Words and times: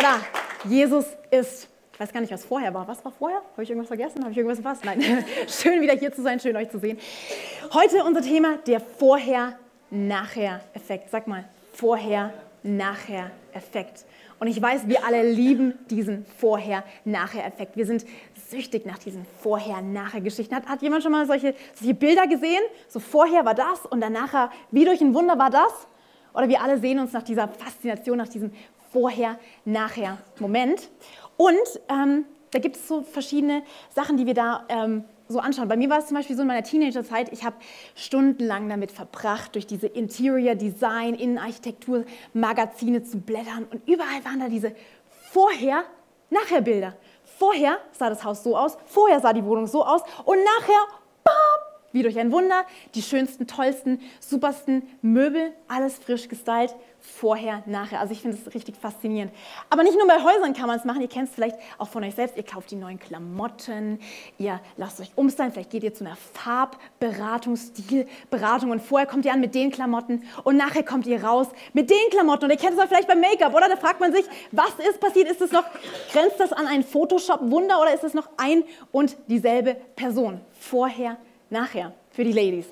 oder? 0.00 0.20
Jesus 0.64 1.04
ist. 1.30 1.68
Ich 1.92 2.00
weiß 2.00 2.12
gar 2.12 2.20
nicht, 2.22 2.32
was 2.32 2.44
vorher 2.44 2.72
war. 2.72 2.88
Was 2.88 3.04
war 3.04 3.12
vorher? 3.12 3.42
Habe 3.52 3.62
ich 3.62 3.68
irgendwas 3.68 3.88
vergessen? 3.88 4.22
Habe 4.22 4.32
ich 4.32 4.38
irgendwas 4.38 4.58
verpasst? 4.58 4.86
Nein. 4.86 5.00
schön 5.48 5.82
wieder 5.82 5.94
hier 5.94 6.10
zu 6.12 6.22
sein, 6.22 6.40
schön 6.40 6.56
euch 6.56 6.70
zu 6.70 6.78
sehen. 6.78 6.96
Heute 7.74 8.02
unser 8.04 8.22
Thema, 8.22 8.56
der 8.66 8.80
Vorher-Nachher-Effekt. 8.80 11.10
Sag 11.10 11.26
mal, 11.26 11.44
Vorher-Nachher-Effekt. 11.74 14.06
Und 14.38 14.46
ich 14.46 14.62
weiß, 14.62 14.88
wir 14.88 15.04
alle 15.04 15.30
lieben 15.30 15.74
diesen 15.90 16.24
Vorher-Nachher-Effekt. 16.38 17.76
Wir 17.76 17.84
sind 17.84 18.06
süchtig 18.48 18.86
nach 18.86 18.96
diesen 18.96 19.26
Vorher-Nachher-Geschichten. 19.42 20.54
Hat, 20.54 20.66
hat 20.66 20.80
jemand 20.80 21.02
schon 21.02 21.12
mal 21.12 21.26
solche, 21.26 21.54
solche 21.74 21.92
Bilder 21.92 22.26
gesehen? 22.26 22.62
So 22.88 23.00
vorher 23.00 23.44
war 23.44 23.54
das 23.54 23.84
und 23.84 24.00
dann 24.00 24.14
nachher, 24.14 24.50
wie 24.70 24.86
durch 24.86 25.02
ein 25.02 25.12
Wunder 25.12 25.38
war 25.38 25.50
das? 25.50 25.86
Oder 26.32 26.48
wir 26.48 26.62
alle 26.62 26.78
sehen 26.78 26.98
uns 26.98 27.12
nach 27.12 27.24
dieser 27.24 27.46
Faszination, 27.48 28.16
nach 28.16 28.28
diesem 28.28 28.52
Vorher-Nachher-Moment. 28.92 30.88
Und 31.36 31.80
ähm, 31.88 32.24
da 32.50 32.58
gibt 32.58 32.76
es 32.76 32.86
so 32.88 33.02
verschiedene 33.02 33.62
Sachen, 33.94 34.16
die 34.16 34.26
wir 34.26 34.34
da 34.34 34.64
ähm, 34.68 35.04
so 35.30 35.38
anschauen. 35.38 35.68
Bei 35.68 35.76
mir 35.76 35.88
war 35.88 35.98
es 35.98 36.06
zum 36.08 36.16
Beispiel 36.16 36.36
so 36.36 36.42
in 36.42 36.48
meiner 36.48 36.64
Teenagerzeit, 36.64 37.32
ich 37.32 37.44
habe 37.44 37.56
stundenlang 37.94 38.68
damit 38.68 38.90
verbracht, 38.90 39.54
durch 39.54 39.66
diese 39.66 39.86
Interior 39.86 40.56
Design, 40.56 41.14
Innenarchitektur 41.14 42.04
Magazine 42.32 43.04
zu 43.04 43.18
blättern 43.18 43.66
und 43.70 43.88
überall 43.88 44.24
waren 44.24 44.40
da 44.40 44.48
diese 44.48 44.74
Vorher-Nachher-Bilder. 45.30 46.96
Vorher 47.38 47.78
sah 47.92 48.10
das 48.10 48.24
Haus 48.24 48.42
so 48.42 48.56
aus, 48.56 48.76
vorher 48.86 49.20
sah 49.20 49.32
die 49.32 49.44
Wohnung 49.44 49.66
so 49.66 49.84
aus 49.84 50.02
und 50.24 50.38
nachher, 50.58 50.86
bam, 51.22 51.34
wie 51.92 52.02
durch 52.02 52.18
ein 52.18 52.32
Wunder, 52.32 52.64
die 52.94 53.02
schönsten, 53.02 53.46
tollsten, 53.46 54.00
supersten 54.18 54.82
Möbel, 55.00 55.52
alles 55.68 55.98
frisch 55.98 56.28
gestylt, 56.28 56.74
vorher, 57.00 57.62
nachher. 57.66 58.00
Also 58.00 58.12
ich 58.12 58.20
finde 58.20 58.36
es 58.36 58.54
richtig 58.54 58.76
faszinierend. 58.76 59.32
Aber 59.68 59.82
nicht 59.82 59.96
nur 59.96 60.06
bei 60.06 60.22
Häusern 60.22 60.54
kann 60.54 60.66
man 60.66 60.78
es 60.78 60.84
machen, 60.84 61.00
ihr 61.00 61.08
kennt 61.08 61.28
es 61.28 61.34
vielleicht 61.34 61.56
auch 61.78 61.88
von 61.88 62.04
euch 62.04 62.14
selbst, 62.14 62.36
ihr 62.36 62.42
kauft 62.42 62.70
die 62.70 62.76
neuen 62.76 62.98
Klamotten, 62.98 63.98
ihr 64.38 64.60
lasst 64.76 65.00
euch 65.00 65.10
umstylen, 65.16 65.52
vielleicht 65.52 65.70
geht 65.70 65.82
ihr 65.82 65.94
zu 65.94 66.04
einer 66.04 66.16
Farbberatung, 66.16 67.56
Stilberatung 67.56 68.70
und 68.70 68.80
vorher 68.80 69.06
kommt 69.06 69.24
ihr 69.24 69.32
an 69.32 69.40
mit 69.40 69.54
den 69.54 69.70
Klamotten 69.70 70.22
und 70.44 70.56
nachher 70.56 70.82
kommt 70.82 71.06
ihr 71.06 71.22
raus 71.22 71.48
mit 71.72 71.90
den 71.90 72.10
Klamotten 72.10 72.44
und 72.44 72.50
ihr 72.50 72.56
kennt 72.56 72.78
es 72.78 72.84
vielleicht 72.84 73.08
beim 73.08 73.20
Make-up, 73.20 73.54
oder? 73.54 73.68
Da 73.68 73.76
fragt 73.76 74.00
man 74.00 74.12
sich, 74.12 74.24
was 74.52 74.72
ist 74.88 75.00
passiert? 75.00 75.30
Ist 75.30 75.40
es 75.40 75.52
noch, 75.52 75.64
grenzt 76.12 76.38
das 76.38 76.52
an 76.52 76.66
ein 76.66 76.82
Photoshop-Wunder 76.82 77.80
oder 77.80 77.94
ist 77.94 78.04
es 78.04 78.14
noch 78.14 78.28
ein 78.36 78.64
und 78.92 79.16
dieselbe 79.28 79.74
Person? 79.96 80.40
Vorher, 80.58 81.16
nachher, 81.48 81.92
für 82.10 82.24
die 82.24 82.32
Ladies, 82.32 82.66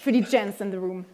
für 0.00 0.12
die 0.12 0.22
Gents 0.22 0.60
in 0.60 0.70
the 0.70 0.76
room. 0.76 1.04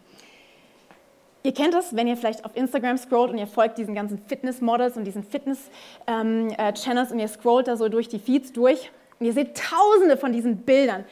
Ihr 1.45 1.53
kennt 1.53 1.73
das, 1.73 1.93
wenn 1.93 2.07
ihr 2.07 2.15
vielleicht 2.15 2.45
auf 2.45 2.55
Instagram 2.55 2.97
scrollt 2.97 3.29
und 3.31 3.37
ihr 3.37 3.47
folgt 3.47 3.77
diesen 3.77 3.93
ganzen 3.93 4.17
Fitness-Models 4.17 4.95
und 4.95 5.03
diesen 5.03 5.25
Fitness-Channels 5.25 7.11
und 7.11 7.19
ihr 7.19 7.27
scrollt 7.27 7.67
da 7.67 7.75
so 7.75 7.89
durch 7.89 8.07
die 8.07 8.19
Feeds 8.19 8.53
durch 8.53 8.89
und 9.19 9.25
ihr 9.25 9.33
seht 9.33 9.57
tausende 9.57 10.15
von 10.15 10.31
diesen 10.31 10.57
Bildern. 10.57 11.03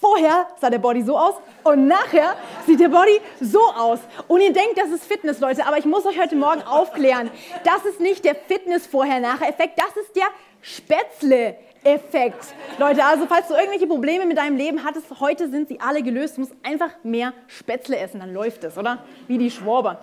Vorher 0.00 0.46
sah 0.60 0.70
der 0.70 0.78
Body 0.78 1.02
so 1.02 1.18
aus 1.18 1.34
und 1.64 1.88
nachher 1.88 2.36
sieht 2.64 2.78
der 2.78 2.90
Body 2.90 3.20
so 3.40 3.60
aus. 3.60 3.98
Und 4.28 4.40
ihr 4.40 4.52
denkt, 4.52 4.76
das 4.78 4.90
ist 4.90 5.04
Fitness, 5.04 5.40
Leute, 5.40 5.66
aber 5.66 5.78
ich 5.78 5.84
muss 5.84 6.06
euch 6.06 6.20
heute 6.20 6.36
Morgen 6.36 6.62
aufklären, 6.62 7.28
das 7.64 7.84
ist 7.84 8.00
nicht 8.00 8.24
der 8.24 8.36
Fitness-Vorher-Nachher-Effekt, 8.36 9.78
das 9.78 9.96
ist 9.96 10.14
der 10.14 10.28
Spätzle 10.60 11.56
Effekt. 11.84 12.54
Leute, 12.78 13.04
also 13.04 13.26
falls 13.26 13.48
du 13.48 13.54
irgendwelche 13.54 13.86
Probleme 13.86 14.24
mit 14.24 14.38
deinem 14.38 14.56
Leben 14.56 14.84
hattest, 14.84 15.06
heute 15.20 15.50
sind 15.50 15.68
sie 15.68 15.80
alle 15.80 16.02
gelöst. 16.02 16.36
Du 16.36 16.42
musst 16.42 16.54
einfach 16.62 16.90
mehr 17.02 17.32
Spätzle 17.48 17.98
essen, 17.98 18.20
dann 18.20 18.32
läuft 18.32 18.62
es, 18.64 18.78
oder? 18.78 18.98
Wie 19.26 19.38
die 19.38 19.50
Schwaber. 19.50 20.00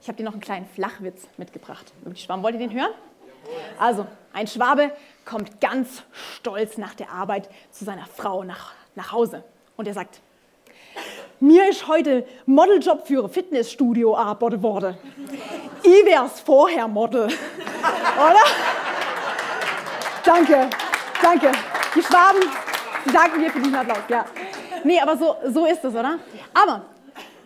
Ich 0.00 0.08
habe 0.08 0.16
dir 0.16 0.24
noch 0.24 0.32
einen 0.32 0.42
kleinen 0.42 0.66
Flachwitz 0.66 1.26
mitgebracht. 1.38 1.92
Über 2.02 2.14
die 2.14 2.20
Schwaben, 2.20 2.42
wollt 2.42 2.54
ihr 2.54 2.60
den 2.60 2.72
hören? 2.72 2.92
Also, 3.78 4.06
ein 4.32 4.46
Schwabe 4.46 4.92
kommt 5.24 5.60
ganz 5.60 6.02
stolz 6.12 6.76
nach 6.78 6.94
der 6.94 7.10
Arbeit 7.10 7.48
zu 7.70 7.84
seiner 7.84 8.06
Frau 8.06 8.44
nach, 8.44 8.72
nach 8.94 9.12
Hause. 9.12 9.42
Und 9.76 9.88
er 9.88 9.94
sagt, 9.94 10.20
mir 11.40 11.68
ist 11.68 11.88
heute 11.88 12.26
Modeljob 12.46 13.06
für 13.06 13.28
Fitnessstudio 13.28 14.14
angeboten 14.14 14.62
worden. 14.62 14.98
Ich 15.82 16.04
wär's 16.04 16.40
vorher 16.40 16.86
Model. 16.86 17.24
Oder? 18.16 18.44
Danke. 20.24 20.68
Danke. 21.22 21.52
Die 21.94 22.02
Schwaben, 22.02 22.40
die 23.06 23.12
danken 23.12 23.40
dir 23.40 23.50
für 23.50 23.60
diesen 23.60 23.76
Applaus. 23.76 24.00
Ja. 24.08 24.24
Nee, 24.82 25.00
aber 25.00 25.16
so, 25.16 25.36
so 25.46 25.66
ist 25.66 25.84
es, 25.84 25.94
oder? 25.94 26.18
Aber 26.52 26.86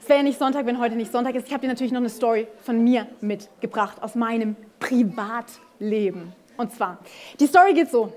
es 0.00 0.08
wäre 0.08 0.20
ja 0.20 0.22
nicht 0.22 0.38
Sonntag, 0.38 0.64
wenn 0.64 0.78
heute 0.78 0.96
nicht 0.96 1.12
Sonntag 1.12 1.34
ist. 1.34 1.46
Ich 1.46 1.52
habe 1.52 1.60
dir 1.60 1.68
natürlich 1.68 1.92
noch 1.92 2.00
eine 2.00 2.08
Story 2.08 2.48
von 2.62 2.82
mir 2.82 3.06
mitgebracht, 3.20 4.02
aus 4.02 4.14
meinem 4.14 4.56
Privatleben. 4.80 6.32
Und 6.56 6.72
zwar, 6.74 6.98
die 7.38 7.46
Story 7.46 7.74
geht 7.74 7.90
so. 7.90 8.14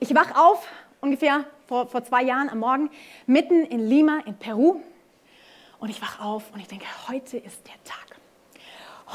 Ich 0.00 0.12
wach 0.12 0.36
auf, 0.36 0.66
ungefähr 1.00 1.44
vor, 1.68 1.86
vor 1.86 2.02
zwei 2.02 2.24
Jahren 2.24 2.48
am 2.48 2.58
Morgen, 2.58 2.90
mitten 3.26 3.64
in 3.64 3.86
Lima 3.88 4.20
in 4.26 4.36
Peru. 4.36 4.80
Und 5.78 5.88
ich 5.88 6.02
wach 6.02 6.20
auf 6.20 6.52
und 6.52 6.58
ich 6.58 6.66
denke, 6.66 6.86
heute 7.08 7.36
ist 7.36 7.64
der 7.68 7.84
Tag. 7.84 8.16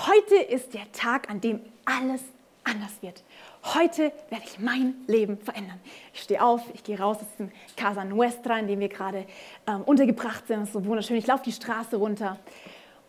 Heute 0.07 0.35
ist 0.35 0.73
der 0.73 0.89
Tag, 0.93 1.29
an 1.29 1.41
dem 1.41 1.59
alles 1.83 2.21
anders 2.63 2.91
wird. 3.01 3.23
Heute 3.73 4.11
werde 4.29 4.45
ich 4.45 4.59
mein 4.59 4.95
Leben 5.07 5.37
verändern. 5.37 5.79
Ich 6.13 6.21
stehe 6.21 6.43
auf, 6.43 6.61
ich 6.73 6.83
gehe 6.83 6.99
raus 6.99 7.17
aus 7.17 7.37
dem 7.37 7.51
Casa 7.75 8.03
Nuestra, 8.03 8.59
in 8.59 8.67
dem 8.67 8.79
wir 8.79 8.89
gerade 8.89 9.25
ähm, 9.67 9.81
untergebracht 9.81 10.47
sind. 10.47 10.61
Das 10.61 10.69
ist 10.69 10.73
so 10.73 10.85
wunderschön. 10.85 11.17
Ich 11.17 11.27
laufe 11.27 11.43
die 11.43 11.51
Straße 11.51 11.95
runter 11.95 12.37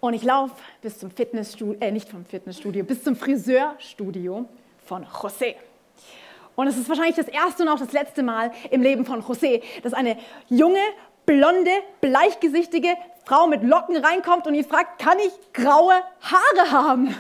und 0.00 0.14
ich 0.14 0.22
laufe 0.22 0.54
bis 0.80 0.98
zum 0.98 1.10
Fitnessstudio, 1.10 1.76
äh, 1.80 1.91
nicht 1.91 2.08
vom 2.08 2.24
Fitnessstudio, 2.24 2.84
bis 2.84 3.04
zum 3.04 3.16
Friseurstudio 3.16 4.48
von 4.84 5.06
José. 5.06 5.54
Und 6.54 6.66
es 6.66 6.76
ist 6.76 6.88
wahrscheinlich 6.88 7.16
das 7.16 7.28
erste 7.28 7.62
und 7.62 7.68
auch 7.68 7.78
das 7.78 7.92
letzte 7.92 8.22
Mal 8.22 8.52
im 8.70 8.82
Leben 8.82 9.06
von 9.06 9.22
José, 9.22 9.62
dass 9.82 9.94
eine 9.94 10.18
junge, 10.48 10.80
blonde, 11.24 11.70
bleichgesichtige 12.00 12.88
Frau 13.24 13.46
mit 13.46 13.62
Locken 13.62 13.96
reinkommt 13.96 14.46
und 14.46 14.54
ihn 14.54 14.64
fragt, 14.64 15.00
kann 15.00 15.18
ich 15.18 15.32
graue 15.52 15.94
Haare 16.20 16.70
haben? 16.72 17.14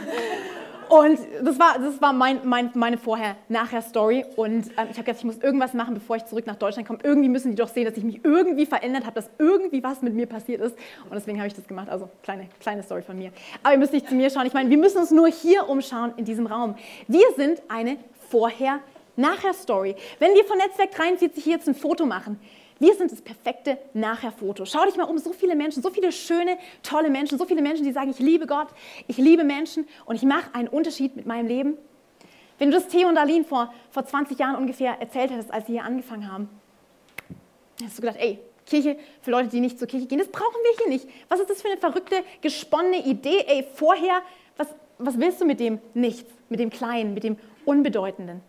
Und 0.92 1.18
das 1.42 1.58
war, 1.58 1.78
das 1.78 2.02
war 2.02 2.12
mein, 2.12 2.40
mein, 2.44 2.70
meine 2.74 2.98
Vorher-Nachher-Story. 2.98 4.26
Und 4.36 4.66
ähm, 4.66 4.88
ich 4.90 4.98
habe 4.98 5.04
gedacht, 5.04 5.16
ich 5.16 5.24
muss 5.24 5.38
irgendwas 5.38 5.72
machen, 5.72 5.94
bevor 5.94 6.16
ich 6.16 6.26
zurück 6.26 6.46
nach 6.46 6.56
Deutschland 6.56 6.86
komme. 6.86 6.98
Irgendwie 7.02 7.30
müssen 7.30 7.50
die 7.50 7.56
doch 7.56 7.68
sehen, 7.68 7.86
dass 7.86 7.96
ich 7.96 8.04
mich 8.04 8.22
irgendwie 8.22 8.66
verändert 8.66 9.06
habe, 9.06 9.14
dass 9.14 9.30
irgendwie 9.38 9.82
was 9.82 10.02
mit 10.02 10.12
mir 10.12 10.26
passiert 10.26 10.60
ist. 10.60 10.76
Und 11.04 11.14
deswegen 11.14 11.38
habe 11.38 11.48
ich 11.48 11.54
das 11.54 11.66
gemacht. 11.66 11.88
Also 11.88 12.10
kleine, 12.22 12.46
kleine 12.60 12.82
Story 12.82 13.00
von 13.00 13.16
mir. 13.16 13.32
Aber 13.62 13.72
ihr 13.72 13.78
müsst 13.78 13.94
nicht 13.94 14.06
zu 14.06 14.14
mir 14.14 14.28
schauen. 14.28 14.44
Ich 14.44 14.52
meine, 14.52 14.68
wir 14.68 14.76
müssen 14.76 14.98
uns 14.98 15.10
nur 15.10 15.28
hier 15.28 15.66
umschauen 15.66 16.12
in 16.18 16.26
diesem 16.26 16.46
Raum. 16.46 16.74
Wir 17.08 17.24
sind 17.36 17.62
eine 17.68 17.96
Vorher-Nachher-Story. 18.28 19.96
Wenn 20.18 20.34
wir 20.34 20.44
von 20.44 20.58
Netzwerk 20.58 20.90
43 20.90 21.42
hier 21.42 21.54
jetzt 21.54 21.68
ein 21.68 21.74
Foto 21.74 22.04
machen, 22.04 22.38
wir 22.82 22.96
sind 22.96 23.12
das 23.12 23.22
perfekte 23.22 23.78
Nachher-Foto. 23.94 24.64
Schau 24.64 24.84
dich 24.84 24.96
mal 24.96 25.04
um, 25.04 25.16
so 25.16 25.32
viele 25.32 25.54
Menschen, 25.54 25.84
so 25.84 25.90
viele 25.90 26.10
schöne, 26.10 26.58
tolle 26.82 27.10
Menschen, 27.10 27.38
so 27.38 27.44
viele 27.44 27.62
Menschen, 27.62 27.84
die 27.84 27.92
sagen, 27.92 28.10
ich 28.10 28.18
liebe 28.18 28.48
Gott, 28.48 28.66
ich 29.06 29.18
liebe 29.18 29.44
Menschen 29.44 29.86
und 30.04 30.16
ich 30.16 30.24
mache 30.24 30.52
einen 30.52 30.66
Unterschied 30.66 31.14
mit 31.14 31.24
meinem 31.24 31.46
Leben. 31.46 31.78
Wenn 32.58 32.72
du 32.72 32.76
das 32.76 32.88
Theo 32.88 33.08
und 33.08 33.16
Aline 33.16 33.44
vor, 33.44 33.72
vor 33.92 34.04
20 34.04 34.36
Jahren 34.36 34.56
ungefähr 34.56 35.00
erzählt 35.00 35.30
hättest, 35.30 35.52
als 35.52 35.66
sie 35.66 35.74
hier 35.74 35.84
angefangen 35.84 36.30
haben, 36.30 36.48
hast 37.84 37.98
du 37.98 38.02
gedacht, 38.02 38.18
ey, 38.20 38.40
Kirche 38.66 38.96
für 39.20 39.30
Leute, 39.30 39.48
die 39.48 39.60
nicht 39.60 39.78
zur 39.78 39.86
Kirche 39.86 40.06
gehen, 40.06 40.18
das 40.18 40.28
brauchen 40.28 40.60
wir 40.62 40.84
hier 40.84 40.92
nicht. 40.92 41.08
Was 41.28 41.38
ist 41.38 41.50
das 41.50 41.62
für 41.62 41.68
eine 41.68 41.76
verrückte, 41.76 42.24
gesponnene 42.40 43.06
Idee? 43.06 43.44
Ey, 43.46 43.64
vorher, 43.74 44.22
was, 44.56 44.66
was 44.98 45.20
willst 45.20 45.40
du 45.40 45.44
mit 45.44 45.60
dem 45.60 45.78
Nichts, 45.94 46.28
mit 46.48 46.58
dem 46.58 46.70
Kleinen, 46.70 47.14
mit 47.14 47.22
dem 47.22 47.36
Unbedeutenden? 47.64 48.40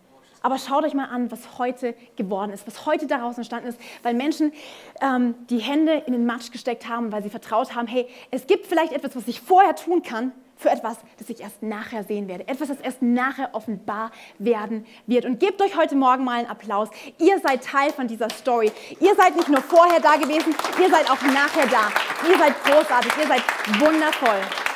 Aber 0.44 0.58
schaut 0.58 0.84
euch 0.84 0.92
mal 0.92 1.06
an, 1.06 1.30
was 1.30 1.58
heute 1.58 1.94
geworden 2.16 2.52
ist, 2.52 2.66
was 2.66 2.84
heute 2.84 3.06
daraus 3.06 3.38
entstanden 3.38 3.68
ist, 3.68 3.80
weil 4.02 4.12
Menschen 4.12 4.52
ähm, 5.00 5.34
die 5.48 5.56
Hände 5.56 6.02
in 6.06 6.12
den 6.12 6.26
Matsch 6.26 6.52
gesteckt 6.52 6.86
haben, 6.86 7.12
weil 7.12 7.22
sie 7.22 7.30
vertraut 7.30 7.74
haben, 7.74 7.86
hey, 7.86 8.06
es 8.30 8.46
gibt 8.46 8.66
vielleicht 8.66 8.92
etwas, 8.92 9.16
was 9.16 9.26
ich 9.26 9.40
vorher 9.40 9.74
tun 9.74 10.02
kann, 10.02 10.32
für 10.56 10.68
etwas, 10.68 10.98
das 11.16 11.30
ich 11.30 11.40
erst 11.40 11.62
nachher 11.62 12.04
sehen 12.04 12.28
werde. 12.28 12.46
Etwas, 12.46 12.68
das 12.68 12.78
erst 12.80 13.00
nachher 13.00 13.54
offenbar 13.54 14.10
werden 14.38 14.84
wird. 15.06 15.24
Und 15.24 15.40
gebt 15.40 15.62
euch 15.62 15.78
heute 15.78 15.96
Morgen 15.96 16.24
mal 16.24 16.40
einen 16.40 16.50
Applaus. 16.50 16.90
Ihr 17.18 17.40
seid 17.40 17.64
Teil 17.64 17.90
von 17.90 18.06
dieser 18.06 18.28
Story. 18.28 18.70
Ihr 19.00 19.14
seid 19.14 19.36
nicht 19.36 19.48
nur 19.48 19.62
vorher 19.62 20.00
da 20.00 20.16
gewesen, 20.16 20.54
ihr 20.78 20.90
seid 20.90 21.10
auch 21.10 21.22
nachher 21.22 21.66
da. 21.68 21.88
Ihr 22.28 22.38
seid 22.38 22.62
großartig, 22.64 23.12
ihr 23.18 23.26
seid 23.28 23.42
wundervoll. 23.80 24.73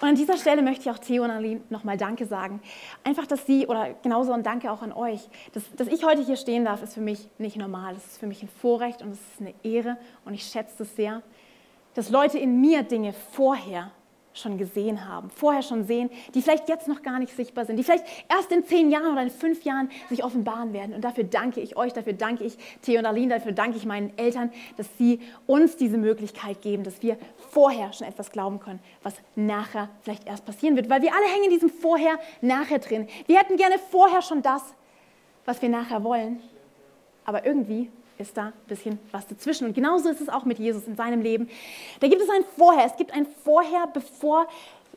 Und 0.00 0.08
an 0.08 0.14
dieser 0.14 0.38
Stelle 0.38 0.62
möchte 0.62 0.82
ich 0.82 0.90
auch 0.90 0.98
Theo 0.98 1.24
und 1.24 1.30
Aline 1.30 1.60
nochmal 1.68 1.98
Danke 1.98 2.24
sagen. 2.24 2.60
Einfach, 3.04 3.26
dass 3.26 3.44
Sie, 3.44 3.66
oder 3.66 3.94
genauso 4.02 4.32
ein 4.32 4.42
Danke 4.42 4.70
auch 4.70 4.80
an 4.80 4.92
euch, 4.92 5.20
dass, 5.52 5.62
dass 5.76 5.88
ich 5.88 6.04
heute 6.04 6.22
hier 6.22 6.36
stehen 6.36 6.64
darf, 6.64 6.82
ist 6.82 6.94
für 6.94 7.02
mich 7.02 7.28
nicht 7.38 7.56
normal. 7.56 7.94
Das 7.94 8.06
ist 8.06 8.18
für 8.18 8.26
mich 8.26 8.42
ein 8.42 8.48
Vorrecht 8.48 9.02
und 9.02 9.10
es 9.10 9.18
ist 9.18 9.40
eine 9.40 9.54
Ehre 9.62 9.98
und 10.24 10.32
ich 10.32 10.44
schätze 10.44 10.84
es 10.84 10.96
sehr, 10.96 11.22
dass 11.94 12.08
Leute 12.08 12.38
in 12.38 12.60
mir 12.60 12.82
Dinge 12.82 13.12
vorher 13.12 13.90
schon 14.40 14.58
gesehen 14.58 15.08
haben, 15.08 15.30
vorher 15.30 15.62
schon 15.62 15.84
sehen, 15.84 16.10
die 16.34 16.42
vielleicht 16.42 16.68
jetzt 16.68 16.88
noch 16.88 17.02
gar 17.02 17.18
nicht 17.18 17.34
sichtbar 17.34 17.64
sind, 17.64 17.76
die 17.76 17.84
vielleicht 17.84 18.04
erst 18.28 18.50
in 18.52 18.64
zehn 18.64 18.90
Jahren 18.90 19.12
oder 19.12 19.22
in 19.22 19.30
fünf 19.30 19.64
Jahren 19.64 19.90
sich 20.08 20.24
offenbaren 20.24 20.72
werden. 20.72 20.94
Und 20.94 21.02
dafür 21.02 21.24
danke 21.24 21.60
ich 21.60 21.76
euch, 21.76 21.92
dafür 21.92 22.12
danke 22.12 22.44
ich 22.44 22.56
Theo 22.82 22.98
und 22.98 23.06
Aline, 23.06 23.34
dafür 23.34 23.52
danke 23.52 23.76
ich 23.76 23.86
meinen 23.86 24.16
Eltern, 24.18 24.50
dass 24.76 24.86
sie 24.98 25.20
uns 25.46 25.76
diese 25.76 25.98
Möglichkeit 25.98 26.62
geben, 26.62 26.84
dass 26.84 27.02
wir 27.02 27.16
vorher 27.50 27.92
schon 27.92 28.06
etwas 28.06 28.30
glauben 28.32 28.60
können, 28.60 28.80
was 29.02 29.14
nachher 29.36 29.88
vielleicht 30.02 30.26
erst 30.26 30.44
passieren 30.44 30.76
wird. 30.76 30.88
Weil 30.88 31.02
wir 31.02 31.12
alle 31.14 31.26
hängen 31.26 31.44
in 31.44 31.50
diesem 31.50 31.70
Vorher-Nachher 31.70 32.78
drin. 32.78 33.08
Wir 33.26 33.38
hätten 33.38 33.56
gerne 33.56 33.78
vorher 33.90 34.22
schon 34.22 34.42
das, 34.42 34.62
was 35.44 35.60
wir 35.62 35.68
nachher 35.68 36.04
wollen. 36.04 36.40
Aber 37.24 37.44
irgendwie 37.44 37.90
ist 38.20 38.36
da 38.36 38.46
ein 38.46 38.52
bisschen 38.68 38.98
was 39.12 39.26
dazwischen. 39.26 39.66
Und 39.66 39.74
genauso 39.74 40.08
ist 40.08 40.20
es 40.20 40.28
auch 40.28 40.44
mit 40.44 40.58
Jesus 40.58 40.86
in 40.86 40.96
seinem 40.96 41.22
Leben. 41.22 41.48
Da 42.00 42.08
gibt 42.08 42.22
es 42.22 42.28
ein 42.28 42.44
Vorher. 42.56 42.84
Es 42.86 42.96
gibt 42.96 43.12
ein 43.12 43.26
Vorher, 43.44 43.86
bevor 43.92 44.46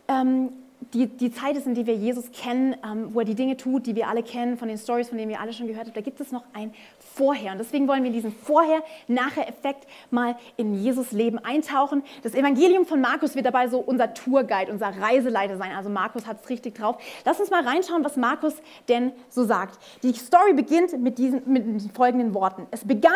ähm, 0.08 0.52
die, 0.94 1.08
die 1.08 1.32
Zeit 1.32 1.56
ist, 1.56 1.68
in 1.68 1.76
der 1.76 1.86
wir 1.86 1.96
Jesus 1.96 2.32
kennen, 2.32 2.76
ähm, 2.84 3.10
wo 3.14 3.20
er 3.20 3.26
die 3.26 3.36
Dinge 3.36 3.58
tut, 3.58 3.86
die 3.86 3.96
wir 3.96 4.08
alle 4.08 4.24
kennen, 4.24 4.58
von 4.58 4.68
den 4.68 4.78
Stories, 4.78 5.10
von 5.10 5.18
denen 5.18 5.30
wir 5.30 5.40
alle 5.40 5.54
schon 5.54 5.68
gehört 5.68 5.88
haben, 5.88 5.94
da 5.94 6.02
gibt 6.02 6.20
es 6.20 6.32
noch 6.32 6.44
ein 6.54 6.74
Vorher. 7.16 7.52
Und 7.52 7.60
deswegen 7.60 7.88
wollen 7.88 8.04
wir 8.04 8.08
in 8.08 8.16
diesen 8.16 8.32
Vorher-Nachher-Effekt 8.32 9.88
mal 10.10 10.36
in 10.58 10.74
Jesus 10.74 11.12
Leben 11.12 11.38
eintauchen. 11.38 12.04
Das 12.24 12.34
Evangelium 12.34 12.86
von 12.86 13.02
Markus 13.02 13.36
wird 13.36 13.46
dabei 13.46 13.68
so 13.68 13.80
unser 13.80 14.14
Tourguide, 14.14 14.72
unser 14.72 14.88
Reiseleiter 15.00 15.58
sein. 15.58 15.74
Also 15.74 15.90
Markus 15.90 16.26
hat 16.26 16.44
es 16.44 16.50
richtig 16.50 16.76
drauf. 16.76 16.98
Lass 17.24 17.40
uns 17.40 17.52
mal 17.52 17.64
reinschauen, 17.64 18.04
was 18.04 18.18
Markus 18.18 18.56
denn 18.90 19.12
so 19.30 19.44
sagt. 19.44 19.80
Die 20.02 20.14
Story 20.14 20.54
beginnt 20.54 21.00
mit, 21.00 21.18
diesen, 21.20 21.44
mit 21.46 21.66
den 21.66 21.80
folgenden 21.92 22.34
Worten. 22.34 22.66
Es 22.72 22.86
begann, 22.86 23.12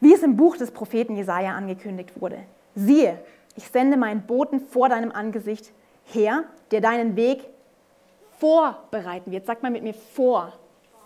wie 0.00 0.12
es 0.12 0.22
im 0.22 0.36
Buch 0.36 0.56
des 0.56 0.72
Propheten 0.72 1.16
Jesaja 1.16 1.54
angekündigt 1.54 2.20
wurde. 2.20 2.38
Siehe, 2.74 3.18
ich 3.56 3.68
sende 3.68 3.96
meinen 3.96 4.22
Boten 4.22 4.60
vor 4.60 4.88
deinem 4.88 5.12
Angesicht 5.12 5.72
her, 6.14 6.44
der 6.70 6.80
deinen 6.80 7.16
Weg 7.16 7.44
vorbereiten 8.38 9.30
wird. 9.30 9.46
Sag 9.46 9.62
mal 9.62 9.70
mit 9.70 9.82
mir 9.82 9.94
vor, 9.94 10.52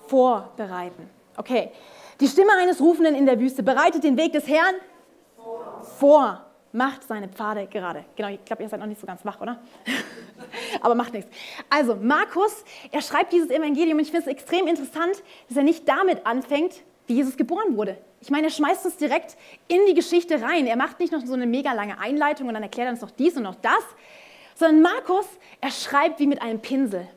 vorbereiten. 0.06 1.08
Okay. 1.36 1.70
Die 2.20 2.28
Stimme 2.28 2.52
eines 2.60 2.80
Rufenden 2.80 3.14
in 3.14 3.26
der 3.26 3.40
Wüste 3.40 3.62
bereitet 3.62 4.04
den 4.04 4.16
Weg 4.16 4.32
des 4.32 4.46
Herrn 4.46 4.76
vor. 5.36 5.82
vor. 5.98 6.40
Macht 6.72 7.04
seine 7.04 7.28
Pfade 7.28 7.68
gerade. 7.68 8.04
Genau, 8.16 8.28
ich 8.30 8.44
glaube, 8.44 8.64
ihr 8.64 8.68
seid 8.68 8.80
noch 8.80 8.86
nicht 8.86 9.00
so 9.00 9.06
ganz 9.06 9.24
wach, 9.24 9.40
oder? 9.40 9.60
Aber 10.80 10.96
macht 10.96 11.12
nichts. 11.12 11.30
Also, 11.70 11.94
Markus, 11.94 12.64
er 12.90 13.00
schreibt 13.00 13.32
dieses 13.32 13.48
Evangelium 13.50 13.98
und 13.98 14.02
ich 14.02 14.10
finde 14.10 14.22
es 14.22 14.26
extrem 14.26 14.66
interessant, 14.66 15.22
dass 15.48 15.56
er 15.56 15.62
nicht 15.62 15.88
damit 15.88 16.26
anfängt, 16.26 16.82
wie 17.06 17.14
Jesus 17.14 17.36
geboren 17.36 17.76
wurde. 17.76 17.96
Ich 18.20 18.30
meine, 18.30 18.48
er 18.48 18.50
schmeißt 18.50 18.86
uns 18.86 18.96
direkt 18.96 19.36
in 19.68 19.86
die 19.86 19.94
Geschichte 19.94 20.42
rein. 20.42 20.66
Er 20.66 20.76
macht 20.76 20.98
nicht 20.98 21.12
noch 21.12 21.24
so 21.24 21.34
eine 21.34 21.46
mega 21.46 21.72
lange 21.74 21.98
Einleitung 22.00 22.48
und 22.48 22.54
dann 22.54 22.62
erklärt 22.64 22.88
er 22.88 22.92
uns 22.92 23.02
noch 23.02 23.12
dies 23.12 23.36
und 23.36 23.44
noch 23.44 23.56
das, 23.56 23.84
sondern 24.54 24.82
Markus, 24.82 25.26
er 25.60 25.70
schreibt 25.70 26.20
wie 26.20 26.26
mit 26.26 26.42
einem 26.42 26.60
Pinsel. 26.60 27.08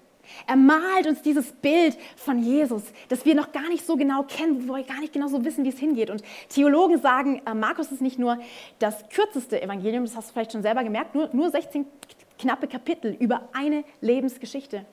Er 0.45 0.55
malt 0.55 1.07
uns 1.07 1.21
dieses 1.21 1.51
Bild 1.51 1.97
von 2.15 2.39
Jesus, 2.39 2.83
das 3.09 3.25
wir 3.25 3.35
noch 3.35 3.51
gar 3.51 3.69
nicht 3.69 3.85
so 3.85 3.95
genau 3.95 4.23
kennen, 4.23 4.67
wo 4.67 4.75
wir 4.75 4.83
gar 4.83 4.99
nicht 4.99 5.13
genau 5.13 5.27
so 5.27 5.43
wissen, 5.45 5.63
wie 5.63 5.69
es 5.69 5.79
hingeht. 5.79 6.09
Und 6.09 6.21
Theologen 6.49 6.99
sagen, 6.99 7.41
äh, 7.45 7.53
Markus 7.53 7.91
ist 7.91 8.01
nicht 8.01 8.19
nur 8.19 8.37
das 8.79 9.07
kürzeste 9.09 9.61
Evangelium, 9.61 10.03
das 10.03 10.15
hast 10.15 10.29
du 10.29 10.33
vielleicht 10.33 10.51
schon 10.51 10.61
selber 10.61 10.83
gemerkt, 10.83 11.15
nur, 11.15 11.29
nur 11.33 11.49
16 11.49 11.85
knappe 12.37 12.67
Kapitel 12.67 13.15
über 13.19 13.49
eine 13.53 13.83
Lebensgeschichte, 14.01 14.85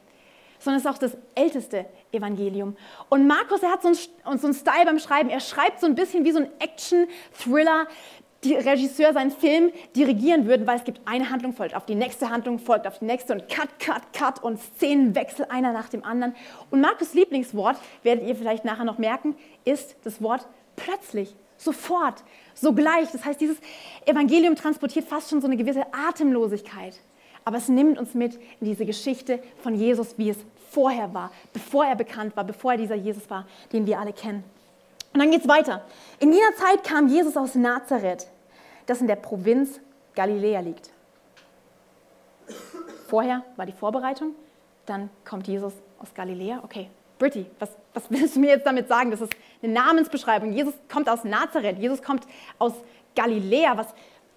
sondern 0.59 0.79
es 0.79 0.85
ist 0.85 0.91
auch 0.91 0.99
das 0.99 1.17
älteste 1.35 1.87
Evangelium. 2.11 2.77
Und 3.11 3.27
Markus, 3.27 3.63
er 3.63 3.73
hat 3.73 3.83
so 3.83 3.89
einen, 3.89 4.39
so 4.39 4.47
einen 4.47 4.55
Style 4.55 4.85
beim 4.87 4.99
Schreiben, 4.99 5.29
er 5.29 5.41
schreibt 5.41 5.81
so 5.81 5.87
ein 5.87 5.95
bisschen 5.95 6.25
wie 6.25 6.33
so 6.33 6.39
ein 6.39 6.49
Action-Thriller, 6.59 7.87
die 8.45 8.55
Regisseur 8.55 9.13
seinen 9.13 9.31
Film 9.31 9.73
dirigieren 9.97 10.47
würden, 10.47 10.67
weil 10.67 10.77
es 10.77 10.85
gibt 10.85 11.01
eine 11.07 11.31
Handlung, 11.31 11.53
folgt 11.53 11.75
auf 11.75 11.87
die 11.87 11.95
nächste 11.95 12.31
Handlung, 12.31 12.59
folgt 12.59 12.87
auf 12.87 12.99
die 12.99 13.07
nächste 13.07 13.33
und 13.33 13.49
Cut, 13.49 13.79
Cut, 13.79 14.13
Cut 14.13 14.43
und 14.43 14.61
Szenenwechsel 14.61 15.47
einer 15.49 15.73
nach 15.73 15.89
dem 15.89 16.05
anderen. 16.05 16.35
Und 16.71 16.81
Markus 16.81 17.15
Lieblingswort, 17.15 17.77
werdet 18.03 18.27
ihr 18.29 18.37
vielleicht 18.37 18.65
nachher 18.65 18.85
noch 18.85 18.99
merken, 18.99 19.35
ist 19.65 19.97
das 20.05 20.23
Wort 20.23 20.47
plötzlich, 20.77 21.35
sofort, 21.57 22.23
sogleich. 22.55 23.11
Das 23.13 23.25
heißt, 23.25 23.41
dieses 23.41 23.57
Evangelium 24.07 24.57
transportiert 24.57 25.07
fast 25.07 25.31
schon 25.31 25.41
so 25.41 25.47
eine 25.47 25.57
gewisse 25.57 25.85
Atemlosigkeit. 25.93 27.01
Aber 27.45 27.59
es 27.59 27.69
nimmt 27.69 27.99
uns 27.99 28.15
mit 28.15 28.37
in 28.61 28.67
diese 28.67 28.87
Geschichte 28.87 29.43
von 29.63 29.75
Jesus, 29.75 30.17
wie 30.17 30.31
es 30.31 30.39
vorher 30.71 31.13
war, 31.15 31.31
bevor 31.53 31.85
er 31.85 31.95
bekannt 31.95 32.37
war, 32.37 32.45
bevor 32.45 32.73
er 32.73 32.79
dieser 32.79 32.95
Jesus 32.95 33.29
war, 33.31 33.47
den 33.73 33.87
wir 33.87 33.99
alle 34.01 34.13
kennen. 34.13 34.45
Und 35.13 35.21
dann 35.21 35.31
geht 35.31 35.43
es 35.43 35.49
weiter. 35.49 35.85
In 36.19 36.33
jener 36.33 36.55
Zeit 36.57 36.83
kam 36.83 37.07
Jesus 37.07 37.37
aus 37.37 37.55
Nazareth 37.55 38.27
das 38.87 39.01
in 39.01 39.07
der 39.07 39.17
Provinz 39.17 39.81
Galiläa 40.15 40.61
liegt. 40.61 40.91
Vorher 43.09 43.43
war 43.57 43.67
die 43.67 43.73
Vorbereitung, 43.73 44.35
dann 44.87 45.11
kommt 45.25 45.47
Jesus 45.47 45.73
aus 45.99 46.13
Galiläa. 46.15 46.61
Okay, 46.63 46.91
Britti, 47.19 47.47
was, 47.59 47.71
was 47.93 48.11
willst 48.11 48.37
du 48.37 48.41
mir 48.41 48.51
jetzt 48.51 48.67
damit 48.67 48.89
sagen? 48.89 49.11
Das 49.11 49.21
ist 49.21 49.33
eine 49.63 49.73
Namensbeschreibung. 49.73 50.53
Jesus 50.53 50.75
kommt 50.93 51.09
aus 51.09 51.25
Nazareth, 51.25 51.79
Jesus 51.79 52.03
kommt 52.03 52.27
aus 52.59 52.73
Galiläa. 53.15 53.77
Was, 53.77 53.89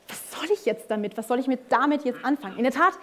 was 0.07 0.31
soll 0.31 0.49
ich 0.53 0.65
jetzt 0.65 0.89
damit? 0.89 1.17
Was 1.17 1.27
soll 1.27 1.39
ich 1.39 1.47
mit 1.47 1.71
damit 1.71 2.05
jetzt 2.05 2.23
anfangen? 2.23 2.57
In 2.57 2.63
der 2.63 2.73
Tat, 2.73 2.93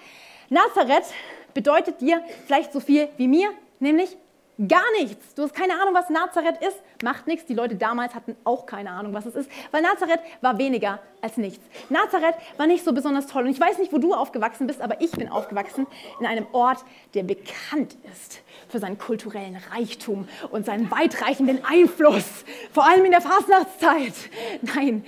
Nazareth 0.48 1.04
bedeutet 1.52 2.00
dir 2.00 2.22
vielleicht 2.46 2.72
so 2.72 2.80
viel 2.80 3.08
wie 3.16 3.28
mir, 3.28 3.50
nämlich 3.78 4.16
Gar 4.56 4.84
nichts. 5.00 5.34
Du 5.34 5.42
hast 5.42 5.52
keine 5.52 5.72
Ahnung, 5.74 5.94
was 5.94 6.10
Nazareth 6.10 6.62
ist. 6.62 6.80
Macht 7.02 7.26
nichts. 7.26 7.44
Die 7.46 7.54
Leute 7.54 7.74
damals 7.74 8.14
hatten 8.14 8.36
auch 8.44 8.66
keine 8.66 8.90
Ahnung, 8.90 9.12
was 9.12 9.26
es 9.26 9.34
ist, 9.34 9.50
weil 9.72 9.82
Nazareth 9.82 10.20
war 10.42 10.58
weniger 10.58 11.00
als 11.20 11.36
nichts. 11.36 11.64
Nazareth 11.88 12.36
war 12.56 12.68
nicht 12.68 12.84
so 12.84 12.92
besonders 12.92 13.26
toll. 13.26 13.44
Und 13.44 13.50
ich 13.50 13.58
weiß 13.58 13.78
nicht, 13.78 13.92
wo 13.92 13.98
du 13.98 14.14
aufgewachsen 14.14 14.68
bist, 14.68 14.80
aber 14.80 15.00
ich 15.00 15.10
bin 15.10 15.28
aufgewachsen 15.28 15.88
in 16.20 16.26
einem 16.26 16.46
Ort, 16.52 16.84
der 17.14 17.24
bekannt 17.24 17.96
ist 18.12 18.42
für 18.68 18.78
seinen 18.78 18.96
kulturellen 18.96 19.58
Reichtum 19.72 20.28
und 20.52 20.66
seinen 20.66 20.88
weitreichenden 20.88 21.64
Einfluss, 21.64 22.44
vor 22.72 22.86
allem 22.86 23.04
in 23.04 23.10
der 23.10 23.22
Fastnachtszeit. 23.22 24.14
Nein, 24.62 25.04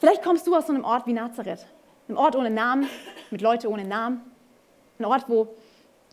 vielleicht 0.00 0.24
kommst 0.24 0.48
du 0.48 0.56
aus 0.56 0.66
so 0.66 0.72
einem 0.72 0.84
Ort 0.84 1.06
wie 1.06 1.12
Nazareth. 1.12 1.66
Ein 2.08 2.16
Ort 2.16 2.34
ohne 2.34 2.50
Namen, 2.50 2.88
mit 3.30 3.42
Leuten 3.42 3.68
ohne 3.68 3.84
Namen. 3.84 4.22
Ein 4.98 5.04
Ort, 5.04 5.28
wo, 5.28 5.54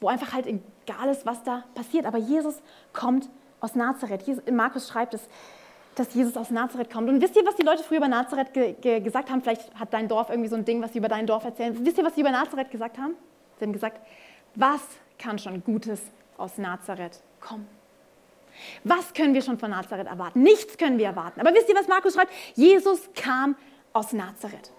wo 0.02 0.08
einfach 0.08 0.34
halt 0.34 0.46
egal 0.90 1.10
ist, 1.10 1.26
was 1.26 1.44
da 1.44 1.64
passiert. 1.76 2.06
Aber 2.06 2.18
Jesus 2.18 2.62
kommt 2.94 3.30
aus 3.60 3.76
Nazareth. 3.76 4.24
Markus 4.52 4.88
schreibt 4.88 5.14
es, 5.14 5.22
dass 5.96 6.14
Jesus 6.14 6.38
aus 6.38 6.50
Nazareth 6.50 6.92
kommt. 6.92 7.10
Und 7.10 7.22
wisst 7.22 7.36
ihr, 7.36 7.46
was 7.46 7.56
die 7.56 7.64
Leute 7.64 7.84
früher 7.84 7.98
über 7.98 8.08
Nazareth 8.08 8.54
ge 8.54 8.74
ge 8.74 9.00
gesagt 9.02 9.30
haben? 9.30 9.42
Vielleicht 9.42 9.78
hat 9.78 9.94
dein 9.94 10.08
Dorf 10.08 10.30
irgendwie 10.30 10.50
so 10.50 10.56
ein 10.56 10.66
Ding, 10.66 10.82
was 10.82 10.94
sie 10.94 11.00
über 11.00 11.10
dein 11.10 11.28
Dorf 11.28 11.44
erzählen. 11.44 11.78
Wisst 11.86 11.98
ihr, 11.98 12.06
was 12.06 12.16
sie 12.16 12.22
über 12.22 12.32
Nazareth 12.32 12.72
gesagt 12.72 12.98
haben? 12.98 13.16
Sie 13.58 13.66
haben 13.66 13.74
gesagt, 13.74 14.00
was 14.56 14.82
kann 15.18 15.38
schon 15.38 15.64
Gutes 15.64 16.02
aus 16.38 16.58
Nazareth 16.58 17.20
kommen? 17.42 17.68
Was 18.84 19.14
können 19.14 19.34
wir 19.34 19.42
schon 19.42 19.60
von 19.60 19.72
Nazareth 19.72 20.08
erwarten? 20.08 20.42
Nichts 20.42 20.78
können 20.78 20.98
wir 20.98 21.08
erwarten. 21.08 21.40
Aber 21.40 21.54
wisst 21.54 21.70
ihr, 21.70 21.76
was 21.76 21.88
Markus 21.88 22.14
schreibt? 22.14 22.32
Jesus 22.56 23.10
kam 23.16 23.56
aus 23.94 24.14
Nazareth. 24.14 24.72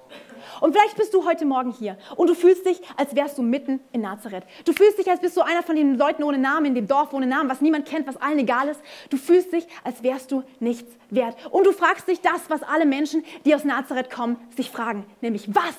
Und 0.60 0.72
vielleicht 0.72 0.96
bist 0.96 1.14
du 1.14 1.24
heute 1.24 1.44
Morgen 1.44 1.70
hier 1.70 1.96
und 2.16 2.28
du 2.28 2.34
fühlst 2.34 2.66
dich, 2.66 2.80
als 2.96 3.14
wärst 3.14 3.38
du 3.38 3.42
mitten 3.42 3.80
in 3.92 4.00
Nazareth. 4.00 4.44
Du 4.64 4.72
fühlst 4.72 4.98
dich, 4.98 5.08
als 5.10 5.20
bist 5.20 5.36
du 5.36 5.42
einer 5.42 5.62
von 5.62 5.76
den 5.76 5.96
Leuten 5.96 6.22
ohne 6.22 6.38
Namen 6.38 6.66
in 6.66 6.74
dem 6.74 6.86
Dorf 6.86 7.12
ohne 7.12 7.26
Namen, 7.26 7.48
was 7.48 7.60
niemand 7.60 7.86
kennt, 7.86 8.06
was 8.06 8.16
allen 8.16 8.38
egal 8.38 8.68
ist. 8.68 8.80
Du 9.10 9.16
fühlst 9.16 9.52
dich, 9.52 9.66
als 9.84 10.02
wärst 10.02 10.32
du 10.32 10.42
nichts 10.58 10.90
wert. 11.10 11.36
Und 11.50 11.66
du 11.66 11.72
fragst 11.72 12.08
dich 12.08 12.20
das, 12.20 12.48
was 12.48 12.62
alle 12.62 12.86
Menschen, 12.86 13.24
die 13.44 13.54
aus 13.54 13.64
Nazareth 13.64 14.10
kommen, 14.10 14.36
sich 14.56 14.70
fragen, 14.70 15.04
nämlich 15.20 15.54
was 15.54 15.76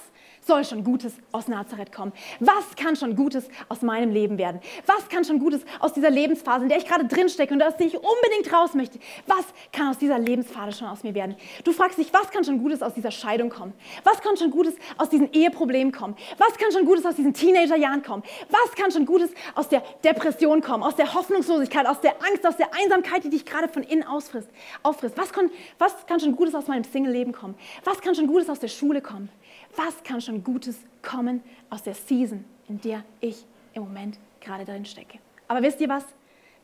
soll 0.52 0.66
schon 0.66 0.84
Gutes 0.84 1.14
aus 1.32 1.48
Nazareth 1.48 1.94
kommen? 1.94 2.12
Was 2.42 2.76
kann 2.76 2.98
schon 2.98 3.16
Gutes 3.16 3.48
aus 3.70 3.82
meinem 3.82 4.12
Leben 4.12 4.38
werden? 4.38 4.60
Was 4.86 5.08
kann 5.08 5.24
schon 5.24 5.40
Gutes 5.40 5.62
aus 5.80 5.94
dieser 5.94 6.10
Lebensphase, 6.10 6.64
in 6.64 6.70
der 6.70 6.78
ich 6.78 6.86
gerade 6.86 7.06
drinstecke 7.06 7.54
und 7.54 7.64
aus 7.64 7.78
der 7.78 7.88
ich 7.88 7.96
unbedingt 7.96 8.52
raus 8.54 8.74
möchte? 8.74 9.00
Was 9.28 9.46
kann 9.72 9.88
aus 9.88 9.98
dieser 9.98 10.20
Lebensphase 10.20 10.78
schon 10.78 10.90
aus 10.90 11.04
mir 11.04 11.16
werden? 11.16 11.38
Du 11.64 11.72
fragst 11.72 11.98
dich, 11.98 12.12
was 12.12 12.30
kann 12.32 12.44
schon 12.44 12.60
Gutes 12.60 12.82
aus 12.82 12.94
dieser 12.94 13.12
Scheidung 13.12 13.50
kommen? 13.50 13.72
Was 14.04 14.20
kann 14.20 14.36
schon 14.36 14.52
Gutes 14.52 14.76
aus 14.98 15.08
diesen 15.08 15.32
Eheproblemen 15.32 15.94
kommen? 15.94 16.18
Was 16.38 16.58
kann 16.58 16.70
schon 16.74 16.86
Gutes 16.86 17.06
aus 17.06 17.16
diesen 17.16 17.34
Teenagerjahren 17.34 18.04
kommen? 18.04 18.24
Was 18.50 18.76
kann 18.76 18.92
schon 18.92 19.06
Gutes 19.06 19.32
aus 19.56 19.70
der 19.70 19.82
Depression 20.04 20.60
kommen, 20.60 20.84
aus 20.84 20.98
der 20.98 21.14
Hoffnungslosigkeit, 21.14 21.86
aus 21.86 22.02
der 22.02 22.22
Angst, 22.30 22.46
aus 22.46 22.58
der 22.58 22.74
Einsamkeit, 22.74 23.24
die 23.24 23.30
dich 23.30 23.46
gerade 23.46 23.70
von 23.70 23.84
innen 23.84 24.04
ausfrisst, 24.04 24.50
auffrisst? 24.84 25.18
Was 25.18 25.32
kann, 25.32 25.50
was 25.78 26.06
kann 26.08 26.20
schon 26.20 26.36
Gutes 26.36 26.56
aus 26.56 26.68
meinem 26.68 26.84
Single-Leben 26.84 27.32
kommen? 27.32 27.56
Was 27.86 28.02
kann 28.02 28.16
schon 28.16 28.28
Gutes 28.28 28.50
aus 28.50 28.60
der 28.60 28.68
Schule 28.68 29.00
kommen? 29.00 29.30
Was 29.76 30.04
kann 30.04 30.22
schon 30.22 30.44
Gutes 30.44 30.78
kommen 31.02 31.44
aus 31.70 31.84
der 31.84 31.94
Season, 31.94 32.46
in 32.68 32.80
der 32.82 33.04
ich 33.20 33.46
im 33.74 33.84
Moment 33.84 34.18
gerade 34.40 34.66
drin 34.66 34.86
stecke. 34.86 35.20
Aber 35.48 35.62
wisst 35.62 35.80
ihr 35.82 35.90
was? 35.90 36.04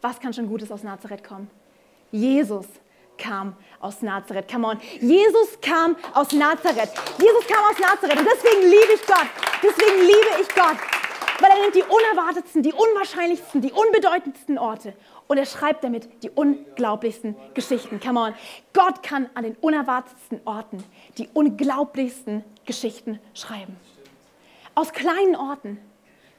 Was 0.02 0.20
kann 0.20 0.34
schon 0.34 0.48
Gutes 0.48 0.72
aus 0.72 0.84
Nazareth 0.84 1.24
kommen? 1.24 1.50
Jesus 2.12 2.68
kam 3.18 3.56
aus 3.80 4.02
Nazareth. 4.02 4.50
Come 4.52 4.68
on. 4.68 4.80
Jesus 5.00 5.60
kam 5.62 5.96
aus 6.14 6.32
Nazareth. 6.32 6.92
Jesus 7.18 7.48
kam 7.48 7.64
aus 7.66 7.80
Nazareth. 7.80 8.20
Und 8.20 8.28
deswegen 8.28 8.62
liebe 8.64 8.94
ich 8.94 9.06
Gott. 9.06 9.28
Deswegen 9.64 10.02
liebe 10.02 10.42
ich 10.42 10.48
Gott. 10.50 10.78
Weil 11.40 11.52
er 11.52 11.62
nimmt 11.62 11.76
die 11.76 11.84
unerwartetsten, 11.84 12.64
die 12.64 12.74
unwahrscheinlichsten, 12.74 13.62
die 13.62 13.72
unbedeutendsten 13.72 14.58
Orte 14.58 14.94
und 15.28 15.38
er 15.38 15.46
schreibt 15.46 15.84
damit 15.84 16.24
die 16.24 16.30
unglaublichsten 16.30 17.36
Geschichten. 17.54 18.00
Come 18.00 18.20
on. 18.20 18.34
Gott 18.74 19.04
kann 19.04 19.30
an 19.34 19.44
den 19.44 19.56
unerwartetsten 19.56 20.42
Orten 20.46 20.84
die 21.18 21.30
unglaublichsten 21.34 22.44
Geschichten 22.66 23.20
schreiben. 23.34 23.78
Aus 24.76 24.94
kleinen 24.94 25.36
Orten 25.36 25.80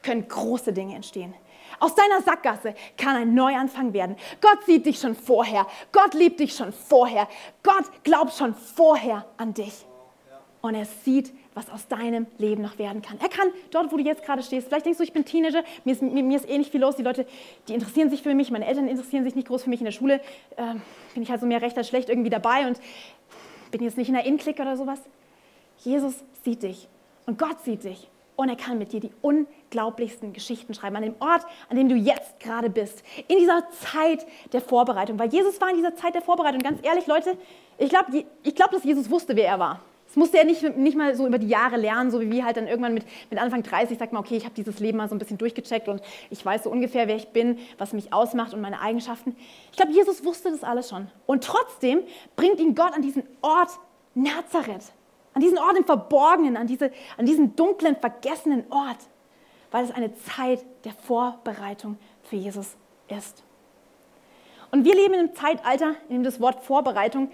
können 0.01 0.27
große 0.27 0.73
Dinge 0.73 0.95
entstehen. 0.95 1.33
Aus 1.79 1.93
deiner 1.93 2.21
Sackgasse 2.21 2.73
kann 2.97 3.15
ein 3.15 3.33
Neuanfang 3.33 3.93
werden. 3.93 4.15
Gott 4.41 4.63
sieht 4.65 4.85
dich 4.85 4.99
schon 4.99 5.15
vorher. 5.15 5.67
Gott 5.91 6.13
liebt 6.13 6.39
dich 6.39 6.55
schon 6.55 6.73
vorher. 6.73 7.27
Gott 7.63 7.85
glaubt 8.03 8.33
schon 8.33 8.55
vorher 8.55 9.25
an 9.37 9.53
dich. 9.53 9.85
Und 10.61 10.75
er 10.75 10.85
sieht, 10.85 11.33
was 11.59 11.69
aus 11.69 11.87
deinem 11.87 12.25
Leben 12.37 12.61
noch 12.61 12.79
werden 12.79 13.01
kann. 13.01 13.19
Er 13.21 13.29
kann 13.29 13.49
dort, 13.71 13.91
wo 13.91 13.97
du 13.97 14.03
jetzt 14.03 14.23
gerade 14.23 14.41
stehst, 14.41 14.67
vielleicht 14.67 14.85
denkst 14.85 14.97
du, 14.97 15.03
ich 15.03 15.13
bin 15.13 15.25
Teenager, 15.25 15.63
mir 15.83 15.91
ist, 15.91 16.01
mir, 16.01 16.23
mir 16.23 16.37
ist 16.37 16.49
eh 16.49 16.57
nicht 16.57 16.71
viel 16.71 16.81
los. 16.81 16.95
Die 16.95 17.03
Leute, 17.03 17.25
die 17.67 17.73
interessieren 17.73 18.09
sich 18.09 18.23
für 18.23 18.33
mich, 18.33 18.49
meine 18.49 18.65
Eltern 18.65 18.87
interessieren 18.87 19.23
sich 19.25 19.35
nicht 19.35 19.47
groß 19.47 19.63
für 19.63 19.69
mich 19.69 19.81
in 19.81 19.85
der 19.85 19.91
Schule. 19.91 20.15
Äh, 20.55 20.75
bin 21.13 21.23
ich 21.23 21.29
halt 21.29 21.41
so 21.41 21.47
mehr 21.47 21.61
recht 21.61 21.77
als 21.77 21.89
schlecht 21.89 22.09
irgendwie 22.09 22.29
dabei 22.29 22.67
und 22.67 22.79
bin 23.71 23.83
jetzt 23.83 23.97
nicht 23.97 24.07
in 24.07 24.15
der 24.15 24.25
In-Click 24.25 24.59
oder 24.59 24.77
sowas. 24.77 24.99
Jesus 25.79 26.15
sieht 26.43 26.63
dich 26.63 26.87
und 27.25 27.37
Gott 27.37 27.61
sieht 27.63 27.83
dich 27.83 28.07
und 28.35 28.47
er 28.47 28.55
kann 28.55 28.77
mit 28.77 28.93
dir 28.93 29.01
die 29.01 29.11
unglaublichsten 29.21 30.31
Geschichten 30.31 30.73
schreiben, 30.73 30.95
an 30.95 31.03
dem 31.03 31.15
Ort, 31.19 31.45
an 31.67 31.75
dem 31.75 31.89
du 31.89 31.95
jetzt 31.95 32.39
gerade 32.39 32.69
bist, 32.69 33.03
in 33.27 33.37
dieser 33.37 33.69
Zeit 33.71 34.25
der 34.53 34.61
Vorbereitung. 34.61 35.19
Weil 35.19 35.29
Jesus 35.29 35.59
war 35.59 35.69
in 35.69 35.75
dieser 35.75 35.95
Zeit 35.95 36.15
der 36.15 36.21
Vorbereitung. 36.21 36.61
Ganz 36.61 36.79
ehrlich, 36.81 37.05
Leute, 37.05 37.37
ich 37.77 37.89
glaube, 37.89 38.25
ich 38.43 38.55
glaub, 38.55 38.71
dass 38.71 38.85
Jesus 38.85 39.09
wusste, 39.09 39.35
wer 39.35 39.47
er 39.47 39.59
war. 39.59 39.81
Das 40.09 40.15
musste 40.15 40.39
er 40.39 40.43
nicht, 40.43 40.75
nicht 40.75 40.97
mal 40.97 41.15
so 41.15 41.27
über 41.27 41.37
die 41.37 41.47
Jahre 41.47 41.77
lernen, 41.77 42.09
so 42.09 42.19
wie 42.19 42.31
wir 42.31 42.43
halt 42.43 42.57
dann 42.57 42.65
irgendwann 42.65 42.95
mit, 42.95 43.05
mit 43.29 43.39
Anfang 43.39 43.61
30 43.61 43.99
sagt 43.99 44.11
man, 44.11 44.23
okay, 44.23 44.37
ich 44.37 44.43
habe 44.43 44.55
dieses 44.55 44.79
Leben 44.79 44.97
mal 44.97 45.07
so 45.07 45.13
ein 45.13 45.19
bisschen 45.19 45.37
durchgecheckt 45.37 45.87
und 45.87 46.01
ich 46.31 46.43
weiß 46.43 46.63
so 46.63 46.71
ungefähr, 46.71 47.07
wer 47.07 47.15
ich 47.15 47.27
bin, 47.27 47.59
was 47.77 47.93
mich 47.93 48.11
ausmacht 48.11 48.55
und 48.55 48.61
meine 48.61 48.81
Eigenschaften. 48.81 49.35
Ich 49.69 49.77
glaube, 49.77 49.91
Jesus 49.91 50.25
wusste 50.25 50.49
das 50.49 50.63
alles 50.63 50.89
schon. 50.89 51.09
Und 51.27 51.43
trotzdem 51.43 52.01
bringt 52.35 52.59
ihn 52.59 52.73
Gott 52.73 52.93
an 52.95 53.03
diesen 53.03 53.21
Ort 53.41 53.69
Nazareth, 54.15 54.93
an 55.35 55.43
diesen 55.43 55.59
Ort 55.59 55.77
im 55.77 55.85
Verborgenen, 55.85 56.57
an, 56.57 56.65
diese, 56.65 56.91
an 57.17 57.27
diesen 57.27 57.55
dunklen, 57.55 57.95
vergessenen 57.95 58.63
Ort, 58.71 58.97
weil 59.69 59.85
es 59.85 59.91
eine 59.91 60.11
Zeit 60.15 60.65
der 60.85 60.93
Vorbereitung 60.93 61.99
für 62.23 62.35
Jesus 62.35 62.75
ist. 63.09 63.43
Und 64.71 64.85
wir 64.85 64.95
leben 64.95 65.13
in 65.13 65.19
einem 65.19 65.35
Zeitalter, 65.35 65.93
in 66.09 66.15
dem 66.15 66.23
das 66.23 66.39
Wort 66.41 66.63
Vorbereitung 66.63 67.29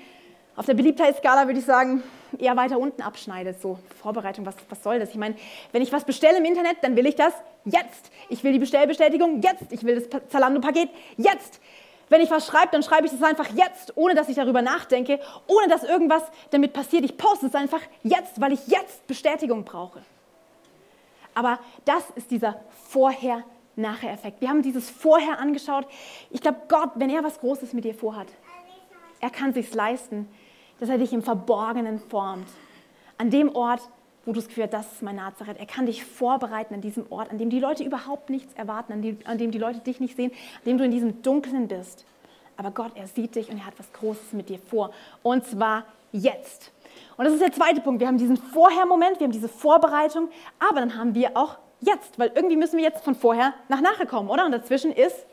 auf 0.55 0.65
der 0.65 0.73
Beliebtheitsskala 0.73 1.47
würde 1.47 1.59
ich 1.59 1.65
sagen, 1.65 2.03
eher 2.37 2.55
weiter 2.55 2.79
unten 2.79 3.01
abschneidet. 3.01 3.61
So, 3.61 3.79
Vorbereitung, 4.01 4.45
was, 4.45 4.55
was 4.69 4.81
soll 4.81 4.99
das? 4.99 5.09
Ich 5.09 5.15
meine, 5.15 5.35
wenn 5.71 5.81
ich 5.81 5.91
was 5.91 6.05
bestelle 6.05 6.37
im 6.37 6.45
Internet, 6.45 6.77
dann 6.81 6.95
will 6.95 7.05
ich 7.05 7.15
das 7.15 7.33
jetzt. 7.65 8.11
Ich 8.29 8.43
will 8.43 8.53
die 8.53 8.59
Bestellbestätigung 8.59 9.41
jetzt. 9.41 9.71
Ich 9.71 9.83
will 9.83 9.95
das 9.95 10.21
Zalando-Paket 10.29 10.89
jetzt. 11.17 11.59
Wenn 12.07 12.21
ich 12.21 12.29
was 12.29 12.45
schreibe, 12.45 12.69
dann 12.71 12.83
schreibe 12.83 13.07
ich 13.07 13.13
es 13.13 13.23
einfach 13.23 13.49
jetzt, 13.55 13.97
ohne 13.97 14.13
dass 14.13 14.29
ich 14.29 14.35
darüber 14.35 14.61
nachdenke, 14.61 15.19
ohne 15.47 15.67
dass 15.67 15.83
irgendwas 15.83 16.23
damit 16.51 16.71
passiert. 16.71 17.03
Ich 17.03 17.17
poste 17.17 17.47
es 17.47 17.55
einfach 17.55 17.81
jetzt, 18.03 18.39
weil 18.39 18.53
ich 18.53 18.67
jetzt 18.67 19.07
Bestätigung 19.07 19.65
brauche. 19.65 20.01
Aber 21.33 21.59
das 21.83 22.03
ist 22.15 22.31
dieser 22.31 22.61
Vorher-Nachher-Effekt. 22.89 24.39
Wir 24.39 24.49
haben 24.49 24.61
dieses 24.61 24.89
Vorher 24.89 25.39
angeschaut. 25.39 25.87
Ich 26.29 26.41
glaube, 26.41 26.61
Gott, 26.69 26.91
wenn 26.95 27.09
er 27.09 27.23
was 27.23 27.39
Großes 27.39 27.73
mit 27.73 27.83
dir 27.83 27.95
vorhat, 27.95 28.27
er 29.19 29.31
kann 29.31 29.53
sich 29.53 29.73
leisten, 29.73 30.29
dass 30.79 30.89
er 30.89 30.97
dich 30.97 31.13
im 31.13 31.21
Verborgenen 31.21 31.99
formt. 31.99 32.47
An 33.17 33.29
dem 33.29 33.55
Ort, 33.55 33.81
wo 34.25 34.33
du 34.33 34.39
es 34.39 34.47
Gefühl 34.47 34.65
hast, 34.65 34.73
das 34.73 34.91
ist 34.93 35.01
mein 35.01 35.15
Nazareth. 35.15 35.57
Er 35.59 35.65
kann 35.65 35.85
dich 35.85 36.03
vorbereiten 36.03 36.73
an 36.73 36.81
diesem 36.81 37.05
Ort, 37.11 37.31
an 37.31 37.37
dem 37.37 37.49
die 37.49 37.59
Leute 37.59 37.83
überhaupt 37.83 38.29
nichts 38.29 38.53
erwarten, 38.55 38.93
an 38.93 39.01
dem, 39.01 39.19
an 39.25 39.37
dem 39.37 39.51
die 39.51 39.57
Leute 39.57 39.79
dich 39.79 39.99
nicht 39.99 40.15
sehen, 40.15 40.31
an 40.31 40.61
dem 40.65 40.77
du 40.77 40.83
in 40.83 40.91
diesem 40.91 41.21
Dunklen 41.21 41.67
bist. 41.67 42.05
Aber 42.57 42.71
Gott, 42.71 42.91
er 42.95 43.07
sieht 43.07 43.35
dich 43.35 43.49
und 43.49 43.57
er 43.57 43.65
hat 43.65 43.77
was 43.77 43.91
Großes 43.93 44.33
mit 44.33 44.49
dir 44.49 44.59
vor. 44.59 44.91
Und 45.23 45.45
zwar 45.45 45.83
jetzt. 46.11 46.71
Und 47.17 47.25
das 47.25 47.33
ist 47.33 47.41
der 47.41 47.51
zweite 47.51 47.81
Punkt. 47.81 47.99
Wir 47.99 48.07
haben 48.07 48.17
diesen 48.17 48.37
Vorher-Moment, 48.37 49.19
wir 49.19 49.25
haben 49.25 49.31
diese 49.31 49.49
Vorbereitung, 49.49 50.29
aber 50.59 50.79
dann 50.79 50.97
haben 50.97 51.13
wir 51.13 51.35
auch 51.35 51.57
jetzt, 51.81 52.17
weil 52.17 52.31
irgendwie 52.35 52.55
müssen 52.55 52.77
wir 52.77 52.83
jetzt 52.83 53.03
von 53.03 53.15
vorher 53.15 53.53
nach 53.67 53.81
nachher 53.81 54.05
kommen, 54.05 54.29
oder? 54.29 54.45
Und 54.45 54.51
dazwischen 54.51 54.91
ist 54.91 55.25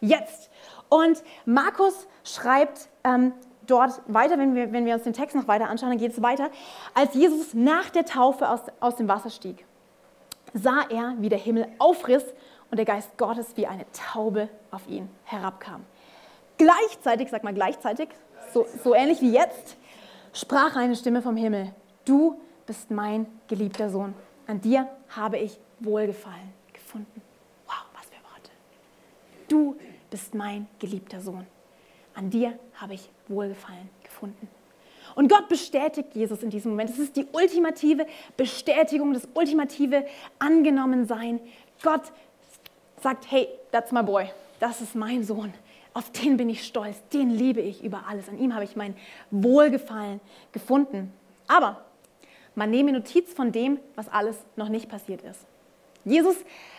jetzt. 0.00 0.50
Und 0.88 1.22
Markus 1.44 2.06
schreibt 2.24 2.88
ähm, 3.04 3.32
dort 3.70 4.00
weiter, 4.06 4.38
wenn 4.38 4.54
wir, 4.54 4.72
wenn 4.72 4.84
wir 4.84 4.94
uns 4.94 5.04
den 5.04 5.12
Text 5.12 5.36
noch 5.36 5.48
weiter 5.48 5.68
anschauen, 5.68 5.90
dann 5.90 5.98
geht 5.98 6.12
es 6.12 6.22
weiter. 6.22 6.50
Als 6.94 7.14
Jesus 7.14 7.54
nach 7.54 7.90
der 7.90 8.04
Taufe 8.04 8.48
aus, 8.48 8.60
aus 8.80 8.96
dem 8.96 9.08
Wasser 9.08 9.30
stieg, 9.30 9.64
sah 10.54 10.84
er, 10.90 11.14
wie 11.18 11.28
der 11.28 11.38
Himmel 11.38 11.66
aufriss 11.78 12.24
und 12.70 12.76
der 12.76 12.84
Geist 12.84 13.16
Gottes 13.16 13.56
wie 13.56 13.66
eine 13.66 13.84
Taube 13.92 14.48
auf 14.70 14.88
ihn 14.88 15.08
herabkam. 15.24 15.84
Gleichzeitig, 16.58 17.30
sag 17.30 17.44
mal 17.44 17.54
gleichzeitig, 17.54 18.08
so, 18.52 18.66
so 18.82 18.94
ähnlich 18.94 19.20
wie 19.20 19.32
jetzt, 19.32 19.76
sprach 20.32 20.76
eine 20.76 20.96
Stimme 20.96 21.22
vom 21.22 21.36
Himmel, 21.36 21.72
du 22.04 22.38
bist 22.66 22.90
mein 22.90 23.26
geliebter 23.48 23.90
Sohn, 23.90 24.14
an 24.46 24.60
dir 24.60 24.88
habe 25.08 25.38
ich 25.38 25.58
Wohlgefallen 25.78 26.52
gefunden. 26.72 27.22
Wow, 27.66 27.84
was 27.96 28.06
für 28.06 28.22
Worte. 28.24 28.50
Du 29.48 29.76
bist 30.10 30.34
mein 30.34 30.66
geliebter 30.78 31.20
Sohn 31.20 31.46
an 32.14 32.30
dir 32.30 32.58
habe 32.74 32.94
ich 32.94 33.08
Wohlgefallen 33.28 33.88
gefunden. 34.02 34.48
Und 35.14 35.28
Gott 35.28 35.48
bestätigt 35.48 36.14
Jesus 36.14 36.42
in 36.42 36.50
diesem 36.50 36.72
Moment. 36.72 36.90
Es 36.90 36.98
ist 36.98 37.16
die 37.16 37.26
ultimative 37.32 38.06
Bestätigung, 38.36 39.12
das 39.12 39.28
ultimative 39.34 40.06
Angenommensein. 40.38 41.40
Gott 41.82 42.02
sagt, 43.02 43.30
hey, 43.30 43.48
that's 43.72 43.92
my 43.92 44.02
boy, 44.02 44.30
das 44.60 44.80
ist 44.80 44.94
mein 44.94 45.24
Sohn. 45.24 45.52
Auf 45.92 46.10
den 46.12 46.36
bin 46.36 46.48
ich 46.48 46.64
stolz, 46.64 46.96
den 47.12 47.30
liebe 47.30 47.60
ich 47.60 47.82
über 47.82 48.04
alles. 48.08 48.28
An 48.28 48.38
ihm 48.38 48.54
habe 48.54 48.64
ich 48.64 48.76
mein 48.76 48.94
Wohlgefallen 49.30 50.20
gefunden. 50.52 51.12
Aber 51.48 51.84
man 52.54 52.70
nehme 52.70 52.92
Notiz 52.92 53.32
von 53.32 53.50
dem, 53.50 53.80
was 53.96 54.08
alles 54.08 54.36
noch 54.54 54.68
nicht 54.68 54.88
passiert 54.88 55.22
ist. 55.22 55.44
Jesus 56.04 56.36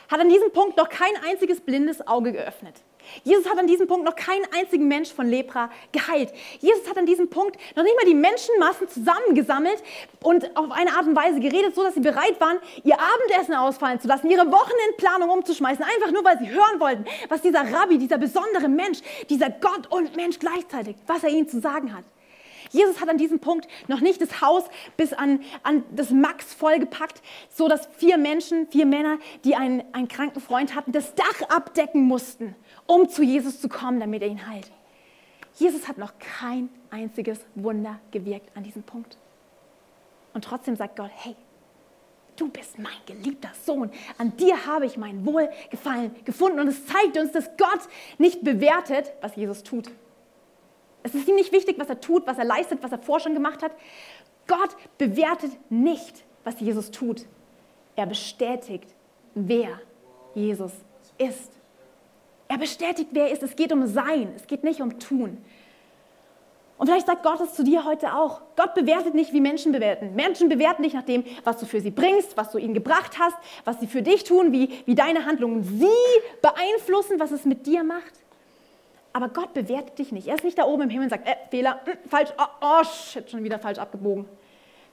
hat 0.10 0.20
an 0.20 0.30
diesem 0.30 0.52
Punkt 0.52 0.78
noch 0.78 0.90
kein 0.90 1.12
einziges 1.28 1.60
blindes 1.60 2.08
Auge 2.08 2.32
geöffnet. 2.32 2.76
Jesus 3.24 3.50
hat 3.50 3.58
an 3.58 3.68
diesem 3.68 3.88
Punkt 3.88 4.06
noch 4.06 4.16
keinen 4.16 4.46
einzigen 4.58 4.88
Mensch 4.88 5.14
von 5.14 5.28
Lepra 5.28 5.70
geheilt. 5.92 6.32
Jesus 6.60 6.88
hat 6.90 6.98
an 6.98 7.06
diesem 7.06 7.30
Punkt 7.30 7.58
noch 7.76 7.84
nicht 7.84 7.96
mal 7.96 8.06
die 8.06 8.16
Menschenmassen 8.16 8.90
zusammengesammelt 8.90 9.82
und 10.24 10.56
auf 10.56 10.72
eine 10.72 10.92
Art 10.92 11.08
und 11.08 11.16
Weise 11.16 11.40
geredet, 11.40 11.76
so 11.76 11.84
dass 11.84 11.94
sie 11.94 12.00
bereit 12.00 12.40
waren, 12.40 12.58
ihr 12.84 12.98
Abendessen 13.00 13.56
ausfallen 13.56 14.00
zu 14.00 14.08
lassen, 14.08 14.30
ihre 14.30 14.52
Wochenendplanung 14.52 15.30
umzuschmeißen, 15.30 15.84
einfach 15.84 16.12
nur 16.12 16.24
weil 16.24 16.40
sie 16.40 16.50
hören 16.50 16.80
wollten, 16.80 17.06
was 17.30 17.42
dieser 17.42 17.72
Rabbi, 17.72 17.98
dieser 17.98 18.18
besondere 18.18 18.68
Mensch, 18.68 19.00
dieser 19.30 19.50
Gott 19.50 19.88
und 19.90 20.16
Mensch 20.16 20.40
gleichzeitig, 20.40 20.96
was 21.08 21.24
er 21.24 21.30
ihnen 21.30 21.48
zu 21.48 21.60
sagen 21.60 21.96
hat. 21.96 22.04
Jesus 22.72 23.02
hat 23.02 23.10
an 23.10 23.18
diesem 23.18 23.40
Punkt 23.40 23.68
noch 23.88 24.00
nicht 24.00 24.22
das 24.22 24.42
Haus 24.42 24.64
bis 24.98 25.14
an, 25.14 25.42
an 25.64 25.84
das 25.92 26.10
Max 26.10 26.54
vollgepackt, 26.54 27.22
so 27.50 27.68
dass 27.68 27.88
vier 27.98 28.18
Menschen, 28.18 28.68
vier 28.68 28.86
Männer, 28.86 29.18
die 29.44 29.56
einen, 29.56 29.84
einen 29.94 30.08
kranken 30.08 30.42
Freund 30.42 30.76
hatten, 30.76 30.92
das 30.92 31.16
Dach 31.16 31.50
abdecken 31.50 32.04
mussten, 32.04 32.56
um 32.92 33.08
zu 33.08 33.24
Jesus 33.24 33.62
zu 33.62 33.70
kommen, 33.70 34.02
damit 34.02 34.22
er 34.22 34.28
ihn 34.28 34.46
heilt. 34.48 34.70
Jesus 35.56 35.88
hat 35.88 35.98
noch 35.98 36.12
kein 36.20 36.68
einziges 36.90 37.40
Wunder 37.56 38.02
gewirkt 38.12 38.52
an 38.54 38.64
diesem 38.64 38.84
Punkt. 38.84 39.18
Und 40.34 40.44
trotzdem 40.44 40.76
sagt 40.76 40.98
Gott, 40.98 41.10
hey, 41.14 41.38
du 42.36 42.50
bist 42.50 42.78
mein 42.80 42.98
geliebter 43.06 43.52
Sohn. 43.66 43.92
An 44.18 44.36
dir 44.36 44.66
habe 44.66 44.86
ich 44.86 44.98
mein 44.98 45.26
Wohlgefallen 45.26 46.14
gefunden. 46.26 46.60
Und 46.60 46.68
es 46.68 46.86
zeigt 46.86 47.18
uns, 47.18 47.32
dass 47.32 47.46
Gott 47.56 47.80
nicht 48.18 48.44
bewertet, 48.44 49.14
was 49.22 49.38
Jesus 49.38 49.64
tut. 49.64 49.90
Es 51.04 51.16
ist 51.16 51.30
ihm 51.30 51.36
nicht 51.36 51.54
wichtig, 51.54 51.80
was 51.80 51.88
er 51.88 52.02
tut, 52.02 52.28
was 52.28 52.40
er 52.40 52.46
leistet, 52.46 52.84
was 52.84 52.92
er 52.92 53.00
vorher 53.00 53.24
schon 53.24 53.34
gemacht 53.34 53.64
hat. 53.64 53.72
Gott 54.48 54.76
bewertet 54.98 55.52
nicht, 55.70 56.26
was 56.44 56.60
Jesus 56.60 56.92
tut. 56.92 57.26
Er 57.96 58.06
bestätigt, 58.06 58.94
wer 59.34 59.80
Jesus 60.36 60.74
ist. 61.18 61.61
Er 62.52 62.58
bestätigt, 62.58 63.12
wer 63.14 63.28
er 63.28 63.32
ist. 63.32 63.44
Es 63.44 63.56
geht 63.56 63.72
um 63.72 63.88
Sein, 63.88 64.34
es 64.36 64.46
geht 64.46 64.66
nicht 64.66 64.82
um 64.82 65.00
Tun. 65.00 65.38
Und 66.78 66.88
vielleicht 66.88 67.08
sagt 67.08 67.24
Gott 67.24 67.40
es 67.40 67.54
zu 67.54 67.64
dir 67.64 67.86
heute 67.86 68.14
auch. 68.14 68.42
Gott 68.58 68.74
bewertet 68.74 69.16
nicht, 69.16 69.32
wie 69.32 69.40
Menschen 69.40 69.72
bewerten. 69.72 70.16
Menschen 70.16 70.50
bewerten 70.50 70.84
dich 70.84 70.94
nach 70.94 71.06
dem, 71.06 71.24
was 71.46 71.60
du 71.60 71.66
für 71.66 71.80
sie 71.80 71.92
bringst, 71.92 72.36
was 72.36 72.52
du 72.52 72.58
ihnen 72.58 72.74
gebracht 72.74 73.18
hast, 73.18 73.38
was 73.64 73.80
sie 73.80 73.88
für 73.88 74.02
dich 74.02 74.26
tun, 74.26 74.52
wie, 74.52 74.84
wie 74.86 74.96
deine 74.96 75.26
Handlungen 75.26 75.64
sie 75.64 75.88
beeinflussen, 76.42 77.22
was 77.22 77.32
es 77.32 77.46
mit 77.46 77.66
dir 77.66 77.86
macht. 77.86 78.20
Aber 79.14 79.30
Gott 79.30 79.54
bewertet 79.54 79.98
dich 79.98 80.12
nicht. 80.12 80.28
Er 80.28 80.36
ist 80.36 80.44
nicht 80.44 80.58
da 80.58 80.66
oben 80.66 80.82
im 80.82 80.90
Himmel 80.90 81.06
und 81.06 81.12
sagt, 81.12 81.30
äh, 81.30 81.36
Fehler, 81.52 81.80
mh, 81.86 81.92
hm, 81.94 82.10
falsch, 82.10 82.30
oh, 82.38 82.44
oh, 82.60 82.84
shit, 82.84 83.32
schon 83.32 83.46
wieder 83.46 83.60
falsch 83.60 83.80
abgebogen. 83.80 84.26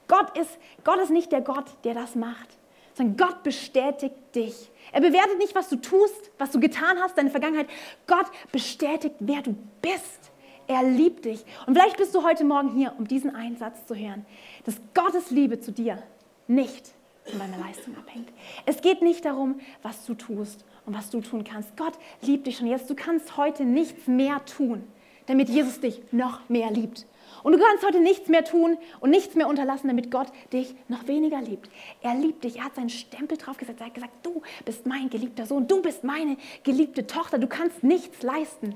Gott 0.07 0.39
ist, 0.39 0.59
Gott 0.85 1.01
ist 1.01 1.11
nicht 1.11 1.33
der 1.33 1.41
Gott, 1.41 1.67
der 1.83 1.95
das 1.95 2.15
macht, 2.15 2.58
sondern 2.99 3.17
Gott 3.17 3.43
bestätigt 3.43 4.15
dich. 4.35 4.71
Er 4.93 5.01
bewertet 5.01 5.39
nicht, 5.39 5.55
was 5.55 5.69
du 5.69 5.77
tust, 5.77 6.31
was 6.39 6.51
du 6.51 6.61
getan 6.61 6.99
hast, 7.01 7.17
deine 7.17 7.31
Vergangenheit. 7.31 7.69
Gott 8.07 8.27
bestätigt, 8.53 9.15
wer 9.21 9.43
du 9.43 9.55
bist. 9.81 10.33
Er 10.67 10.83
liebt 10.83 11.25
dich. 11.25 11.45
Und 11.67 11.75
vielleicht 11.75 11.97
bist 11.97 12.15
du 12.15 12.23
heute 12.23 12.45
Morgen 12.45 12.71
hier, 12.75 12.93
um 12.99 13.09
diesen 13.09 13.35
einen 13.35 13.57
Satz 13.57 13.87
zu 13.87 13.95
hören, 13.95 14.27
dass 14.65 14.77
Gottes 14.93 15.31
Liebe 15.31 15.61
zu 15.61 15.73
dir 15.73 16.03
nicht 16.47 16.93
von 17.25 17.39
deiner 17.39 17.59
Leistung 17.59 17.97
abhängt. 17.97 18.29
Es 18.67 18.83
geht 18.83 19.01
nicht 19.01 19.25
darum, 19.25 19.61
was 19.83 20.05
du 20.05 20.15
tust 20.15 20.65
und 20.85 20.95
was 20.95 21.11
du 21.11 21.21
tun 21.21 21.45
kannst. 21.45 21.77
Gott 21.77 21.95
liebt 22.21 22.47
dich 22.47 22.59
schon 22.59 22.67
jetzt. 22.67 22.91
Du 22.91 22.95
kannst 22.95 23.37
heute 23.37 23.65
nichts 23.65 24.07
mehr 24.07 24.45
tun, 24.45 24.85
damit 25.27 25.49
Jesus 25.49 25.81
dich 25.81 26.03
noch 26.13 26.49
mehr 26.49 26.71
liebt. 26.71 27.07
Und 27.43 27.53
du 27.53 27.59
kannst 27.59 27.87
heute 27.87 28.01
nichts 28.01 28.29
mehr 28.29 28.45
tun 28.45 28.79
und 29.01 29.11
nichts 29.11 29.35
mehr 29.35 29.49
unterlassen, 29.49 29.89
damit 29.89 30.11
Gott 30.11 30.29
dich 30.53 30.75
noch 30.89 31.07
weniger 31.07 31.41
liebt. 31.41 31.71
Er 32.03 32.15
liebt 32.15 32.45
dich. 32.45 32.57
Er 32.57 32.65
hat 32.65 32.75
seinen 32.75 32.91
Stempel 32.91 33.37
draufgesetzt. 33.37 33.81
Er 33.81 33.87
hat 33.87 33.95
gesagt, 33.95 34.13
du 34.23 34.43
bist 34.65 34.87
mein 34.87 35.11
geliebter 35.11 35.47
Sohn. 35.47 35.67
Du 35.67 35.83
bist 35.83 36.05
meine 36.05 36.37
geliebte 36.65 37.07
Tochter. 37.07 37.39
Du 37.39 37.47
kannst 37.47 37.83
nichts 37.83 38.23
leisten, 38.23 38.75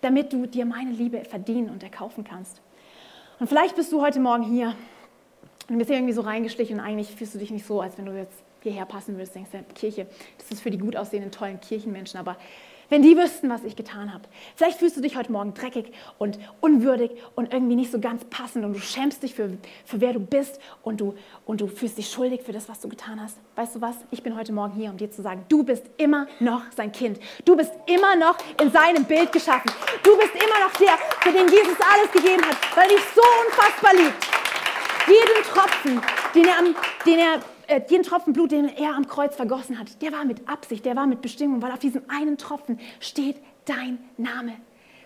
damit 0.00 0.32
du 0.32 0.46
dir 0.46 0.66
meine 0.66 0.90
Liebe 0.90 1.24
verdienen 1.24 1.70
und 1.70 1.82
erkaufen 1.82 2.24
kannst. 2.24 2.60
Und 3.40 3.48
vielleicht 3.48 3.76
bist 3.76 3.92
du 3.92 4.00
heute 4.00 4.20
Morgen 4.20 4.44
hier 4.44 4.74
und 5.68 5.78
bist 5.78 5.90
irgendwie 5.90 6.12
so 6.12 6.20
reingeschlichen 6.20 6.78
und 6.78 6.84
eigentlich 6.84 7.10
fühlst 7.14 7.34
du 7.34 7.38
dich 7.38 7.50
nicht 7.50 7.66
so, 7.66 7.80
als 7.80 7.96
wenn 7.98 8.06
du 8.06 8.12
jetzt 8.12 8.42
hierher 8.62 8.84
passen 8.84 9.16
würdest. 9.16 9.34
Denkst 9.34 9.50
du, 9.52 9.74
Kirche, 9.74 10.06
das 10.38 10.50
ist 10.50 10.62
für 10.62 10.70
die 10.70 10.78
gut 10.78 10.96
aussehenden, 10.96 11.32
tollen 11.32 11.60
Kirchenmenschen, 11.60 12.20
aber 12.20 12.36
wenn 12.88 13.02
die 13.02 13.16
wüssten, 13.16 13.48
was 13.50 13.64
ich 13.64 13.76
getan 13.76 14.12
habe. 14.12 14.24
Vielleicht 14.56 14.78
fühlst 14.78 14.96
du 14.96 15.00
dich 15.00 15.16
heute 15.16 15.32
Morgen 15.32 15.54
dreckig 15.54 15.92
und 16.18 16.38
unwürdig 16.60 17.10
und 17.34 17.52
irgendwie 17.52 17.76
nicht 17.76 17.90
so 17.90 18.00
ganz 18.00 18.24
passend 18.26 18.64
und 18.64 18.74
du 18.74 18.80
schämst 18.80 19.22
dich 19.22 19.34
für, 19.34 19.50
für 19.84 20.00
wer 20.00 20.12
du 20.12 20.20
bist 20.20 20.60
und 20.82 21.00
du, 21.00 21.14
und 21.46 21.60
du 21.60 21.66
fühlst 21.66 21.98
dich 21.98 22.10
schuldig 22.10 22.42
für 22.42 22.52
das, 22.52 22.68
was 22.68 22.80
du 22.80 22.88
getan 22.88 23.20
hast. 23.20 23.38
Weißt 23.56 23.76
du 23.76 23.80
was? 23.80 23.96
Ich 24.10 24.22
bin 24.22 24.36
heute 24.36 24.52
Morgen 24.52 24.74
hier, 24.74 24.90
um 24.90 24.96
dir 24.96 25.10
zu 25.10 25.22
sagen, 25.22 25.44
du 25.48 25.64
bist 25.64 25.84
immer 25.96 26.26
noch 26.40 26.62
sein 26.76 26.92
Kind. 26.92 27.18
Du 27.44 27.56
bist 27.56 27.72
immer 27.86 28.16
noch 28.16 28.36
in 28.60 28.70
seinem 28.70 29.04
Bild 29.04 29.32
geschaffen. 29.32 29.70
Du 30.02 30.16
bist 30.16 30.34
immer 30.34 30.66
noch 30.66 30.72
der, 30.78 30.98
für 31.20 31.32
den 31.32 31.48
Jesus 31.48 31.76
alles 31.92 32.10
gegeben 32.12 32.44
hat, 32.44 32.56
weil 32.76 32.88
dich 32.88 33.00
so 33.14 33.22
unfassbar 33.46 33.94
liebt. 33.94 34.26
Jeden 35.06 35.44
Tropfen, 35.44 36.00
den 36.34 36.44
er, 36.46 36.62
den 37.04 37.18
er 37.18 37.53
äh, 37.66 37.80
jeden 37.88 38.02
Tropfen 38.02 38.32
Blut, 38.32 38.52
den 38.52 38.68
er 38.68 38.94
am 38.94 39.06
Kreuz 39.06 39.36
vergossen 39.36 39.78
hat, 39.78 40.02
der 40.02 40.12
war 40.12 40.24
mit 40.24 40.48
Absicht, 40.48 40.84
der 40.84 40.96
war 40.96 41.06
mit 41.06 41.22
Bestimmung, 41.22 41.62
weil 41.62 41.72
auf 41.72 41.78
diesem 41.78 42.02
einen 42.08 42.38
Tropfen 42.38 42.78
steht 43.00 43.36
dein 43.64 43.98
Name. 44.16 44.52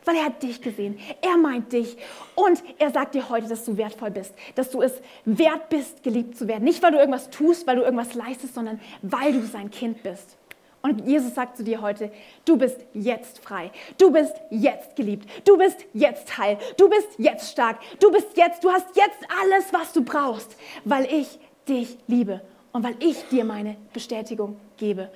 Weil 0.05 0.17
er 0.17 0.25
hat 0.25 0.43
dich 0.43 0.63
gesehen, 0.63 0.99
er 1.21 1.37
meint 1.37 1.73
dich 1.73 1.97
und 2.35 2.63
er 2.79 2.91
sagt 2.91 3.15
dir 3.15 3.29
heute, 3.29 3.49
dass 3.49 3.65
du 3.65 3.77
wertvoll 3.77 4.11
bist, 4.11 4.33
dass 4.55 4.71
du 4.71 4.81
es 4.81 4.93
wert 5.25 5.69
bist, 5.69 6.03
geliebt 6.03 6.37
zu 6.37 6.49
werden. 6.49 6.65
Nicht, 6.65 6.83
weil 6.83 6.93
du 6.93 6.99
irgendwas 6.99 7.29
tust, 7.31 7.67
weil 7.67 7.77
du 7.77 7.83
irgendwas 7.83 8.15
leistest, 8.15 8.55
sondern 8.55 8.81
weil 9.03 9.33
du 9.33 9.43
sein 9.43 9.71
Kind 9.71 10.03
bist. 10.03 10.39
Und 10.81 11.07
Jesus 11.07 11.35
sagt 11.35 11.57
zu 11.57 11.65
dir 11.65 11.83
heute, 11.83 12.11
du 12.45 12.57
bist 12.57 12.79
jetzt 12.95 13.41
frei, 13.41 13.73
du 13.99 14.13
bist 14.13 14.35
jetzt 14.51 14.95
geliebt, 14.95 15.29
du 15.45 15.59
bist 15.59 15.85
jetzt 15.93 16.39
heil, 16.39 16.57
du 16.77 16.89
bist 16.89 17.09
jetzt 17.19 17.51
stark, 17.51 17.79
du 18.01 18.13
bist 18.13 18.37
jetzt, 18.37 18.63
du 18.63 18.71
hast 18.71 18.87
jetzt 18.95 19.19
alles, 19.43 19.73
was 19.73 19.93
du 19.93 20.05
brauchst, 20.05 20.57
weil 20.85 21.05
ich 21.13 21.39
dich 21.69 21.99
liebe 22.07 22.41
und 22.73 22.85
weil 22.85 22.97
ich 23.01 23.29
dir 23.29 23.45
meine 23.45 23.77
Bestätigung 23.93 24.57
gebe. 24.77 25.11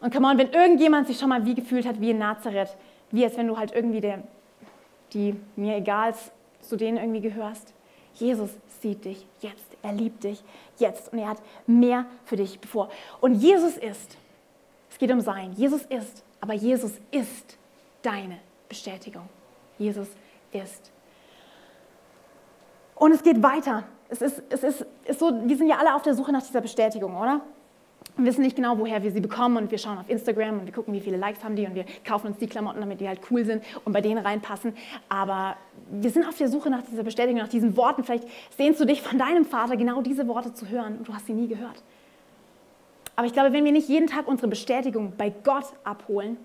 Und 0.00 0.12
come 0.12 0.28
on, 0.28 0.38
wenn 0.38 0.50
irgendjemand 0.50 1.06
sich 1.06 1.18
schon 1.18 1.28
mal 1.28 1.44
wie 1.44 1.54
gefühlt 1.54 1.86
hat 1.86 2.00
wie 2.00 2.10
in 2.10 2.18
Nazareth, 2.18 2.76
wie 3.10 3.24
als 3.24 3.36
wenn 3.36 3.48
du 3.48 3.56
halt 3.56 3.72
irgendwie 3.72 4.00
der, 4.00 4.22
die 5.12 5.34
mir 5.56 5.76
egal 5.76 6.14
zu 6.60 6.76
denen 6.76 6.98
irgendwie 6.98 7.20
gehörst, 7.20 7.72
Jesus 8.14 8.50
sieht 8.80 9.04
dich 9.04 9.26
jetzt, 9.40 9.76
er 9.82 9.92
liebt 9.92 10.24
dich 10.24 10.42
jetzt 10.78 11.12
und 11.12 11.18
er 11.18 11.28
hat 11.28 11.42
mehr 11.66 12.06
für 12.24 12.36
dich 12.36 12.58
bevor. 12.60 12.90
Und 13.20 13.34
Jesus 13.34 13.76
ist, 13.76 14.16
es 14.90 14.98
geht 14.98 15.10
um 15.10 15.20
sein, 15.20 15.52
Jesus 15.52 15.82
ist, 15.82 16.24
aber 16.40 16.54
Jesus 16.54 16.92
ist 17.10 17.56
deine 18.02 18.38
Bestätigung. 18.68 19.28
Jesus 19.78 20.08
ist. 20.52 20.90
Und 22.94 23.12
es 23.12 23.22
geht 23.22 23.42
weiter 23.42 23.84
es 24.08 24.22
ist, 24.22 24.42
es 24.48 24.62
ist, 24.62 24.86
ist 25.04 25.18
so, 25.18 25.32
wir 25.44 25.56
sind 25.56 25.68
ja 25.68 25.76
alle 25.76 25.94
auf 25.94 26.02
der 26.02 26.14
Suche 26.14 26.32
nach 26.32 26.42
dieser 26.42 26.60
Bestätigung, 26.60 27.16
oder? 27.16 27.40
Wir 28.16 28.26
wissen 28.26 28.42
nicht 28.42 28.56
genau, 28.56 28.78
woher 28.78 29.02
wir 29.02 29.12
sie 29.12 29.20
bekommen 29.20 29.56
und 29.56 29.70
wir 29.70 29.78
schauen 29.78 29.98
auf 29.98 30.08
Instagram 30.08 30.60
und 30.60 30.66
wir 30.66 30.72
gucken, 30.72 30.92
wie 30.92 31.00
viele 31.00 31.16
Likes 31.16 31.44
haben 31.44 31.54
die 31.54 31.66
und 31.66 31.74
wir 31.74 31.84
kaufen 32.04 32.28
uns 32.28 32.38
die 32.38 32.46
Klamotten, 32.46 32.80
damit 32.80 33.00
die 33.00 33.06
halt 33.06 33.20
cool 33.30 33.44
sind 33.44 33.62
und 33.84 33.92
bei 33.92 34.00
denen 34.00 34.18
reinpassen. 34.18 34.74
Aber 35.08 35.56
wir 35.90 36.10
sind 36.10 36.26
auf 36.26 36.36
der 36.36 36.48
Suche 36.48 36.70
nach 36.70 36.82
dieser 36.82 37.04
Bestätigung, 37.04 37.40
nach 37.40 37.48
diesen 37.48 37.76
Worten. 37.76 38.02
Vielleicht 38.02 38.26
sehnst 38.56 38.80
du 38.80 38.86
dich 38.86 39.02
von 39.02 39.18
deinem 39.18 39.44
Vater, 39.44 39.76
genau 39.76 40.02
diese 40.02 40.26
Worte 40.26 40.52
zu 40.52 40.68
hören 40.68 40.98
und 40.98 41.08
du 41.08 41.14
hast 41.14 41.26
sie 41.26 41.32
nie 41.32 41.46
gehört. 41.46 41.82
Aber 43.14 43.26
ich 43.26 43.32
glaube, 43.32 43.52
wenn 43.52 43.64
wir 43.64 43.72
nicht 43.72 43.88
jeden 43.88 44.06
Tag 44.06 44.26
unsere 44.26 44.48
Bestätigung 44.48 45.12
bei 45.16 45.32
Gott 45.44 45.66
abholen, 45.84 46.38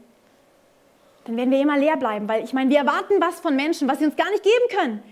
dann 1.26 1.38
werden 1.38 1.52
wir 1.52 1.62
immer 1.62 1.78
leer 1.78 1.98
bleiben, 1.98 2.28
weil 2.28 2.44
ich 2.44 2.54
meine, 2.54 2.70
wir 2.70 2.80
erwarten 2.80 3.16
was 3.20 3.40
von 3.40 3.56
Menschen, 3.56 3.88
was 3.88 4.00
sie 4.00 4.06
uns 4.06 4.16
gar 4.16 4.30
nicht 4.32 4.44
geben 4.44 4.80
können. 4.80 5.04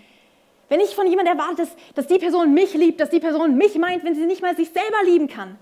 Wenn 0.72 0.80
ich 0.80 0.94
von 0.94 1.06
jemandem 1.06 1.36
erwarte, 1.36 1.56
dass, 1.56 1.76
dass 1.94 2.06
die 2.06 2.16
Person 2.16 2.54
mich 2.54 2.72
liebt, 2.72 2.98
dass 2.98 3.10
die 3.10 3.20
Person 3.20 3.58
mich 3.58 3.76
meint, 3.76 4.04
wenn 4.04 4.14
sie 4.14 4.24
nicht 4.24 4.40
mal 4.40 4.56
sich 4.56 4.70
selber 4.70 5.04
lieben 5.04 5.28
kann, 5.28 5.58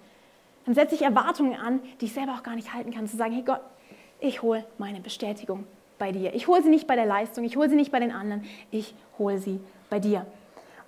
dann 0.65 0.77
setze 0.77 0.95
ich 0.95 1.03
Erwartungen 1.03 1.59
an, 1.59 1.81
die 2.01 2.05
ich 2.05 2.13
selber 2.13 2.35
auch 2.35 2.45
gar 2.45 2.55
nicht 2.55 2.73
halten 2.73 2.93
kann. 2.93 3.09
Zu 3.09 3.17
sagen, 3.17 3.33
hey 3.33 3.43
Gott, 3.43 3.61
ich 4.21 4.41
hole 4.43 4.65
meine 4.79 5.01
Bestätigung 5.01 5.67
bei 5.99 6.13
dir. 6.13 6.33
Ich 6.33 6.47
hole 6.47 6.63
sie 6.63 6.69
nicht 6.69 6.87
bei 6.87 6.95
der 6.95 7.07
Leistung, 7.07 7.43
ich 7.43 7.57
hole 7.57 7.69
sie 7.69 7.75
nicht 7.75 7.91
bei 7.91 7.99
den 7.99 8.13
anderen, 8.13 8.45
ich 8.71 8.95
hole 9.19 9.41
sie 9.41 9.59
bei 9.89 9.99
dir. 9.99 10.27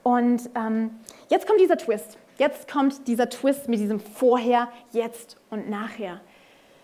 Und 0.04 0.48
ähm, 0.54 0.90
jetzt 1.28 1.48
kommt 1.48 1.58
dieser 1.58 1.76
Twist. 1.76 2.16
Jetzt 2.38 2.70
kommt 2.70 3.08
dieser 3.08 3.28
Twist 3.28 3.68
mit 3.68 3.80
diesem 3.80 3.98
Vorher, 3.98 4.68
Jetzt 4.92 5.36
und 5.50 5.68
Nachher. 5.68 6.20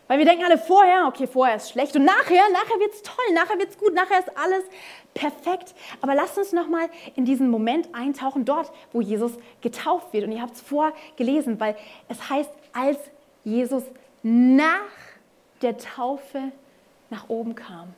Weil 0.08 0.18
wir 0.18 0.24
denken 0.24 0.44
alle 0.44 0.58
vorher, 0.58 1.06
okay, 1.06 1.26
vorher 1.26 1.56
ist 1.56 1.70
schlecht 1.70 1.94
und 1.94 2.04
nachher, 2.04 2.42
nachher 2.52 2.80
wird 2.80 2.94
es 2.94 3.02
toll, 3.02 3.34
nachher 3.34 3.58
wird 3.58 3.68
es 3.68 3.78
gut, 3.78 3.94
nachher 3.94 4.18
ist 4.18 4.36
alles 4.36 4.64
perfekt. 5.12 5.74
Aber 6.00 6.14
lasst 6.14 6.38
uns 6.38 6.52
nochmal 6.52 6.88
in 7.14 7.26
diesen 7.26 7.50
Moment 7.50 7.94
eintauchen, 7.94 8.46
dort, 8.46 8.72
wo 8.92 9.02
Jesus 9.02 9.32
getauft 9.60 10.12
wird. 10.14 10.24
Und 10.24 10.32
ihr 10.32 10.40
habt 10.40 10.54
es 10.54 10.62
vorgelesen, 10.62 11.60
weil 11.60 11.76
es 12.08 12.30
heißt, 12.30 12.50
als 12.72 12.98
Jesus 13.44 13.84
nach 14.22 14.80
der 15.60 15.76
Taufe 15.76 16.52
nach 17.10 17.28
oben 17.28 17.54
kam, 17.54 17.94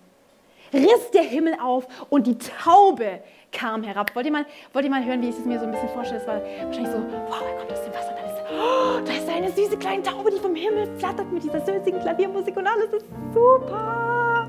riss 0.73 1.11
der 1.13 1.23
Himmel 1.23 1.57
auf 1.63 1.87
und 2.11 2.27
die 2.27 2.39
Taube 2.39 3.21
kam 3.53 3.83
herab. 3.83 4.15
Wollt 4.15 4.27
ihr 4.27 4.33
mal, 4.33 4.47
wollt 4.73 4.85
ihr 4.85 4.91
mal 4.91 5.05
hören, 5.05 5.23
wie 5.23 5.29
ich 5.29 5.39
es 5.39 5.45
mir 5.45 5.59
so 5.59 5.67
ein 5.67 5.73
bisschen 5.73 5.89
vorstelle? 5.91 6.21
Es 6.21 6.27
war 6.27 6.41
wahrscheinlich 6.67 6.93
so, 6.93 6.99
wow, 7.29 7.41
da 7.41 7.59
kommt 7.59 7.73
aus 7.73 7.83
dem 7.83 7.93
Wasser, 7.93 8.17
da 8.17 8.33
ist, 8.33 8.40
oh, 8.53 9.01
da 9.05 9.13
ist 9.13 9.29
eine 9.29 9.51
süße 9.53 9.77
kleine 9.77 10.03
Taube, 10.03 10.31
die 10.31 10.39
vom 10.39 10.55
Himmel 10.55 10.89
flattert 10.99 11.31
mit 11.33 11.43
dieser 11.43 11.61
süßen 11.61 12.01
Klaviermusik 12.01 12.57
und 12.57 12.67
alles 12.67 12.93
ist 12.93 13.07
super. 13.33 14.49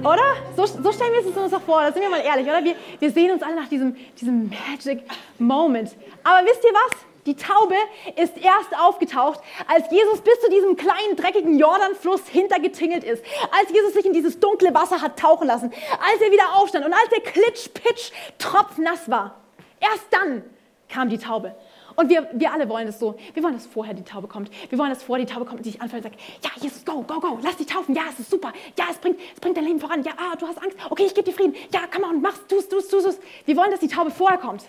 Oder? 0.00 0.36
So, 0.56 0.64
so 0.66 0.92
stellen 0.92 1.12
wir 1.12 1.20
es 1.20 1.36
uns 1.36 1.50
doch 1.50 1.60
vor, 1.62 1.82
da 1.82 1.92
sind 1.92 2.02
wir 2.02 2.10
mal 2.10 2.20
ehrlich, 2.20 2.46
oder? 2.46 2.62
Wir, 2.62 2.74
wir 2.98 3.10
sehen 3.10 3.32
uns 3.32 3.42
alle 3.42 3.56
nach 3.56 3.68
diesem, 3.68 3.96
diesem 4.20 4.48
Magic 4.48 5.02
Moment. 5.38 5.90
Aber 6.22 6.46
wisst 6.46 6.64
ihr 6.64 6.72
was? 6.72 7.08
Die 7.26 7.34
Taube 7.36 7.74
ist 8.16 8.38
erst 8.38 8.74
aufgetaucht, 8.80 9.40
als 9.66 9.90
Jesus 9.90 10.20
bis 10.22 10.40
zu 10.40 10.48
diesem 10.48 10.76
kleinen, 10.76 11.14
dreckigen 11.14 11.58
Jordanfluss 11.58 12.26
hintergetingelt 12.28 13.04
ist. 13.04 13.22
Als 13.50 13.70
Jesus 13.70 13.92
sich 13.92 14.06
in 14.06 14.14
dieses 14.14 14.40
dunkle 14.40 14.72
Wasser 14.72 15.02
hat 15.02 15.18
tauchen 15.18 15.46
lassen. 15.46 15.70
Als 15.90 16.22
er 16.22 16.32
wieder 16.32 16.56
aufstand 16.56 16.86
und 16.86 16.92
als 16.92 17.12
er 17.12 17.20
klitsch, 17.20 17.68
pitsch, 17.74 18.12
tropfnass 18.38 19.10
war. 19.10 19.34
Erst 19.80 20.06
dann 20.10 20.42
kam 20.88 21.10
die 21.10 21.18
Taube. 21.18 21.54
Und 21.98 22.10
wir, 22.10 22.28
wir 22.32 22.52
alle 22.52 22.68
wollen 22.68 22.86
das 22.86 23.00
so. 23.00 23.16
Wir 23.34 23.42
wollen, 23.42 23.54
dass 23.54 23.66
vorher 23.66 23.92
die 23.92 24.04
Taube 24.04 24.28
kommt. 24.28 24.52
Wir 24.70 24.78
wollen, 24.78 24.90
dass 24.90 25.02
vor 25.02 25.18
die 25.18 25.26
Taube 25.26 25.44
kommt 25.44 25.58
und 25.58 25.64
sich 25.64 25.82
anfällt 25.82 26.04
und 26.04 26.12
sagt, 26.12 26.22
ja, 26.44 26.50
Jesus, 26.62 26.84
go, 26.84 27.02
go, 27.02 27.18
go, 27.18 27.40
lass 27.42 27.56
dich 27.56 27.66
taufen. 27.66 27.92
Ja, 27.92 28.02
es 28.08 28.20
ist 28.20 28.30
super. 28.30 28.52
Ja, 28.78 28.84
es 28.88 28.98
bringt, 28.98 29.18
es 29.34 29.40
bringt 29.40 29.56
dein 29.56 29.64
Leben 29.64 29.80
voran. 29.80 30.04
Ja, 30.04 30.12
ah, 30.16 30.36
du 30.36 30.46
hast 30.46 30.62
Angst. 30.62 30.76
Okay, 30.90 31.06
ich 31.06 31.14
gebe 31.14 31.28
dir 31.28 31.36
Frieden. 31.36 31.56
Ja, 31.74 31.80
komm 31.92 32.04
on, 32.04 32.20
mach's, 32.20 32.46
tust, 32.46 32.70
tust, 32.70 32.92
tust, 32.92 33.04
tust. 33.04 33.20
Wir 33.46 33.56
wollen, 33.56 33.72
dass 33.72 33.80
die 33.80 33.88
Taube 33.88 34.12
vorher 34.12 34.38
kommt. 34.38 34.62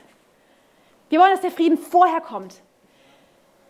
Wir 1.10 1.20
wollen, 1.20 1.30
dass 1.30 1.42
der 1.42 1.52
Frieden 1.52 1.78
vorher 1.78 2.20
kommt. 2.20 2.63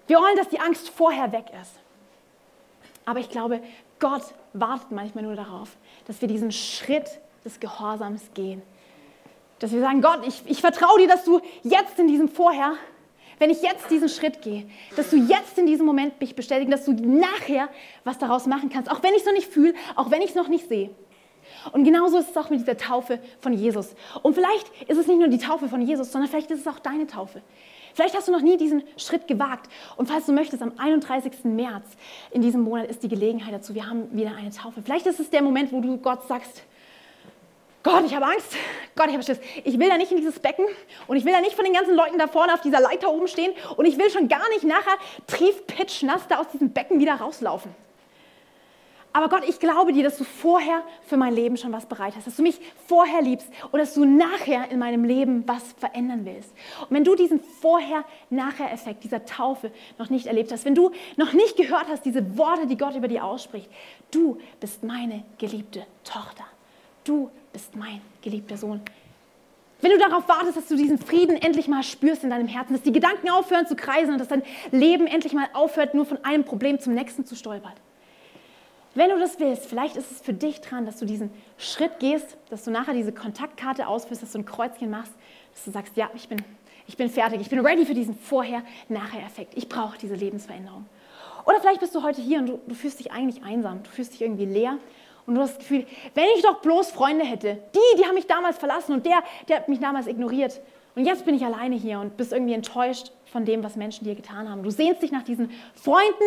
Wir 0.08 0.20
wollen, 0.20 0.38
dass 0.38 0.48
die 0.48 0.62
Angst 0.62 0.90
vorher 0.92 1.34
weg 1.34 1.48
ist. 1.62 1.74
Aber 3.04 3.20
ich 3.20 3.30
glaube, 3.30 3.62
Gott 4.00 4.24
wartet 4.54 4.92
manchmal 4.92 5.26
nur 5.26 5.36
darauf, 5.36 5.76
dass 6.08 6.22
wir 6.22 6.30
diesen 6.30 6.54
Schritt 6.54 7.20
des 7.44 7.60
Gehorsams 7.60 8.22
gehen. 8.34 8.62
Dass 9.60 9.74
wir 9.74 9.82
sagen, 9.82 10.02
Gott, 10.02 10.26
ich, 10.26 10.44
ich 10.46 10.62
vertraue 10.62 10.98
dir, 11.00 11.10
dass 11.10 11.26
du 11.26 11.42
jetzt 11.64 12.00
in 12.00 12.08
diesem 12.08 12.30
Vorher, 12.30 12.76
wenn 13.40 13.50
ich 13.50 13.62
jetzt 13.62 13.90
diesen 13.90 14.10
Schritt 14.10 14.42
gehe, 14.42 14.66
dass 14.96 15.10
du 15.10 15.18
jetzt 15.18 15.58
in 15.58 15.66
diesem 15.66 15.86
Moment 15.86 16.20
mich 16.20 16.36
bestätigst, 16.36 16.72
dass 16.72 16.86
du 16.86 16.94
nachher 16.94 17.70
was 18.04 18.18
daraus 18.18 18.46
machen 18.46 18.70
kannst, 18.70 18.92
auch 18.92 19.02
wenn 19.02 19.14
ich 19.14 19.22
es 19.22 19.26
noch 19.26 19.34
nicht 19.34 19.52
fühle, 19.52 19.74
auch 19.96 20.12
wenn 20.12 20.22
ich 20.22 20.30
es 20.30 20.36
noch 20.36 20.48
nicht 20.48 20.68
sehe. 20.68 20.90
Und 21.72 21.84
genauso 21.84 22.20
ist 22.20 22.30
es 22.30 22.38
auch 22.38 22.50
mit 22.50 22.60
dieser 22.60 22.78
Taufe 22.78 23.20
von 23.42 23.54
Jesus. 23.54 23.96
Und 24.22 24.34
vielleicht 24.36 24.68
ist 24.88 24.98
es 24.98 25.08
nicht 25.08 25.20
nur 25.20 25.28
die 25.28 25.40
Taufe 25.40 25.68
von 25.68 25.82
Jesus, 25.82 26.12
sondern 26.12 26.30
vielleicht 26.30 26.52
ist 26.52 26.62
es 26.62 26.68
auch 26.68 26.80
deine 26.80 27.08
Taufe. 27.08 27.42
Vielleicht 27.94 28.16
hast 28.16 28.28
du 28.28 28.32
noch 28.32 28.42
nie 28.42 28.58
diesen 28.58 28.84
Schritt 28.98 29.28
gewagt. 29.28 29.70
Und 29.98 30.08
falls 30.08 30.26
du 30.26 30.32
möchtest, 30.32 30.62
am 30.62 30.74
31. 30.78 31.44
März 31.44 31.86
in 32.32 32.42
diesem 32.42 32.62
Monat 32.62 32.88
ist 32.88 33.04
die 33.04 33.10
Gelegenheit 33.10 33.54
dazu. 33.54 33.74
Wir 33.74 33.90
haben 33.90 34.16
wieder 34.16 34.36
eine 34.36 34.52
Taufe. 34.52 34.82
Vielleicht 34.84 35.06
ist 35.08 35.20
es 35.20 35.30
der 35.30 35.42
Moment, 35.42 35.72
wo 35.72 35.82
du 35.82 35.98
Gott 35.98 36.28
sagst, 36.28 36.64
Gott, 37.82 38.04
ich 38.06 38.14
habe 38.14 38.26
Angst. 38.26 38.56
Gott, 38.96 39.08
ich 39.08 39.14
habe 39.14 39.24
Schiss. 39.24 39.40
Ich 39.64 39.80
will 39.80 39.88
da 39.88 39.98
nicht 39.98 40.12
in 40.12 40.18
dieses 40.18 40.40
Becken 40.40 40.66
und 41.08 41.16
ich 41.16 41.24
will 41.24 41.32
da 41.32 41.40
nicht 41.40 41.56
von 41.56 41.64
den 41.64 41.74
ganzen 41.74 41.96
Leuten 41.96 42.18
da 42.18 42.28
vorne 42.28 42.54
auf 42.54 42.62
dieser 42.62 42.82
Leiter 42.82 43.12
oben 43.12 43.28
stehen 43.28 43.54
und 43.78 43.86
ich 43.86 43.98
will 43.98 44.10
schon 44.10 44.28
gar 44.28 44.48
nicht 44.50 44.66
nachher 44.66 44.98
triefpitschnass 45.28 46.28
da 46.28 46.40
aus 46.40 46.50
diesem 46.50 46.72
Becken 46.72 47.00
wieder 47.00 47.16
rauslaufen. 47.16 47.74
Aber 49.12 49.28
Gott, 49.28 49.44
ich 49.48 49.60
glaube 49.60 49.92
dir, 49.92 50.04
dass 50.04 50.18
du 50.18 50.24
vorher 50.24 50.84
für 51.08 51.18
mein 51.18 51.34
Leben 51.34 51.58
schon 51.58 51.72
was 51.72 51.88
bereit 51.88 52.16
hast, 52.16 52.28
dass 52.28 52.36
du 52.36 52.44
mich 52.44 52.60
vorher 52.86 53.24
liebst 53.24 53.48
und 53.72 53.80
dass 53.80 53.96
du 53.96 54.06
nachher 54.06 54.70
in 54.70 54.78
meinem 54.78 55.04
Leben 55.04 55.48
was 55.48 55.74
verändern 55.80 56.26
willst. 56.26 56.54
Und 56.82 56.92
wenn 56.92 57.04
du 57.04 57.16
diesen 57.16 57.40
Vorher-Nachher-Effekt 57.40 59.04
dieser 59.04 59.26
Taufe 59.26 59.72
noch 59.98 60.12
nicht 60.12 60.28
erlebt 60.28 60.52
hast, 60.52 60.66
wenn 60.66 60.76
du 60.76 60.92
noch 61.18 61.34
nicht 61.34 61.58
gehört 61.58 61.88
hast, 61.90 62.06
diese 62.06 62.38
Worte, 62.38 62.68
die 62.68 62.78
Gott 62.78 62.96
über 62.96 63.08
dir 63.08 63.24
ausspricht, 63.24 63.70
du 64.12 64.38
bist 64.60 64.84
meine 64.84 65.24
geliebte 65.40 65.88
Tochter, 66.04 66.46
du 67.04 67.30
bist 67.52 67.76
mein 67.76 68.02
geliebter 68.22 68.58
Sohn, 68.58 68.82
Wenn 69.82 69.92
du 69.92 69.98
darauf 69.98 70.28
wartest, 70.28 70.58
dass 70.58 70.68
du 70.68 70.76
diesen 70.76 70.98
Frieden 70.98 71.38
endlich 71.38 71.68
mal 71.68 71.84
spürst 71.84 72.24
in 72.24 72.30
deinem 72.30 72.48
Herzen, 72.48 72.74
dass 72.74 72.82
die 72.82 72.92
Gedanken 72.92 73.30
aufhören 73.30 73.66
zu 73.66 73.76
kreisen 73.76 74.12
und 74.12 74.20
dass 74.20 74.28
dein 74.28 74.44
Leben 74.72 75.08
endlich 75.08 75.34
mal 75.34 75.48
aufhört, 75.54 75.94
nur 75.94 76.06
von 76.06 76.24
einem 76.26 76.44
Problem 76.44 76.80
zum 76.80 76.94
nächsten 76.94 77.26
zu 77.26 77.36
stolpern. 77.36 77.74
Wenn 78.96 79.10
du 79.10 79.20
das 79.20 79.40
willst, 79.40 79.68
vielleicht 79.68 79.96
ist 79.96 80.12
es 80.12 80.20
für 80.20 80.34
dich 80.34 80.60
dran, 80.62 80.86
dass 80.86 80.98
du 80.98 81.06
diesen 81.06 81.32
Schritt 81.58 82.00
gehst, 82.00 82.36
dass 82.50 82.66
du 82.66 82.72
nachher 82.72 82.94
diese 82.94 83.14
Kontaktkarte 83.14 83.88
ausführst, 83.88 84.22
dass 84.22 84.34
du 84.34 84.40
ein 84.40 84.46
Kreuzchen 84.46 84.90
machst, 84.90 85.14
dass 85.54 85.64
du 85.64 85.72
sagst, 85.72 85.96
ja, 85.96 86.10
ich 86.16 86.28
bin, 86.28 86.42
ich 86.88 86.98
bin 86.98 87.10
fertig, 87.10 87.40
ich 87.40 87.50
bin 87.50 87.66
ready 87.66 87.86
für 87.86 87.94
diesen 87.94 88.16
Vorher-Nachher-Effekt. 88.16 89.54
Ich 89.56 89.70
brauche 89.70 89.98
diese 89.98 90.16
Lebensveränderung. 90.16 90.86
Oder 91.46 91.62
vielleicht 91.62 91.80
bist 91.80 91.96
du 91.96 92.04
heute 92.04 92.22
hier 92.22 92.40
und 92.40 92.48
du, 92.48 92.60
du 92.68 92.76
fühlst 92.76 93.00
dich 93.00 93.12
eigentlich 93.12 93.44
einsam, 93.44 93.84
du 93.84 93.90
fühlst 93.90 94.14
dich 94.14 94.22
irgendwie 94.22 94.46
leer 94.46 94.78
und 95.30 95.36
du 95.36 95.42
hast 95.42 95.52
das 95.52 95.60
Gefühl, 95.60 95.86
wenn 96.16 96.26
ich 96.36 96.42
doch 96.42 96.60
bloß 96.60 96.90
Freunde 96.90 97.24
hätte, 97.24 97.60
die, 97.76 97.98
die 98.00 98.06
haben 98.06 98.16
mich 98.16 98.26
damals 98.26 98.58
verlassen 98.58 98.94
und 98.94 99.06
der, 99.06 99.24
der 99.48 99.58
hat 99.58 99.70
mich 99.70 99.80
damals 99.80 100.08
ignoriert. 100.08 100.60
Und 100.96 101.06
jetzt 101.06 101.24
bin 101.24 101.36
ich 101.36 101.46
alleine 101.46 101.76
hier 101.76 102.00
und 102.00 102.18
bist 102.18 102.34
irgendwie 102.34 102.54
enttäuscht 102.54 103.12
von 103.32 103.46
dem, 103.46 103.64
was 103.64 103.76
Menschen 103.76 104.06
dir 104.06 104.16
getan 104.16 104.50
haben. 104.50 104.64
Du 104.64 104.72
sehnst 104.72 105.04
dich 105.04 105.12
nach 105.12 105.24
diesen 105.24 105.52
Freunden, 105.76 106.24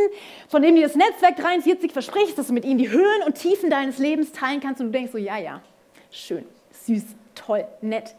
von 0.48 0.62
denen 0.62 0.76
dir 0.76 0.84
das 0.84 0.94
Netzwerk 0.94 1.36
43 1.36 1.92
verspricht, 1.92 2.38
dass 2.38 2.46
du 2.46 2.52
mit 2.52 2.64
ihnen 2.64 2.78
die 2.78 2.90
Höhen 2.90 3.22
und 3.26 3.34
Tiefen 3.34 3.70
deines 3.70 3.98
Lebens 3.98 4.30
teilen 4.30 4.60
kannst 4.60 4.80
und 4.80 4.86
du 4.86 4.92
denkst 4.92 5.10
so, 5.10 5.18
ja, 5.18 5.36
ja, 5.36 5.60
schön, 6.12 6.44
süß, 6.70 7.02
toll, 7.34 7.66
nett. 7.80 8.14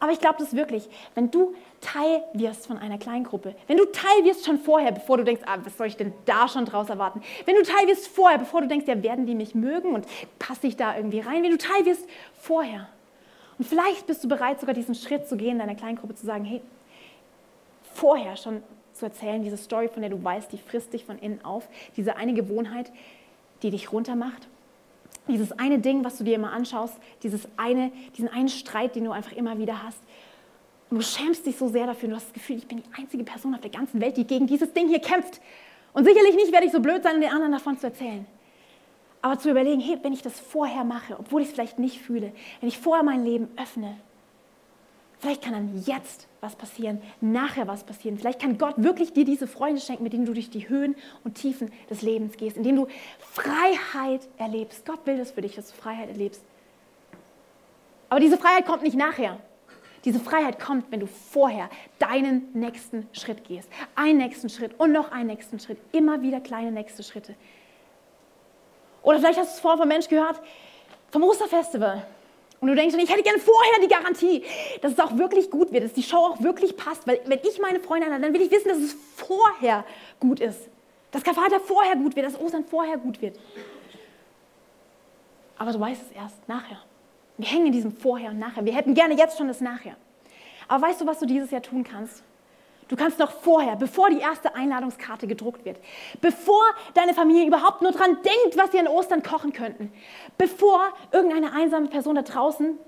Aber 0.00 0.10
ich 0.10 0.18
glaube 0.18 0.36
das 0.40 0.56
wirklich, 0.56 0.88
wenn 1.14 1.30
du 1.30 1.54
Teil 1.82 2.22
wirst 2.32 2.66
von 2.66 2.78
einer 2.78 2.96
Kleingruppe, 2.96 3.54
wenn 3.66 3.76
du 3.76 3.84
Teil 3.86 4.24
wirst 4.24 4.46
schon 4.46 4.58
vorher, 4.58 4.92
bevor 4.92 5.18
du 5.18 5.24
denkst, 5.24 5.42
ah, 5.46 5.58
was 5.62 5.76
soll 5.76 5.88
ich 5.88 5.96
denn 5.96 6.14
da 6.24 6.48
schon 6.48 6.64
draus 6.64 6.88
erwarten, 6.88 7.20
wenn 7.44 7.56
du 7.56 7.62
Teil 7.62 7.86
wirst 7.86 8.08
vorher, 8.08 8.38
bevor 8.38 8.62
du 8.62 8.68
denkst, 8.68 8.86
ja, 8.86 9.02
werden 9.02 9.26
die 9.26 9.34
mich 9.34 9.54
mögen 9.54 9.94
und 9.94 10.06
passe 10.38 10.66
ich 10.66 10.76
da 10.76 10.96
irgendwie 10.96 11.20
rein, 11.20 11.42
wenn 11.42 11.50
du 11.50 11.58
Teil 11.58 11.84
wirst 11.84 12.08
vorher. 12.40 12.88
Und 13.58 13.66
vielleicht 13.66 14.06
bist 14.06 14.24
du 14.24 14.28
bereit, 14.28 14.60
sogar 14.60 14.74
diesen 14.74 14.94
Schritt 14.94 15.28
zu 15.28 15.36
gehen, 15.36 15.58
deiner 15.58 15.74
Kleingruppe 15.74 16.14
zu 16.14 16.24
sagen, 16.24 16.44
hey, 16.44 16.62
vorher 17.94 18.36
schon 18.36 18.62
zu 18.94 19.04
erzählen, 19.04 19.42
diese 19.42 19.58
Story, 19.58 19.88
von 19.88 20.00
der 20.00 20.10
du 20.10 20.22
weißt, 20.22 20.52
die 20.52 20.58
frisst 20.58 20.94
dich 20.94 21.04
von 21.04 21.18
innen 21.18 21.44
auf, 21.44 21.68
diese 21.96 22.16
eine 22.16 22.32
Gewohnheit, 22.32 22.90
die 23.62 23.70
dich 23.70 23.92
runtermacht 23.92 24.48
dieses 25.28 25.52
eine 25.52 25.78
Ding, 25.78 26.04
was 26.04 26.18
du 26.18 26.24
dir 26.24 26.34
immer 26.34 26.52
anschaust, 26.52 26.94
dieses 27.22 27.46
eine, 27.56 27.92
diesen 28.16 28.28
einen 28.28 28.48
Streit, 28.48 28.96
den 28.96 29.04
du 29.04 29.12
einfach 29.12 29.32
immer 29.32 29.58
wieder 29.58 29.82
hast. 29.82 29.98
Du 30.92 31.00
schämst 31.00 31.46
dich 31.46 31.56
so 31.56 31.68
sehr 31.68 31.86
dafür, 31.86 32.10
du 32.10 32.16
hast 32.16 32.26
das 32.26 32.34
Gefühl, 32.34 32.58
ich 32.58 32.68
bin 32.68 32.82
die 32.82 33.00
einzige 33.00 33.24
Person 33.24 33.54
auf 33.54 33.62
der 33.62 33.70
ganzen 33.70 33.98
Welt, 33.98 34.16
die 34.18 34.26
gegen 34.26 34.46
dieses 34.46 34.74
Ding 34.74 34.88
hier 34.88 35.00
kämpft. 35.00 35.40
Und 35.94 36.04
sicherlich 36.04 36.36
nicht 36.36 36.52
werde 36.52 36.66
ich 36.66 36.72
so 36.72 36.80
blöd 36.80 37.02
sein, 37.02 37.18
den 37.20 37.30
anderen 37.30 37.52
davon 37.52 37.78
zu 37.78 37.86
erzählen. 37.86 38.26
Aber 39.22 39.38
zu 39.38 39.50
überlegen, 39.50 39.80
hey, 39.80 39.98
wenn 40.02 40.12
ich 40.12 40.20
das 40.20 40.38
vorher 40.38 40.84
mache, 40.84 41.18
obwohl 41.18 41.40
ich 41.40 41.48
es 41.48 41.54
vielleicht 41.54 41.78
nicht 41.78 41.98
fühle, 41.98 42.32
wenn 42.60 42.68
ich 42.68 42.78
vorher 42.78 43.02
mein 43.02 43.24
Leben 43.24 43.48
öffne, 43.56 43.96
Vielleicht 45.22 45.42
kann 45.42 45.52
dann 45.52 45.84
jetzt 45.86 46.26
was 46.40 46.56
passieren, 46.56 47.00
nachher 47.20 47.68
was 47.68 47.84
passieren. 47.84 48.18
Vielleicht 48.18 48.40
kann 48.40 48.58
Gott 48.58 48.74
wirklich 48.78 49.12
dir 49.12 49.24
diese 49.24 49.46
Freunde 49.46 49.80
schenken, 49.80 50.02
mit 50.02 50.12
denen 50.12 50.26
du 50.26 50.32
durch 50.32 50.50
die 50.50 50.68
Höhen 50.68 50.96
und 51.22 51.36
Tiefen 51.36 51.70
des 51.88 52.02
Lebens 52.02 52.36
gehst, 52.36 52.56
indem 52.56 52.74
du 52.74 52.88
Freiheit 53.20 54.28
erlebst. 54.36 54.84
Gott 54.84 55.06
will 55.06 55.18
das 55.18 55.30
für 55.30 55.40
dich, 55.40 55.54
dass 55.54 55.68
du 55.68 55.74
Freiheit 55.74 56.08
erlebst. 56.08 56.42
Aber 58.08 58.18
diese 58.18 58.36
Freiheit 58.36 58.66
kommt 58.66 58.82
nicht 58.82 58.96
nachher. 58.96 59.38
Diese 60.04 60.18
Freiheit 60.18 60.58
kommt, 60.58 60.90
wenn 60.90 61.00
du 61.00 61.06
vorher 61.06 61.70
deinen 61.98 62.48
nächsten 62.54 63.08
Schritt 63.12 63.44
gehst. 63.44 63.68
Einen 63.94 64.18
nächsten 64.18 64.48
Schritt 64.48 64.78
und 64.78 64.92
noch 64.92 65.12
einen 65.12 65.28
nächsten 65.28 65.60
Schritt. 65.60 65.78
Immer 65.92 66.22
wieder 66.22 66.40
kleine 66.40 66.72
nächste 66.72 67.02
Schritte. 67.02 67.34
Oder 69.02 69.18
vielleicht 69.18 69.38
hast 69.38 69.52
du 69.52 69.54
es 69.54 69.60
vorher 69.60 69.78
vom 69.78 69.88
Mensch 69.88 70.08
gehört, 70.08 70.40
vom 71.10 71.22
Osterfestival. 71.22 72.04
Und 72.60 72.68
du 72.68 72.76
denkst, 72.76 72.94
ich 72.96 73.10
hätte 73.10 73.22
gerne 73.22 73.40
vorher 73.40 73.80
die 73.82 73.88
Garantie, 73.88 74.44
dass 74.80 74.92
es 74.92 75.00
auch 75.00 75.16
wirklich 75.18 75.50
gut 75.50 75.72
wird, 75.72 75.84
dass 75.84 75.92
die 75.92 76.02
Show 76.02 76.18
auch 76.18 76.42
wirklich 76.42 76.76
passt. 76.76 77.06
Weil 77.06 77.20
wenn 77.26 77.40
ich 77.42 77.58
meine 77.60 77.80
Freunde 77.80 78.06
einlade, 78.06 78.22
dann 78.22 78.34
will 78.34 78.40
ich 78.40 78.52
wissen, 78.52 78.68
dass 78.68 78.78
es 78.78 78.96
vorher 79.16 79.84
gut 80.20 80.38
ist. 80.38 80.68
Dass 81.10 81.24
Karfreitag 81.24 81.62
vorher 81.62 81.96
gut 81.96 82.14
wird, 82.14 82.26
dass 82.26 82.40
Ostern 82.40 82.64
vorher 82.64 82.98
gut 82.98 83.20
wird. 83.20 83.38
Aber 85.58 85.72
du 85.72 85.80
weißt 85.80 86.02
es 86.02 86.16
erst 86.16 86.48
nachher. 86.48 86.78
Wir 87.42 87.48
hängen 87.48 87.66
in 87.66 87.72
diesem 87.72 87.90
Vorher 87.90 88.30
und 88.30 88.38
Nachher. 88.38 88.64
Wir 88.64 88.72
hätten 88.72 88.94
gerne 88.94 89.14
jetzt 89.16 89.36
schon 89.36 89.48
das 89.48 89.60
Nachher. 89.60 89.96
Aber 90.68 90.86
weißt 90.86 91.00
du, 91.00 91.06
was 91.06 91.18
du 91.18 91.26
dieses 91.26 91.50
Jahr 91.50 91.60
tun 91.60 91.82
kannst? 91.82 92.22
Du 92.86 92.94
kannst 92.94 93.18
noch 93.18 93.32
vorher, 93.32 93.74
bevor 93.74 94.10
die 94.10 94.20
erste 94.20 94.54
Einladungskarte 94.54 95.26
gedruckt 95.26 95.64
wird, 95.64 95.80
bevor 96.20 96.62
deine 96.94 97.14
Familie 97.14 97.48
überhaupt 97.48 97.82
nur 97.82 97.90
dran 97.90 98.16
denkt, 98.22 98.56
was 98.56 98.70
sie 98.70 98.78
an 98.78 98.86
Ostern 98.86 99.24
kochen 99.24 99.52
könnten, 99.52 99.92
bevor 100.38 100.92
irgendeine 101.10 101.52
einsame 101.52 101.88
Person 101.88 102.14
da 102.14 102.22
draußen 102.22 102.78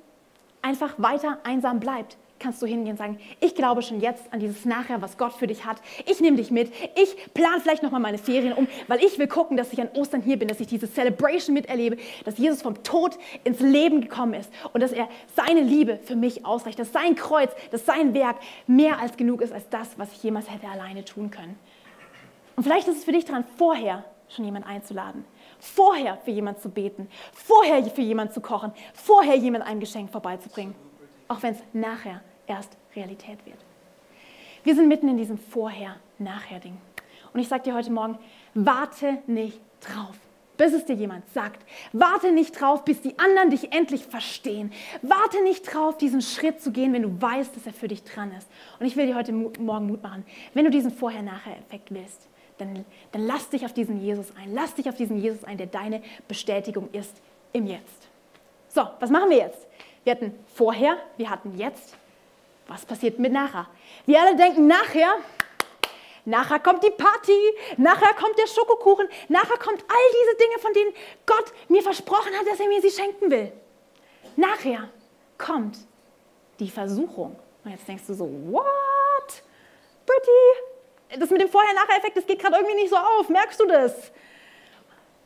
einfach 0.62 0.94
weiter 0.98 1.38
einsam 1.42 1.80
bleibt, 1.80 2.16
kannst 2.38 2.60
du 2.60 2.66
hingehen 2.66 2.92
und 2.92 2.96
sagen, 2.98 3.18
ich 3.40 3.54
glaube 3.54 3.82
schon 3.82 4.00
jetzt 4.00 4.32
an 4.32 4.40
dieses 4.40 4.64
Nachher, 4.64 5.00
was 5.00 5.16
Gott 5.16 5.32
für 5.32 5.46
dich 5.46 5.64
hat. 5.64 5.78
Ich 6.06 6.20
nehme 6.20 6.36
dich 6.36 6.50
mit. 6.50 6.72
Ich 6.96 7.32
plane 7.32 7.60
vielleicht 7.60 7.82
nochmal 7.82 8.00
meine 8.00 8.18
Ferien 8.18 8.52
um, 8.52 8.68
weil 8.88 9.02
ich 9.02 9.18
will 9.18 9.28
gucken, 9.28 9.56
dass 9.56 9.72
ich 9.72 9.80
an 9.80 9.88
Ostern 9.94 10.20
hier 10.20 10.38
bin, 10.38 10.48
dass 10.48 10.60
ich 10.60 10.66
diese 10.66 10.90
Celebration 10.92 11.54
miterlebe, 11.54 11.96
dass 12.24 12.38
Jesus 12.38 12.62
vom 12.62 12.82
Tod 12.82 13.18
ins 13.44 13.60
Leben 13.60 14.00
gekommen 14.00 14.34
ist 14.34 14.52
und 14.72 14.82
dass 14.82 14.92
er 14.92 15.08
seine 15.34 15.60
Liebe 15.60 15.98
für 16.04 16.16
mich 16.16 16.44
ausreicht, 16.44 16.78
dass 16.78 16.92
sein 16.92 17.14
Kreuz, 17.14 17.50
dass 17.70 17.86
sein 17.86 18.14
Werk 18.14 18.36
mehr 18.66 18.98
als 18.98 19.16
genug 19.16 19.40
ist 19.40 19.52
als 19.52 19.68
das, 19.68 19.98
was 19.98 20.12
ich 20.12 20.22
jemals 20.22 20.50
hätte 20.50 20.68
alleine 20.68 21.04
tun 21.04 21.30
können. 21.30 21.58
Und 22.56 22.62
vielleicht 22.62 22.88
ist 22.88 22.98
es 22.98 23.04
für 23.04 23.12
dich 23.12 23.24
dran, 23.24 23.44
vorher 23.56 24.04
schon 24.28 24.44
jemanden 24.44 24.68
einzuladen, 24.68 25.24
vorher 25.58 26.16
für 26.18 26.30
jemanden 26.30 26.60
zu 26.60 26.68
beten, 26.68 27.08
vorher 27.32 27.84
für 27.84 28.00
jemanden 28.00 28.32
zu 28.32 28.40
kochen, 28.40 28.72
vorher 28.92 29.36
jemand 29.36 29.66
ein 29.66 29.80
Geschenk 29.80 30.10
vorbeizubringen, 30.10 30.74
auch 31.28 31.42
wenn 31.42 31.54
es 31.54 31.62
nachher 31.72 32.20
erst 32.46 32.76
Realität 32.94 33.44
wird. 33.44 33.58
Wir 34.64 34.74
sind 34.74 34.88
mitten 34.88 35.08
in 35.08 35.16
diesem 35.16 35.38
Vorher-Nachher-Ding. 35.38 36.76
Und 37.32 37.40
ich 37.40 37.48
sage 37.48 37.64
dir 37.64 37.74
heute 37.74 37.90
Morgen, 37.90 38.18
warte 38.54 39.18
nicht 39.26 39.60
drauf, 39.80 40.16
bis 40.56 40.72
es 40.72 40.84
dir 40.84 40.94
jemand 40.94 41.28
sagt. 41.30 41.64
Warte 41.92 42.32
nicht 42.32 42.58
drauf, 42.58 42.84
bis 42.84 43.02
die 43.02 43.18
anderen 43.18 43.50
dich 43.50 43.72
endlich 43.72 44.04
verstehen. 44.04 44.72
Warte 45.02 45.42
nicht 45.42 45.62
drauf, 45.64 45.98
diesen 45.98 46.22
Schritt 46.22 46.62
zu 46.62 46.70
gehen, 46.70 46.92
wenn 46.92 47.02
du 47.02 47.20
weißt, 47.20 47.54
dass 47.56 47.66
er 47.66 47.72
für 47.72 47.88
dich 47.88 48.04
dran 48.04 48.32
ist. 48.32 48.48
Und 48.78 48.86
ich 48.86 48.96
will 48.96 49.06
dir 49.06 49.16
heute 49.16 49.32
Morgen 49.32 49.86
Mut 49.86 50.02
machen, 50.02 50.24
wenn 50.54 50.64
du 50.64 50.70
diesen 50.70 50.92
Vorher-Nachher-Effekt 50.92 51.92
willst, 51.92 52.28
dann, 52.58 52.84
dann 53.12 53.26
lass 53.26 53.50
dich 53.50 53.64
auf 53.64 53.72
diesen 53.72 54.00
Jesus 54.00 54.32
ein. 54.36 54.54
Lass 54.54 54.74
dich 54.74 54.88
auf 54.88 54.94
diesen 54.94 55.18
Jesus 55.18 55.44
ein, 55.44 55.58
der 55.58 55.66
deine 55.66 56.02
Bestätigung 56.28 56.88
ist 56.92 57.20
im 57.52 57.66
Jetzt. 57.66 58.08
So, 58.68 58.86
was 59.00 59.10
machen 59.10 59.30
wir 59.30 59.38
jetzt? 59.38 59.66
Wir 60.04 60.12
hatten 60.12 60.38
vorher, 60.54 60.98
wir 61.16 61.30
hatten 61.30 61.56
jetzt 61.58 61.96
was 62.66 62.84
passiert 62.86 63.18
mit 63.18 63.32
nachher? 63.32 63.66
Wir 64.06 64.20
alle 64.20 64.36
denken 64.36 64.66
nachher, 64.66 65.16
nachher 66.24 66.58
kommt 66.60 66.82
die 66.82 66.90
Party, 66.90 67.38
nachher 67.76 68.14
kommt 68.14 68.38
der 68.38 68.46
Schokokuchen, 68.46 69.08
nachher 69.28 69.58
kommt 69.58 69.82
all 69.82 70.10
diese 70.22 70.36
Dinge, 70.36 70.58
von 70.58 70.72
denen 70.72 70.94
Gott 71.26 71.52
mir 71.68 71.82
versprochen 71.82 72.32
hat, 72.38 72.46
dass 72.46 72.60
er 72.60 72.68
mir 72.68 72.80
sie 72.80 72.90
schenken 72.90 73.30
will. 73.30 73.52
Nachher 74.36 74.88
kommt 75.36 75.76
die 76.58 76.70
Versuchung. 76.70 77.36
Und 77.64 77.70
jetzt 77.70 77.86
denkst 77.86 78.04
du 78.06 78.14
so, 78.14 78.24
what? 78.50 79.42
Pretty? 80.06 81.20
Das 81.20 81.30
mit 81.30 81.40
dem 81.40 81.48
Vorher-Nachher-Effekt, 81.48 82.16
das 82.16 82.26
geht 82.26 82.40
gerade 82.40 82.56
irgendwie 82.56 82.76
nicht 82.76 82.90
so 82.90 82.96
auf. 82.96 83.28
Merkst 83.28 83.60
du 83.60 83.66
das? 83.66 84.10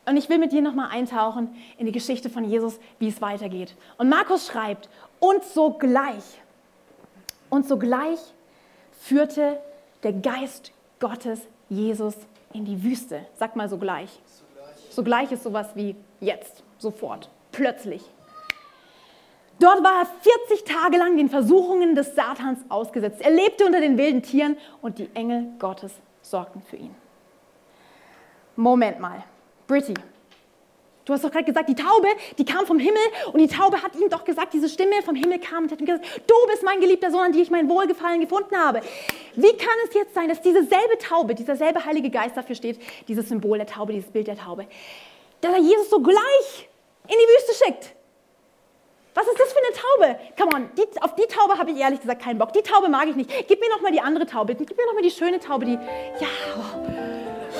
Und 0.09 0.17
ich 0.17 0.29
will 0.29 0.39
mit 0.39 0.53
dir 0.53 0.63
nochmal 0.63 0.91
eintauchen 0.91 1.55
in 1.77 1.85
die 1.85 1.93
Geschichte 1.93 2.31
von 2.31 2.45
Jesus, 2.45 2.79
wie 2.99 3.09
es 3.09 3.21
weitergeht. 3.21 3.75
Und 3.99 4.09
Markus 4.09 4.47
schreibt, 4.47 4.89
und 5.21 5.45
sogleich 5.45 6.25
und 7.51 7.67
sogleich 7.67 8.19
führte 9.01 9.59
der 10.03 10.13
Geist 10.13 10.73
Gottes 11.01 11.41
Jesus 11.69 12.15
in 12.53 12.65
die 12.65 12.83
Wüste. 12.83 13.27
Sag 13.37 13.57
mal 13.57 13.69
sogleich. 13.69 14.21
Sogleich, 14.91 15.31
ist 15.33 15.43
sowas 15.43 15.69
wie 15.75 15.95
jetzt, 16.21 16.63
sofort, 16.79 17.29
plötzlich. 17.53 18.03
Dort 19.61 19.83
war 19.83 20.03
er 20.03 20.07
40 20.47 20.65
Tage 20.65 20.97
lang 20.97 21.17
den 21.17 21.29
Versuchungen 21.29 21.95
des 21.95 22.15
Satans 22.15 22.61
ausgesetzt. 22.69 23.21
Er 23.21 23.31
lebte 23.31 23.67
unter 23.67 23.81
den 23.81 23.99
wilden 23.99 24.23
Tieren 24.23 24.57
und 24.81 24.99
die 24.99 25.11
Engel 25.15 25.49
Gottes 25.59 25.93
sorgten 26.23 26.63
für 26.63 26.77
ihn. 26.77 26.95
Moment 28.57 29.01
mal, 29.01 29.25
Britty, 29.69 29.95
Du 31.09 31.15
hast 31.15 31.25
doch 31.25 31.31
gerade 31.31 31.47
gesagt, 31.47 31.71
die 31.71 31.75
Taube, 31.75 32.07
die 32.37 32.45
kam 32.45 32.67
vom 32.67 32.79
Himmel 32.79 33.01
und 33.33 33.39
die 33.39 33.49
Taube 33.49 33.83
hat 33.83 33.97
ihm 33.97 34.11
doch 34.11 34.25
gesagt, 34.25 34.53
diese 34.53 34.69
Stimme 34.69 35.03
vom 35.03 35.15
Himmel 35.15 35.39
kam 35.39 35.63
und 35.63 35.73
hat 35.73 35.81
ihm 35.81 35.87
gesagt, 35.87 36.07
du 36.27 36.35
bist 36.51 36.63
mein 36.63 36.81
geliebter 36.81 37.11
Sohn, 37.11 37.23
an 37.23 37.33
die 37.33 37.41
ich 37.41 37.51
mein 37.51 37.67
Wohlgefallen 37.67 38.21
gefunden 38.21 38.55
habe. 38.55 38.83
Wie 39.35 39.57
kann 39.57 39.75
es 39.87 39.95
jetzt 39.95 40.15
sein, 40.15 40.29
dass 40.29 40.43
diese 40.43 40.65
selbe 40.65 40.99
Taube, 40.99 41.35
dieser 41.35 41.57
selbe 41.57 41.83
Heilige 41.87 42.11
Geist 42.11 42.37
dafür 42.37 42.55
steht, 42.55 42.79
dieses 43.09 43.27
Symbol 43.27 43.57
der 43.57 43.67
Taube, 43.67 43.95
dieses 43.95 44.11
Bild 44.11 44.27
der 44.27 44.37
Taube, 44.37 44.67
dass 45.41 45.51
er 45.51 45.61
Jesus 45.61 45.89
so 45.89 45.99
gleich 46.01 46.69
in 47.05 47.15
die 47.15 47.15
Wüste 47.15 47.65
schickt? 47.65 47.95
Was 49.15 49.27
ist 49.27 49.41
das 49.41 49.51
für 49.51 49.61
eine 49.61 50.13
Taube? 50.13 50.21
Come 50.39 50.57
on, 50.57 50.71
die, 50.77 51.01
auf 51.01 51.15
die 51.15 51.27
Taube 51.27 51.57
habe 51.57 51.71
ich 51.71 51.79
ehrlich 51.79 52.03
gesagt 52.03 52.21
keinen 52.21 52.39
Bock. 52.39 52.53
Die 52.53 52.61
Taube 52.61 52.91
mag 52.91 53.09
ich 53.09 53.17
nicht. 53.17 53.31
Gib 53.49 53.61
mir 53.61 53.71
noch 53.71 53.81
mal 53.81 53.93
die 53.93 54.03
andere 54.03 54.27
Taube. 54.27 54.55
Gib 54.55 54.77
mir 54.77 54.85
noch 54.85 54.93
mal 54.93 55.03
die 55.03 55.11
schöne 55.11 55.41
Taube, 55.41 55.65
die. 55.65 55.73
Ja, 55.73 56.29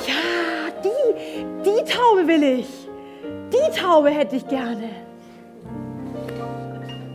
ja, 0.07 0.48
die, 1.65 1.85
Taube 1.85 2.27
will 2.27 2.43
ich. 2.43 2.69
Die 3.53 3.79
Taube 3.79 4.11
hätte 4.11 4.37
ich 4.37 4.47
gerne. 4.49 4.91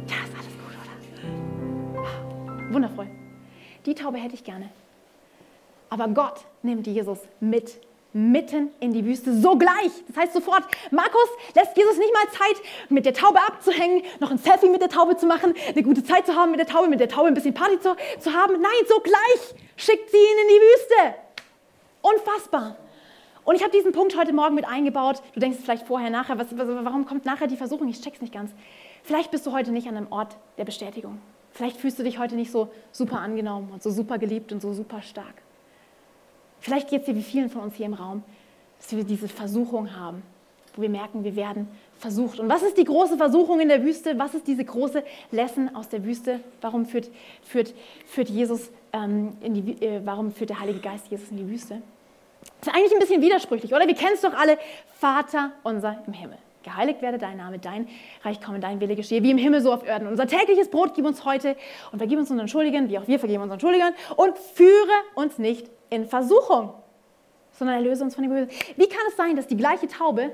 Ja, 0.07 0.15
ist 0.23 0.33
alles 0.35 0.53
gut, 0.57 1.23
oder? 1.23 2.73
wundervoll. 2.73 3.07
Die 3.85 3.95
Taube 3.95 4.17
hätte 4.17 4.35
ich 4.35 4.43
gerne. 4.43 4.69
Aber 5.89 6.07
Gott 6.07 6.41
nimmt 6.61 6.87
Jesus 6.87 7.19
mit 7.39 7.79
mitten 8.13 8.69
in 8.79 8.93
die 8.93 9.03
Wüste 9.05 9.33
sogleich. 9.33 9.91
Das 10.07 10.17
heißt 10.17 10.33
sofort, 10.33 10.63
Markus 10.91 11.27
lässt 11.55 11.75
Jesus 11.75 11.97
nicht 11.97 12.13
mal 12.13 12.29
Zeit, 12.31 12.61
mit 12.89 13.05
der 13.05 13.13
Taube 13.13 13.39
abzuhängen, 13.39 14.03
noch 14.19 14.29
ein 14.29 14.37
Selfie 14.37 14.69
mit 14.69 14.81
der 14.81 14.89
Taube 14.89 15.17
zu 15.17 15.25
machen, 15.25 15.53
eine 15.67 15.83
gute 15.83 16.03
Zeit 16.03 16.27
zu 16.27 16.35
haben 16.35 16.51
mit 16.51 16.59
der 16.59 16.67
Taube, 16.67 16.87
mit 16.87 16.99
der 16.99 17.09
Taube 17.09 17.27
ein 17.27 17.33
bisschen 17.33 17.53
Party 17.53 17.79
zu, 17.79 17.95
zu 18.19 18.33
haben. 18.33 18.61
Nein, 18.61 18.71
sogleich 18.87 19.55
schickt 19.75 20.11
sie 20.11 20.17
ihn 20.17 20.37
in 20.43 20.47
die 20.47 20.61
Wüste. 20.61 21.15
Unfassbar. 22.01 22.77
Und 23.45 23.55
ich 23.55 23.61
habe 23.61 23.71
diesen 23.71 23.91
Punkt 23.91 24.17
heute 24.17 24.33
Morgen 24.33 24.55
mit 24.55 24.65
eingebaut. 24.65 25.21
Du 25.33 25.39
denkst 25.39 25.59
vielleicht 25.61 25.85
vorher, 25.85 26.09
nachher, 26.09 26.37
was, 26.37 26.47
warum 26.55 27.05
kommt 27.05 27.25
nachher 27.25 27.47
die 27.47 27.57
Versuchung? 27.57 27.89
Ich 27.89 28.01
check's 28.01 28.21
nicht 28.21 28.33
ganz. 28.33 28.51
Vielleicht 29.03 29.31
bist 29.31 29.45
du 29.45 29.51
heute 29.51 29.71
nicht 29.71 29.87
an 29.87 29.97
einem 29.97 30.11
Ort 30.11 30.37
der 30.57 30.63
Bestätigung. 30.63 31.19
Vielleicht 31.51 31.77
fühlst 31.77 31.99
du 31.99 32.03
dich 32.03 32.19
heute 32.19 32.35
nicht 32.35 32.51
so 32.51 32.69
super 32.91 33.19
angenommen 33.19 33.69
und 33.71 33.83
so 33.83 33.91
super 33.91 34.17
geliebt 34.17 34.51
und 34.53 34.61
so 34.61 34.73
super 34.73 35.01
stark. 35.01 35.35
Vielleicht 36.59 36.89
geht 36.89 37.01
es 37.01 37.05
dir 37.05 37.15
wie 37.15 37.23
vielen 37.23 37.49
von 37.49 37.61
uns 37.61 37.75
hier 37.75 37.85
im 37.85 37.93
Raum, 37.93 38.23
dass 38.79 38.95
wir 38.95 39.03
diese 39.03 39.27
Versuchung 39.27 39.95
haben, 39.95 40.23
wo 40.75 40.81
wir 40.81 40.89
merken, 40.89 41.25
wir 41.25 41.35
werden 41.35 41.67
versucht. 41.99 42.39
Und 42.39 42.47
was 42.47 42.63
ist 42.63 42.77
die 42.77 42.85
große 42.85 43.17
Versuchung 43.17 43.59
in 43.59 43.67
der 43.67 43.83
Wüste? 43.83 44.17
Was 44.17 44.33
ist 44.33 44.47
diese 44.47 44.63
große 44.63 45.03
Lesson 45.31 45.75
aus 45.75 45.89
der 45.89 46.05
Wüste? 46.05 46.39
Warum 46.61 46.85
führt, 46.85 47.09
führt, 47.43 47.73
führt 48.05 48.29
Jesus 48.29 48.71
ähm, 48.93 49.33
in 49.41 49.53
die, 49.53 49.85
äh, 49.85 50.01
warum 50.05 50.31
führt 50.31 50.49
der 50.49 50.61
Heilige 50.61 50.79
Geist 50.79 51.07
Jesus 51.09 51.29
in 51.29 51.37
die 51.37 51.49
Wüste? 51.49 51.81
Das 52.59 52.67
ist 52.67 52.75
eigentlich 52.75 52.93
ein 52.93 52.99
bisschen 52.99 53.21
widersprüchlich, 53.21 53.73
oder? 53.73 53.87
Wir 53.87 53.95
kennen 53.95 54.13
es 54.13 54.21
doch 54.21 54.33
alle. 54.33 54.57
Vater 54.99 55.51
unser 55.63 56.03
im 56.07 56.13
Himmel. 56.13 56.37
Geheiligt 56.63 57.01
werde 57.01 57.17
dein 57.17 57.37
Name, 57.37 57.59
dein 57.59 57.89
Reich 58.23 58.41
komme, 58.41 58.59
dein 58.59 58.79
Wille 58.79 58.95
geschehe, 58.95 59.21
wie 59.21 59.31
im 59.31 59.37
Himmel 59.37 59.61
so 59.61 59.73
auf 59.73 59.85
Erden. 59.85 60.07
Unser 60.07 60.27
tägliches 60.27 60.69
Brot 60.69 60.93
gib 60.95 61.05
uns 61.05 61.25
heute 61.25 61.57
und 61.91 61.97
vergib 61.97 62.17
uns 62.17 62.31
unseren 62.31 62.47
Schuldigen, 62.47 62.89
wie 62.89 62.97
auch 62.97 63.07
wir 63.07 63.19
vergeben 63.19 63.43
unseren 63.43 63.59
Schuldigern 63.59 63.93
und 64.15 64.37
führe 64.37 64.93
uns 65.15 65.37
nicht 65.37 65.69
in 65.89 66.07
Versuchung, 66.07 66.73
sondern 67.59 67.75
erlöse 67.75 68.03
uns 68.03 68.15
von 68.15 68.23
dem 68.23 68.31
Bösen. 68.31 68.49
Wie 68.77 68.87
kann 68.87 69.01
es 69.09 69.17
sein, 69.17 69.35
dass 69.35 69.47
die 69.47 69.57
gleiche 69.57 69.87
Taube 69.89 70.31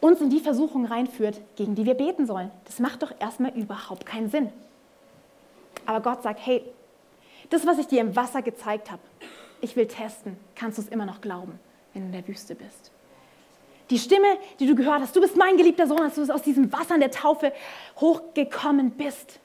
uns 0.00 0.20
in 0.20 0.30
die 0.30 0.38
Versuchung 0.38 0.86
reinführt, 0.86 1.40
gegen 1.56 1.74
die 1.74 1.84
wir 1.84 1.94
beten 1.94 2.24
sollen? 2.24 2.52
Das 2.64 2.78
macht 2.78 3.02
doch 3.02 3.12
erstmal 3.18 3.50
überhaupt 3.56 4.06
keinen 4.06 4.30
Sinn. 4.30 4.52
Aber 5.84 6.00
Gott 6.00 6.22
sagt, 6.22 6.46
hey, 6.46 6.62
das, 7.50 7.66
was 7.66 7.78
ich 7.78 7.88
dir 7.88 8.00
im 8.00 8.14
Wasser 8.14 8.42
gezeigt 8.42 8.90
habe, 8.90 9.02
ich 9.60 9.76
will 9.76 9.86
testen, 9.86 10.36
kannst 10.54 10.78
du 10.78 10.82
es 10.82 10.88
immer 10.88 11.06
noch 11.06 11.20
glauben, 11.20 11.58
wenn 11.92 12.02
du 12.02 12.06
in 12.08 12.12
der 12.12 12.28
Wüste 12.28 12.54
bist. 12.54 12.90
Die 13.90 13.98
Stimme, 13.98 14.26
die 14.60 14.66
du 14.66 14.74
gehört 14.74 15.00
hast, 15.00 15.16
du 15.16 15.20
bist 15.20 15.36
mein 15.36 15.56
geliebter 15.56 15.86
Sohn, 15.86 16.00
als 16.00 16.16
du 16.16 16.22
aus 16.32 16.42
diesem 16.42 16.72
Wasser 16.72 16.94
in 16.94 17.00
der 17.00 17.10
Taufe 17.10 17.52
hochgekommen 17.96 18.90
bist. 18.90 19.40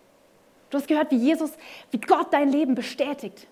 Du 0.70 0.78
hast 0.78 0.88
gehört, 0.88 1.12
wie 1.12 1.18
Jesus, 1.18 1.52
wie 1.92 2.00
Gott 2.00 2.28
dein 2.32 2.52
Leben 2.52 2.76
bestätigt. 2.76 3.48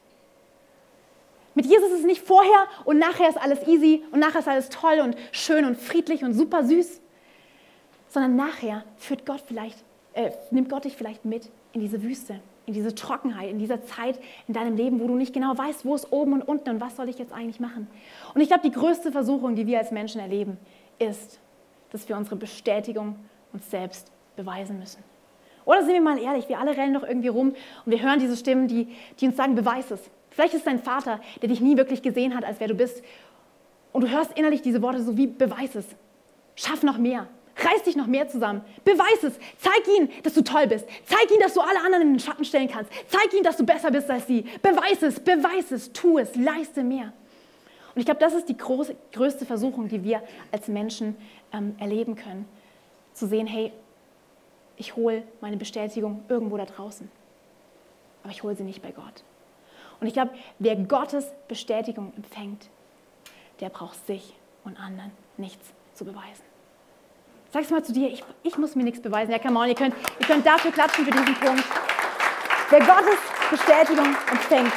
Mit 1.53 1.65
Jesus 1.65 1.91
ist 1.91 1.99
es 1.99 2.05
nicht 2.05 2.21
vorher 2.21 2.67
und 2.85 2.97
nachher 2.97 3.29
ist 3.29 3.37
alles 3.37 3.67
easy 3.67 4.03
und 4.11 4.19
nachher 4.19 4.39
ist 4.39 4.47
alles 4.47 4.69
toll 4.69 4.99
und 5.01 5.15
schön 5.31 5.65
und 5.65 5.77
friedlich 5.77 6.23
und 6.23 6.33
super 6.33 6.63
süß, 6.63 7.01
sondern 8.07 8.35
nachher 8.35 8.83
führt 8.97 9.25
Gott 9.25 9.43
vielleicht, 9.45 9.77
äh, 10.13 10.31
nimmt 10.49 10.69
Gott 10.69 10.85
dich 10.85 10.95
vielleicht 10.95 11.25
mit 11.25 11.49
in 11.73 11.81
diese 11.81 12.01
Wüste, 12.03 12.39
in 12.65 12.73
diese 12.73 12.93
Trockenheit, 12.93 13.49
in 13.49 13.59
dieser 13.59 13.83
Zeit 13.83 14.19
in 14.47 14.53
deinem 14.53 14.75
Leben, 14.75 14.99
wo 14.99 15.07
du 15.07 15.15
nicht 15.15 15.33
genau 15.33 15.57
weißt, 15.57 15.85
wo 15.85 15.95
ist 15.95 16.11
oben 16.11 16.33
und 16.33 16.41
unten 16.41 16.69
und 16.69 16.81
was 16.81 16.95
soll 16.95 17.09
ich 17.09 17.17
jetzt 17.17 17.33
eigentlich 17.33 17.59
machen. 17.59 17.87
Und 18.33 18.41
ich 18.41 18.47
glaube, 18.47 18.63
die 18.63 18.71
größte 18.71 19.11
Versuchung, 19.11 19.55
die 19.55 19.67
wir 19.67 19.79
als 19.79 19.91
Menschen 19.91 20.21
erleben, 20.21 20.57
ist, 20.99 21.39
dass 21.91 22.07
wir 22.07 22.15
unsere 22.15 22.35
Bestätigung 22.35 23.15
uns 23.51 23.69
selbst 23.69 24.11
beweisen 24.35 24.79
müssen. 24.79 25.03
Oder 25.65 25.83
sind 25.83 25.93
wir 25.93 26.01
mal 26.01 26.17
ehrlich, 26.17 26.49
wir 26.49 26.59
alle 26.59 26.75
rennen 26.75 26.93
doch 26.93 27.03
irgendwie 27.03 27.27
rum 27.27 27.49
und 27.85 27.91
wir 27.91 28.01
hören 28.01 28.19
diese 28.19 28.35
Stimmen, 28.37 28.67
die, 28.67 28.87
die 29.19 29.27
uns 29.27 29.37
sagen, 29.37 29.55
beweis 29.55 29.91
es. 29.91 30.09
Vielleicht 30.29 30.53
ist 30.53 30.65
dein 30.65 30.79
Vater, 30.79 31.19
der 31.41 31.49
dich 31.49 31.61
nie 31.61 31.77
wirklich 31.77 32.01
gesehen 32.01 32.35
hat, 32.35 32.45
als 32.45 32.59
wer 32.59 32.67
du 32.67 32.75
bist. 32.75 33.03
Und 33.91 34.01
du 34.01 34.09
hörst 34.09 34.37
innerlich 34.37 34.61
diese 34.61 34.81
Worte 34.81 35.03
so 35.03 35.17
wie, 35.17 35.27
beweis 35.27 35.75
es. 35.75 35.85
Schaff 36.55 36.83
noch 36.83 36.97
mehr. 36.97 37.27
Reiß 37.63 37.83
dich 37.83 37.95
noch 37.95 38.07
mehr 38.07 38.27
zusammen. 38.27 38.61
Beweis 38.83 39.23
es. 39.23 39.33
Zeig 39.57 39.87
ihnen, 39.97 40.09
dass 40.23 40.33
du 40.33 40.43
toll 40.43 40.67
bist. 40.67 40.87
Zeig 41.05 41.29
ihnen, 41.29 41.41
dass 41.41 41.53
du 41.53 41.61
alle 41.61 41.79
anderen 41.79 42.01
in 42.01 42.13
den 42.13 42.19
Schatten 42.19 42.45
stellen 42.45 42.67
kannst. 42.67 42.91
Zeig 43.07 43.33
ihnen, 43.33 43.43
dass 43.43 43.57
du 43.57 43.65
besser 43.65 43.91
bist 43.91 44.09
als 44.09 44.27
sie. 44.27 44.43
Beweis 44.61 45.01
es, 45.01 45.19
beweis 45.19 45.71
es, 45.71 45.91
tu 45.93 46.17
es, 46.17 46.35
leiste 46.35 46.83
mehr. 46.83 47.13
Und 47.93 47.99
ich 47.99 48.05
glaube, 48.05 48.19
das 48.19 48.33
ist 48.33 48.47
die 48.47 48.57
große, 48.57 48.95
größte 49.11 49.45
Versuchung, 49.45 49.89
die 49.89 50.03
wir 50.03 50.23
als 50.51 50.67
Menschen 50.67 51.15
ähm, 51.51 51.75
erleben 51.77 52.15
können. 52.15 52.47
Zu 53.13 53.27
sehen, 53.27 53.47
hey, 53.47 53.73
ich 54.77 54.95
hole 54.95 55.23
meine 55.41 55.57
Bestätigung 55.57 56.23
irgendwo 56.29 56.57
da 56.57 56.65
draußen. 56.65 57.11
Aber 58.23 58.31
ich 58.31 58.43
hole 58.43 58.55
sie 58.55 58.63
nicht 58.63 58.81
bei 58.81 58.91
Gott. 58.91 59.23
Und 59.99 60.07
ich 60.07 60.13
glaube, 60.13 60.31
wer 60.57 60.75
Gottes 60.75 61.27
Bestätigung 61.47 62.13
empfängt, 62.15 62.69
der 63.59 63.69
braucht 63.69 64.05
sich 64.07 64.33
und 64.63 64.79
anderen 64.79 65.11
nichts 65.37 65.67
zu 65.93 66.05
beweisen. 66.05 66.50
Sag's 67.51 67.69
mal 67.69 67.83
zu 67.83 67.91
dir, 67.91 68.07
ich, 68.07 68.23
ich 68.43 68.57
muss 68.57 68.75
mir 68.75 68.83
nichts 68.83 69.01
beweisen. 69.01 69.31
Ja, 69.31 69.39
come 69.39 69.59
on, 69.59 69.67
ihr 69.67 69.75
könnt, 69.75 69.93
ihr 70.19 70.25
könnt 70.25 70.45
dafür 70.45 70.71
klatschen 70.71 71.05
für 71.05 71.11
diesen 71.11 71.35
Punkt. 71.35 71.63
Wer 72.69 72.79
Gottes 72.79 73.19
Bestätigung 73.49 74.15
empfängt, 74.31 74.73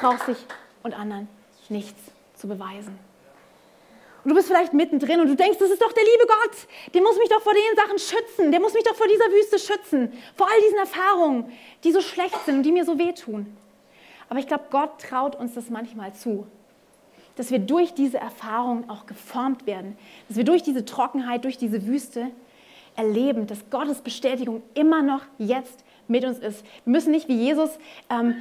braucht 0.00 0.26
sich 0.26 0.38
und 0.82 0.98
anderen 0.98 1.28
nichts 1.68 2.00
zu 2.34 2.48
beweisen. 2.48 2.98
Und 4.24 4.28
du 4.28 4.34
bist 4.34 4.48
vielleicht 4.48 4.72
mittendrin 4.72 5.20
und 5.20 5.28
du 5.28 5.36
denkst, 5.36 5.58
das 5.58 5.70
ist 5.70 5.82
doch 5.82 5.92
der 5.92 6.02
liebe 6.02 6.26
Gott. 6.26 6.56
Der 6.94 7.02
muss 7.02 7.16
mich 7.18 7.28
doch 7.28 7.40
vor 7.40 7.54
den 7.54 7.76
Sachen 7.76 7.98
schützen. 7.98 8.52
Der 8.52 8.60
muss 8.60 8.74
mich 8.74 8.84
doch 8.84 8.94
vor 8.94 9.08
dieser 9.08 9.26
Wüste 9.26 9.58
schützen. 9.58 10.12
Vor 10.36 10.48
all 10.48 10.60
diesen 10.60 10.78
Erfahrungen, 10.78 11.52
die 11.82 11.92
so 11.92 12.00
schlecht 12.00 12.44
sind 12.44 12.58
und 12.58 12.62
die 12.62 12.72
mir 12.72 12.84
so 12.84 12.98
wehtun. 12.98 13.56
Aber 14.28 14.38
ich 14.38 14.46
glaube, 14.46 14.64
Gott 14.70 15.00
traut 15.00 15.36
uns 15.36 15.54
das 15.54 15.70
manchmal 15.70 16.14
zu, 16.14 16.46
dass 17.36 17.50
wir 17.50 17.58
durch 17.58 17.94
diese 17.94 18.18
Erfahrung 18.18 18.88
auch 18.90 19.06
geformt 19.06 19.66
werden, 19.66 19.96
dass 20.28 20.36
wir 20.36 20.44
durch 20.44 20.62
diese 20.62 20.84
Trockenheit, 20.84 21.44
durch 21.44 21.58
diese 21.58 21.86
Wüste 21.86 22.28
erleben, 22.96 23.46
dass 23.46 23.70
Gottes 23.70 24.00
Bestätigung 24.00 24.62
immer 24.74 25.02
noch 25.02 25.22
jetzt 25.38 25.84
mit 26.08 26.24
uns 26.24 26.38
ist. 26.38 26.64
Wir 26.84 26.92
müssen 26.92 27.10
nicht 27.10 27.28
wie 27.28 27.36
Jesus, 27.36 27.70
ähm, 28.10 28.36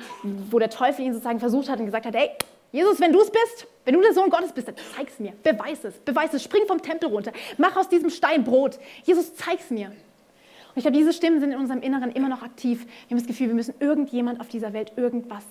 wo 0.49 0.59
der 0.59 0.69
Teufel 0.69 1.05
ihn 1.05 1.13
sozusagen 1.13 1.39
versucht 1.39 1.69
hat 1.69 1.79
und 1.79 1.85
gesagt 1.85 2.05
hat, 2.05 2.15
hey, 2.15 2.31
Jesus, 2.71 2.99
wenn 2.99 3.11
du 3.11 3.19
es 3.19 3.29
bist, 3.29 3.67
wenn 3.83 3.95
du 3.95 4.01
der 4.01 4.13
Sohn 4.13 4.29
Gottes 4.29 4.53
bist, 4.53 4.67
dann 4.67 4.75
zeig's 4.95 5.19
mir, 5.19 5.33
beweis 5.43 5.83
es, 5.83 5.97
beweis 5.99 6.33
es, 6.33 6.43
spring 6.43 6.63
vom 6.67 6.81
Tempel 6.81 7.09
runter, 7.09 7.31
mach 7.57 7.75
aus 7.75 7.89
diesem 7.89 8.09
Stein 8.09 8.43
Brot. 8.43 8.79
Jesus, 9.03 9.35
zeig's 9.35 9.69
mir. 9.69 9.87
Und 9.87 10.77
ich 10.77 10.83
glaube, 10.83 10.97
diese 10.97 11.11
Stimmen 11.11 11.41
sind 11.41 11.51
in 11.51 11.59
unserem 11.59 11.81
Inneren 11.81 12.11
immer 12.11 12.29
noch 12.29 12.43
aktiv. 12.43 12.85
Wir 12.85 13.15
haben 13.15 13.17
das 13.17 13.27
Gefühl, 13.27 13.47
wir 13.47 13.55
müssen 13.55 13.73
irgendjemand 13.79 14.39
auf 14.39 14.47
dieser 14.47 14.71
Welt 14.71 14.93
irgendwas 14.95 15.43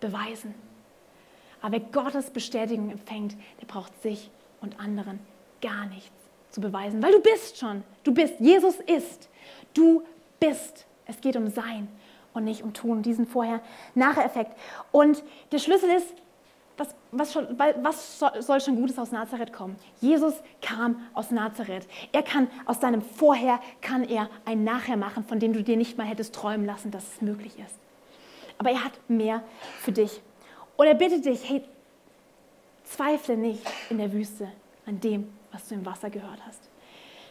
beweisen. 0.00 0.54
Aber 1.66 1.72
wer 1.72 1.80
Gottes 1.80 2.30
Bestätigung 2.30 2.90
empfängt, 2.90 3.36
der 3.60 3.66
braucht 3.66 4.00
sich 4.00 4.30
und 4.60 4.78
anderen 4.78 5.18
gar 5.60 5.86
nichts 5.86 6.14
zu 6.52 6.60
beweisen, 6.60 7.02
weil 7.02 7.10
du 7.10 7.18
bist 7.18 7.58
schon. 7.58 7.82
Du 8.04 8.14
bist. 8.14 8.34
Jesus 8.38 8.76
ist. 8.86 9.28
Du 9.74 10.04
bist. 10.38 10.86
Es 11.06 11.20
geht 11.20 11.34
um 11.34 11.48
Sein 11.48 11.88
und 12.34 12.44
nicht 12.44 12.62
um 12.62 12.72
Tun, 12.72 13.02
diesen 13.02 13.26
Vorher-Nachher-Effekt. 13.26 14.56
Und 14.92 15.24
der 15.50 15.58
Schlüssel 15.58 15.90
ist, 15.90 16.06
was, 16.76 16.94
was, 17.10 17.32
schon, 17.32 17.58
was, 17.58 18.20
soll 18.38 18.60
schon 18.60 18.76
Gutes 18.76 18.96
aus 18.96 19.10
Nazareth 19.10 19.52
kommen? 19.52 19.74
Jesus 20.00 20.34
kam 20.62 21.04
aus 21.14 21.32
Nazareth. 21.32 21.88
Er 22.12 22.22
kann 22.22 22.46
aus 22.66 22.78
deinem 22.78 23.02
Vorher, 23.02 23.58
kann 23.80 24.04
er 24.04 24.30
ein 24.44 24.62
Nachher 24.62 24.96
machen, 24.96 25.24
von 25.24 25.40
dem 25.40 25.52
du 25.52 25.64
dir 25.64 25.76
nicht 25.76 25.98
mal 25.98 26.06
hättest 26.06 26.32
träumen 26.32 26.64
lassen, 26.64 26.92
dass 26.92 27.14
es 27.14 27.22
möglich 27.22 27.58
ist. 27.58 27.74
Aber 28.56 28.70
er 28.70 28.84
hat 28.84 28.92
mehr 29.08 29.42
für 29.80 29.90
dich. 29.90 30.22
Und 30.76 30.86
er 30.86 30.94
bittet 30.94 31.24
dich, 31.24 31.48
hey, 31.48 31.62
zweifle 32.84 33.36
nicht 33.36 33.62
in 33.90 33.98
der 33.98 34.12
Wüste 34.12 34.48
an 34.86 35.00
dem, 35.00 35.32
was 35.52 35.68
du 35.68 35.74
im 35.74 35.84
Wasser 35.84 36.10
gehört 36.10 36.38
hast. 36.46 36.60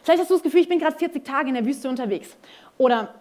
Vielleicht 0.02 0.20
hast 0.20 0.30
du 0.30 0.34
das 0.34 0.42
Gefühl, 0.42 0.60
ich 0.60 0.68
bin 0.68 0.78
gerade 0.78 0.96
40 0.96 1.24
Tage 1.24 1.48
in 1.48 1.54
der 1.54 1.64
Wüste 1.64 1.88
unterwegs. 1.88 2.36
Oder, 2.78 3.14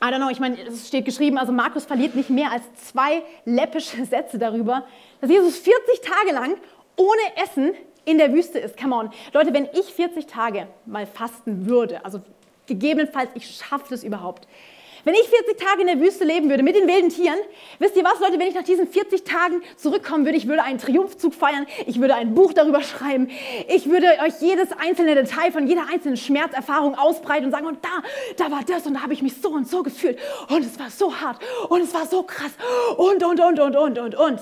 I 0.00 0.06
don't 0.06 0.16
know, 0.16 0.30
ich 0.30 0.40
meine, 0.40 0.60
es 0.62 0.88
steht 0.88 1.04
geschrieben, 1.04 1.36
also 1.38 1.52
Markus 1.52 1.84
verliert 1.84 2.14
nicht 2.14 2.30
mehr 2.30 2.50
als 2.50 2.62
zwei 2.88 3.22
läppische 3.44 4.04
Sätze 4.06 4.38
darüber, 4.38 4.84
dass 5.20 5.30
Jesus 5.30 5.58
40 5.58 6.00
Tage 6.00 6.32
lang 6.32 6.56
ohne 6.96 7.42
Essen 7.42 7.74
in 8.04 8.18
der 8.18 8.32
Wüste 8.32 8.58
ist. 8.58 8.78
Come 8.78 8.94
on. 8.94 9.10
Leute, 9.32 9.52
wenn 9.52 9.68
ich 9.72 9.92
40 9.92 10.26
Tage 10.26 10.68
mal 10.86 11.06
fasten 11.06 11.66
würde, 11.66 12.04
also 12.04 12.22
gegebenenfalls 12.66 13.30
ich 13.34 13.56
schaffe 13.56 13.86
das 13.90 14.04
überhaupt, 14.04 14.46
wenn 15.06 15.14
ich 15.14 15.28
40 15.28 15.56
Tage 15.56 15.82
in 15.82 15.86
der 15.86 16.00
Wüste 16.00 16.24
leben 16.24 16.50
würde 16.50 16.64
mit 16.64 16.74
den 16.74 16.88
wilden 16.88 17.10
Tieren, 17.10 17.38
wisst 17.78 17.94
ihr 17.94 18.02
was, 18.02 18.18
Leute, 18.18 18.40
wenn 18.40 18.48
ich 18.48 18.56
nach 18.56 18.64
diesen 18.64 18.88
40 18.88 19.22
Tagen 19.22 19.62
zurückkommen 19.76 20.24
würde, 20.24 20.36
ich 20.36 20.48
würde 20.48 20.64
einen 20.64 20.80
Triumphzug 20.80 21.32
feiern, 21.32 21.64
ich 21.86 22.00
würde 22.00 22.16
ein 22.16 22.34
Buch 22.34 22.52
darüber 22.52 22.82
schreiben, 22.82 23.30
ich 23.68 23.88
würde 23.88 24.08
euch 24.24 24.34
jedes 24.40 24.72
einzelne 24.72 25.14
Detail 25.14 25.52
von 25.52 25.68
jeder 25.68 25.82
einzelnen 25.88 26.16
Schmerzerfahrung 26.16 26.96
ausbreiten 26.96 27.44
und 27.44 27.52
sagen, 27.52 27.66
und 27.66 27.78
da, 27.84 28.02
da 28.36 28.50
war 28.50 28.62
das 28.66 28.84
und 28.84 28.94
da 28.94 29.02
habe 29.02 29.12
ich 29.12 29.22
mich 29.22 29.40
so 29.40 29.50
und 29.50 29.68
so 29.68 29.84
gefühlt 29.84 30.18
und 30.48 30.64
es 30.64 30.76
war 30.76 30.90
so 30.90 31.14
hart 31.14 31.40
und 31.68 31.82
es 31.82 31.94
war 31.94 32.06
so 32.06 32.24
krass 32.24 32.50
und, 32.96 33.22
und, 33.22 33.38
und, 33.38 33.60
und, 33.60 33.76
und, 33.76 33.98
und, 33.98 34.14
und. 34.16 34.40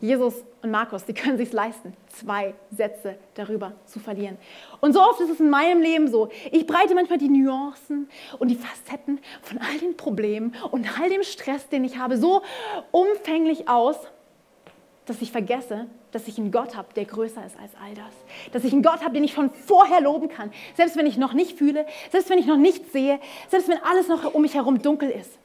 Jesus 0.00 0.34
und 0.62 0.70
Markus, 0.70 1.04
die 1.04 1.12
können 1.12 1.36
sich 1.38 1.52
leisten, 1.52 1.94
zwei 2.08 2.54
Sätze 2.70 3.16
darüber 3.34 3.72
zu 3.84 3.98
verlieren. 3.98 4.38
Und 4.80 4.92
so 4.92 5.00
oft 5.00 5.20
ist 5.20 5.30
es 5.30 5.40
in 5.40 5.50
meinem 5.50 5.80
Leben 5.80 6.08
so. 6.08 6.28
Ich 6.52 6.66
breite 6.66 6.94
manchmal 6.94 7.18
die 7.18 7.28
Nuancen 7.28 8.08
und 8.38 8.48
die 8.48 8.54
Facetten 8.54 9.20
von 9.42 9.58
all 9.58 9.78
den 9.78 9.96
Problemen 9.96 10.54
und 10.70 10.86
all 11.00 11.08
dem 11.08 11.24
Stress, 11.24 11.68
den 11.68 11.84
ich 11.84 11.98
habe, 11.98 12.16
so 12.16 12.42
umfänglich 12.92 13.68
aus, 13.68 13.96
dass 15.06 15.20
ich 15.20 15.32
vergesse, 15.32 15.86
dass 16.12 16.28
ich 16.28 16.38
einen 16.38 16.52
Gott 16.52 16.76
habe, 16.76 16.88
der 16.94 17.06
größer 17.06 17.44
ist 17.44 17.58
als 17.58 17.72
all 17.82 17.94
das. 17.94 18.52
Dass 18.52 18.62
ich 18.62 18.72
einen 18.72 18.82
Gott 18.82 19.02
habe, 19.02 19.14
den 19.14 19.24
ich 19.24 19.34
von 19.34 19.50
vorher 19.50 20.00
loben 20.00 20.28
kann. 20.28 20.52
Selbst 20.76 20.96
wenn 20.96 21.06
ich 21.06 21.16
noch 21.16 21.32
nicht 21.32 21.58
fühle, 21.58 21.86
selbst 22.12 22.30
wenn 22.30 22.38
ich 22.38 22.46
noch 22.46 22.56
nichts 22.56 22.92
sehe, 22.92 23.18
selbst 23.48 23.68
wenn 23.68 23.82
alles 23.82 24.06
noch 24.06 24.32
um 24.32 24.42
mich 24.42 24.54
herum 24.54 24.80
dunkel 24.80 25.10
ist, 25.10 25.38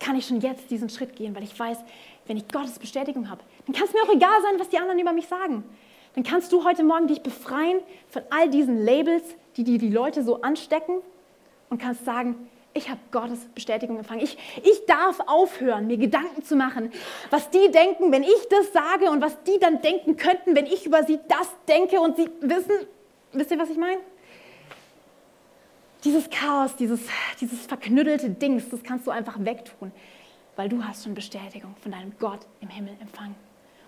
kann 0.00 0.16
ich 0.16 0.26
schon 0.26 0.40
jetzt 0.40 0.70
diesen 0.70 0.88
Schritt 0.88 1.14
gehen, 1.14 1.34
weil 1.36 1.44
ich 1.44 1.58
weiß, 1.58 1.78
wenn 2.26 2.36
ich 2.36 2.48
Gottes 2.48 2.78
Bestätigung 2.78 3.28
habe, 3.28 3.42
dann 3.66 3.74
kann 3.74 3.86
es 3.86 3.92
mir 3.92 4.02
auch 4.02 4.14
egal 4.14 4.40
sein, 4.42 4.58
was 4.58 4.68
die 4.68 4.78
anderen 4.78 4.98
über 4.98 5.12
mich 5.12 5.26
sagen. 5.26 5.64
Dann 6.14 6.24
kannst 6.24 6.52
du 6.52 6.64
heute 6.64 6.82
Morgen 6.82 7.06
dich 7.06 7.22
befreien 7.22 7.80
von 8.08 8.22
all 8.30 8.48
diesen 8.48 8.84
Labels, 8.84 9.22
die 9.56 9.64
dir 9.64 9.78
die 9.78 9.90
Leute 9.90 10.22
so 10.24 10.42
anstecken 10.42 11.00
und 11.68 11.80
kannst 11.80 12.04
sagen, 12.04 12.48
ich 12.72 12.88
habe 12.88 13.00
Gottes 13.10 13.46
Bestätigung 13.54 13.98
empfangen. 13.98 14.22
Ich, 14.22 14.38
ich 14.62 14.86
darf 14.86 15.20
aufhören, 15.26 15.86
mir 15.86 15.96
Gedanken 15.96 16.44
zu 16.44 16.54
machen, 16.56 16.92
was 17.30 17.50
die 17.50 17.70
denken, 17.70 18.12
wenn 18.12 18.22
ich 18.22 18.48
das 18.48 18.72
sage 18.72 19.10
und 19.10 19.20
was 19.20 19.42
die 19.42 19.58
dann 19.58 19.82
denken 19.82 20.16
könnten, 20.16 20.54
wenn 20.54 20.66
ich 20.66 20.86
über 20.86 21.02
sie 21.04 21.18
das 21.28 21.48
denke 21.68 22.00
und 22.00 22.16
sie 22.16 22.28
wissen, 22.40 22.86
wisst 23.32 23.50
ihr, 23.50 23.58
was 23.58 23.70
ich 23.70 23.76
meine? 23.76 24.00
Dieses 26.04 26.30
Chaos, 26.30 26.76
dieses, 26.76 27.00
dieses 27.40 27.66
verknüttelte 27.66 28.30
Dings, 28.30 28.68
das 28.70 28.82
kannst 28.82 29.06
du 29.06 29.10
einfach 29.10 29.36
wegtun 29.38 29.92
weil 30.60 30.68
du 30.68 30.84
hast 30.84 31.04
schon 31.04 31.14
Bestätigung 31.14 31.74
von 31.80 31.90
deinem 31.90 32.12
Gott 32.18 32.40
im 32.60 32.68
Himmel 32.68 32.92
empfangen. 33.00 33.34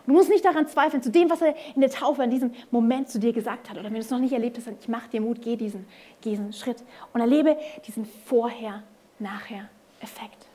Du 0.07 0.15
musst 0.15 0.31
nicht 0.31 0.43
daran 0.43 0.67
zweifeln, 0.67 1.03
zu 1.03 1.11
dem, 1.11 1.29
was 1.29 1.43
er 1.43 1.55
in 1.75 1.83
der 1.83 1.91
Taufe 1.91 2.23
in 2.23 2.31
diesem 2.31 2.53
Moment 2.71 3.11
zu 3.11 3.19
dir 3.19 3.35
gesagt 3.35 3.69
hat. 3.69 3.77
Oder 3.77 3.89
wenn 3.89 3.93
du 3.93 4.01
es 4.01 4.09
noch 4.09 4.19
nicht 4.19 4.33
erlebt 4.33 4.57
hast, 4.57 4.67
ich 4.81 4.89
mache 4.89 5.11
dir 5.11 5.21
Mut, 5.21 5.43
geh 5.43 5.57
diesen, 5.57 5.85
diesen 6.25 6.55
Schritt 6.55 6.83
und 7.13 7.21
erlebe 7.21 7.59
diesen 7.87 8.07
Vorher-Nachher-Effekt. 8.07 10.47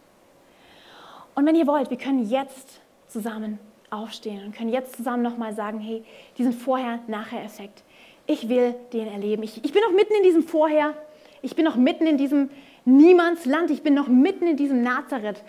Und 1.35 1.45
wenn 1.45 1.53
ihr 1.53 1.67
wollt, 1.67 1.91
wir 1.91 1.97
können 1.97 2.27
jetzt 2.27 2.81
zusammen 3.07 3.59
aufstehen 3.91 4.43
und 4.43 4.55
können 4.55 4.69
jetzt 4.69 4.95
zusammen 4.95 5.21
nochmal 5.21 5.53
sagen, 5.53 5.79
hey, 5.79 6.03
diesen 6.39 6.51
Vorher-Nachher-Effekt, 6.51 7.83
ich 8.25 8.49
will 8.49 8.73
den 8.91 9.07
erleben. 9.07 9.43
Ich, 9.43 9.63
ich 9.63 9.71
bin 9.71 9.83
noch 9.83 9.91
mitten 9.91 10.15
in 10.15 10.23
diesem 10.23 10.41
Vorher, 10.41 10.95
ich 11.43 11.55
bin 11.55 11.63
noch 11.63 11.75
mitten 11.75 12.07
in 12.07 12.17
diesem 12.17 12.49
Niemandsland, 12.85 13.69
ich 13.69 13.83
bin 13.83 13.93
noch 13.93 14.07
mitten 14.07 14.47
in 14.47 14.57
diesem 14.57 14.81
Nazareth, 14.81 15.43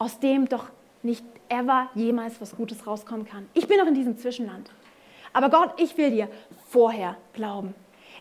aus 0.00 0.18
dem 0.18 0.48
doch 0.48 0.64
nicht 1.02 1.24
ever 1.50 1.90
jemals 1.94 2.40
was 2.40 2.56
Gutes 2.56 2.86
rauskommen 2.86 3.26
kann. 3.26 3.48
Ich 3.54 3.68
bin 3.68 3.78
noch 3.78 3.86
in 3.86 3.94
diesem 3.94 4.18
Zwischenland. 4.18 4.70
Aber 5.32 5.50
Gott, 5.50 5.78
ich 5.78 5.96
will 5.96 6.10
dir 6.10 6.28
vorher 6.68 7.16
glauben. 7.34 7.74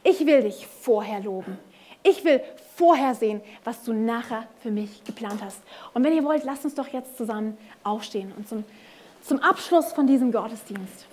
Ich 0.03 0.25
will 0.25 0.43
dich 0.43 0.67
vorher 0.67 1.21
loben. 1.21 1.57
Ich 2.03 2.23
will 2.25 2.41
vorher 2.75 3.15
sehen, 3.15 3.41
was 3.63 3.83
du 3.83 3.93
nachher 3.93 4.45
für 4.61 4.71
mich 4.71 5.03
geplant 5.05 5.41
hast. 5.41 5.61
Und 5.93 6.03
wenn 6.03 6.13
ihr 6.13 6.23
wollt, 6.23 6.43
lasst 6.43 6.65
uns 6.65 6.75
doch 6.75 6.87
jetzt 6.89 7.17
zusammen 7.17 7.57
aufstehen 7.83 8.33
und 8.35 8.47
zum, 8.47 8.65
zum 9.21 9.39
Abschluss 9.39 9.93
von 9.93 10.05
diesem 10.05 10.31
Gottesdienst. 10.31 11.07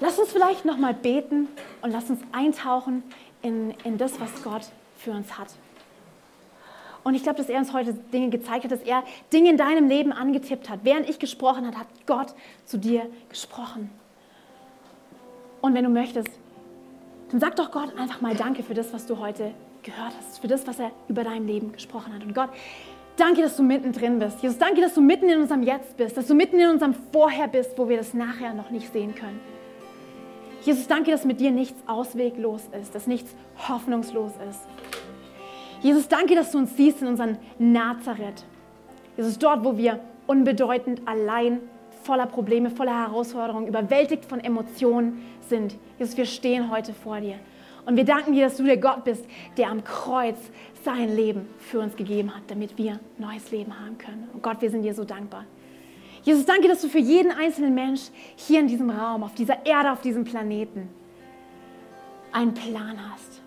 Lasst 0.00 0.18
uns 0.18 0.32
vielleicht 0.32 0.64
nochmal 0.64 0.94
beten 0.94 1.48
und 1.82 1.90
lasst 1.90 2.08
uns 2.08 2.20
eintauchen 2.32 3.02
in, 3.42 3.72
in 3.84 3.98
das, 3.98 4.18
was 4.18 4.42
Gott 4.42 4.62
für 4.96 5.12
uns 5.12 5.38
hat. 5.38 5.48
Und 7.02 7.14
ich 7.14 7.22
glaube, 7.22 7.38
dass 7.38 7.48
er 7.48 7.58
uns 7.58 7.72
heute 7.72 7.94
Dinge 7.94 8.30
gezeigt 8.30 8.64
hat, 8.64 8.72
dass 8.72 8.82
er 8.82 9.02
Dinge 9.32 9.50
in 9.50 9.56
deinem 9.56 9.88
Leben 9.88 10.12
angetippt 10.12 10.68
hat. 10.68 10.80
Während 10.82 11.08
ich 11.08 11.18
gesprochen 11.18 11.66
habe, 11.66 11.78
hat 11.78 11.86
Gott 12.06 12.34
zu 12.66 12.78
dir 12.78 13.06
gesprochen. 13.28 13.90
Und 15.60 15.74
wenn 15.74 15.84
du 15.84 15.90
möchtest, 15.90 16.28
dann 17.30 17.40
sag 17.40 17.56
doch 17.56 17.70
Gott 17.70 17.96
einfach 17.96 18.20
mal 18.20 18.34
Danke 18.34 18.62
für 18.62 18.74
das, 18.74 18.92
was 18.92 19.06
du 19.06 19.18
heute 19.18 19.52
gehört 19.82 20.12
hast, 20.18 20.40
für 20.40 20.48
das, 20.48 20.66
was 20.66 20.78
er 20.78 20.90
über 21.08 21.24
dein 21.24 21.46
Leben 21.46 21.72
gesprochen 21.72 22.12
hat. 22.14 22.22
Und 22.22 22.34
Gott, 22.34 22.50
danke, 23.16 23.42
dass 23.42 23.56
du 23.56 23.62
mittendrin 23.62 24.18
bist. 24.18 24.42
Jesus, 24.42 24.58
danke, 24.58 24.80
dass 24.80 24.94
du 24.94 25.00
mitten 25.00 25.28
in 25.28 25.40
unserem 25.40 25.62
Jetzt 25.62 25.96
bist, 25.96 26.16
dass 26.16 26.26
du 26.26 26.34
mitten 26.34 26.58
in 26.58 26.68
unserem 26.68 26.94
Vorher 27.12 27.48
bist, 27.48 27.78
wo 27.78 27.88
wir 27.88 27.96
das 27.96 28.14
nachher 28.14 28.52
noch 28.52 28.70
nicht 28.70 28.92
sehen 28.92 29.14
können. 29.14 29.40
Jesus, 30.62 30.86
danke, 30.86 31.10
dass 31.10 31.24
mit 31.24 31.40
dir 31.40 31.50
nichts 31.50 31.80
ausweglos 31.86 32.62
ist, 32.80 32.94
dass 32.94 33.06
nichts 33.06 33.34
hoffnungslos 33.68 34.32
ist. 34.50 34.60
Jesus, 35.82 36.08
danke, 36.08 36.34
dass 36.34 36.52
du 36.52 36.58
uns 36.58 36.76
siehst 36.76 37.00
in 37.00 37.08
unserem 37.08 37.38
Nazareth. 37.58 38.44
Jesus, 39.16 39.38
dort, 39.38 39.64
wo 39.64 39.76
wir 39.76 40.00
unbedeutend, 40.26 41.02
allein, 41.06 41.60
voller 42.02 42.26
Probleme, 42.26 42.70
voller 42.70 43.06
Herausforderungen, 43.06 43.66
überwältigt 43.66 44.24
von 44.24 44.40
Emotionen 44.40 45.22
sind. 45.48 45.76
Jesus, 45.98 46.16
wir 46.16 46.26
stehen 46.26 46.70
heute 46.70 46.92
vor 46.92 47.20
dir. 47.20 47.36
Und 47.86 47.96
wir 47.96 48.04
danken 48.04 48.34
dir, 48.34 48.44
dass 48.44 48.58
du 48.58 48.64
der 48.64 48.76
Gott 48.76 49.04
bist, 49.04 49.24
der 49.56 49.70
am 49.70 49.82
Kreuz 49.82 50.38
sein 50.84 51.14
Leben 51.14 51.48
für 51.58 51.80
uns 51.80 51.96
gegeben 51.96 52.34
hat, 52.34 52.42
damit 52.48 52.76
wir 52.76 53.00
neues 53.18 53.50
Leben 53.50 53.78
haben 53.80 53.96
können. 53.96 54.28
Und 54.34 54.42
Gott, 54.42 54.60
wir 54.60 54.70
sind 54.70 54.82
dir 54.82 54.94
so 54.94 55.04
dankbar. 55.04 55.44
Jesus, 56.22 56.44
danke, 56.44 56.68
dass 56.68 56.82
du 56.82 56.88
für 56.88 56.98
jeden 56.98 57.32
einzelnen 57.32 57.74
Mensch 57.74 58.02
hier 58.36 58.60
in 58.60 58.68
diesem 58.68 58.90
Raum, 58.90 59.22
auf 59.22 59.34
dieser 59.34 59.64
Erde, 59.64 59.92
auf 59.92 60.02
diesem 60.02 60.24
Planeten 60.24 60.90
einen 62.32 62.52
Plan 62.52 62.98
hast 63.10 63.39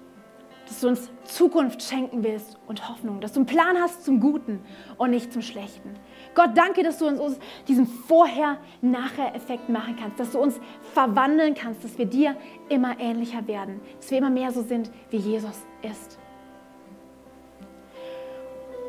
dass 0.73 0.81
du 0.81 0.87
uns 0.87 1.11
Zukunft 1.25 1.83
schenken 1.83 2.23
willst 2.23 2.57
und 2.65 2.89
Hoffnung, 2.89 3.21
dass 3.21 3.33
du 3.33 3.41
einen 3.41 3.45
Plan 3.45 3.77
hast 3.79 4.03
zum 4.03 4.19
Guten 4.19 4.59
und 4.97 5.11
nicht 5.11 5.31
zum 5.31 5.43
Schlechten. 5.43 5.93
Gott, 6.33 6.49
danke, 6.55 6.81
dass 6.81 6.97
du 6.97 7.05
uns 7.05 7.37
diesen 7.67 7.85
Vorher-Nachher-Effekt 7.85 9.69
machen 9.69 9.95
kannst, 9.99 10.19
dass 10.19 10.31
du 10.31 10.39
uns 10.39 10.59
verwandeln 10.93 11.53
kannst, 11.53 11.83
dass 11.83 11.95
wir 11.99 12.07
dir 12.07 12.35
immer 12.69 12.99
ähnlicher 12.99 13.45
werden, 13.45 13.81
dass 13.97 14.09
wir 14.09 14.17
immer 14.17 14.31
mehr 14.31 14.51
so 14.51 14.63
sind, 14.63 14.89
wie 15.11 15.17
Jesus 15.17 15.61
ist. 15.83 16.17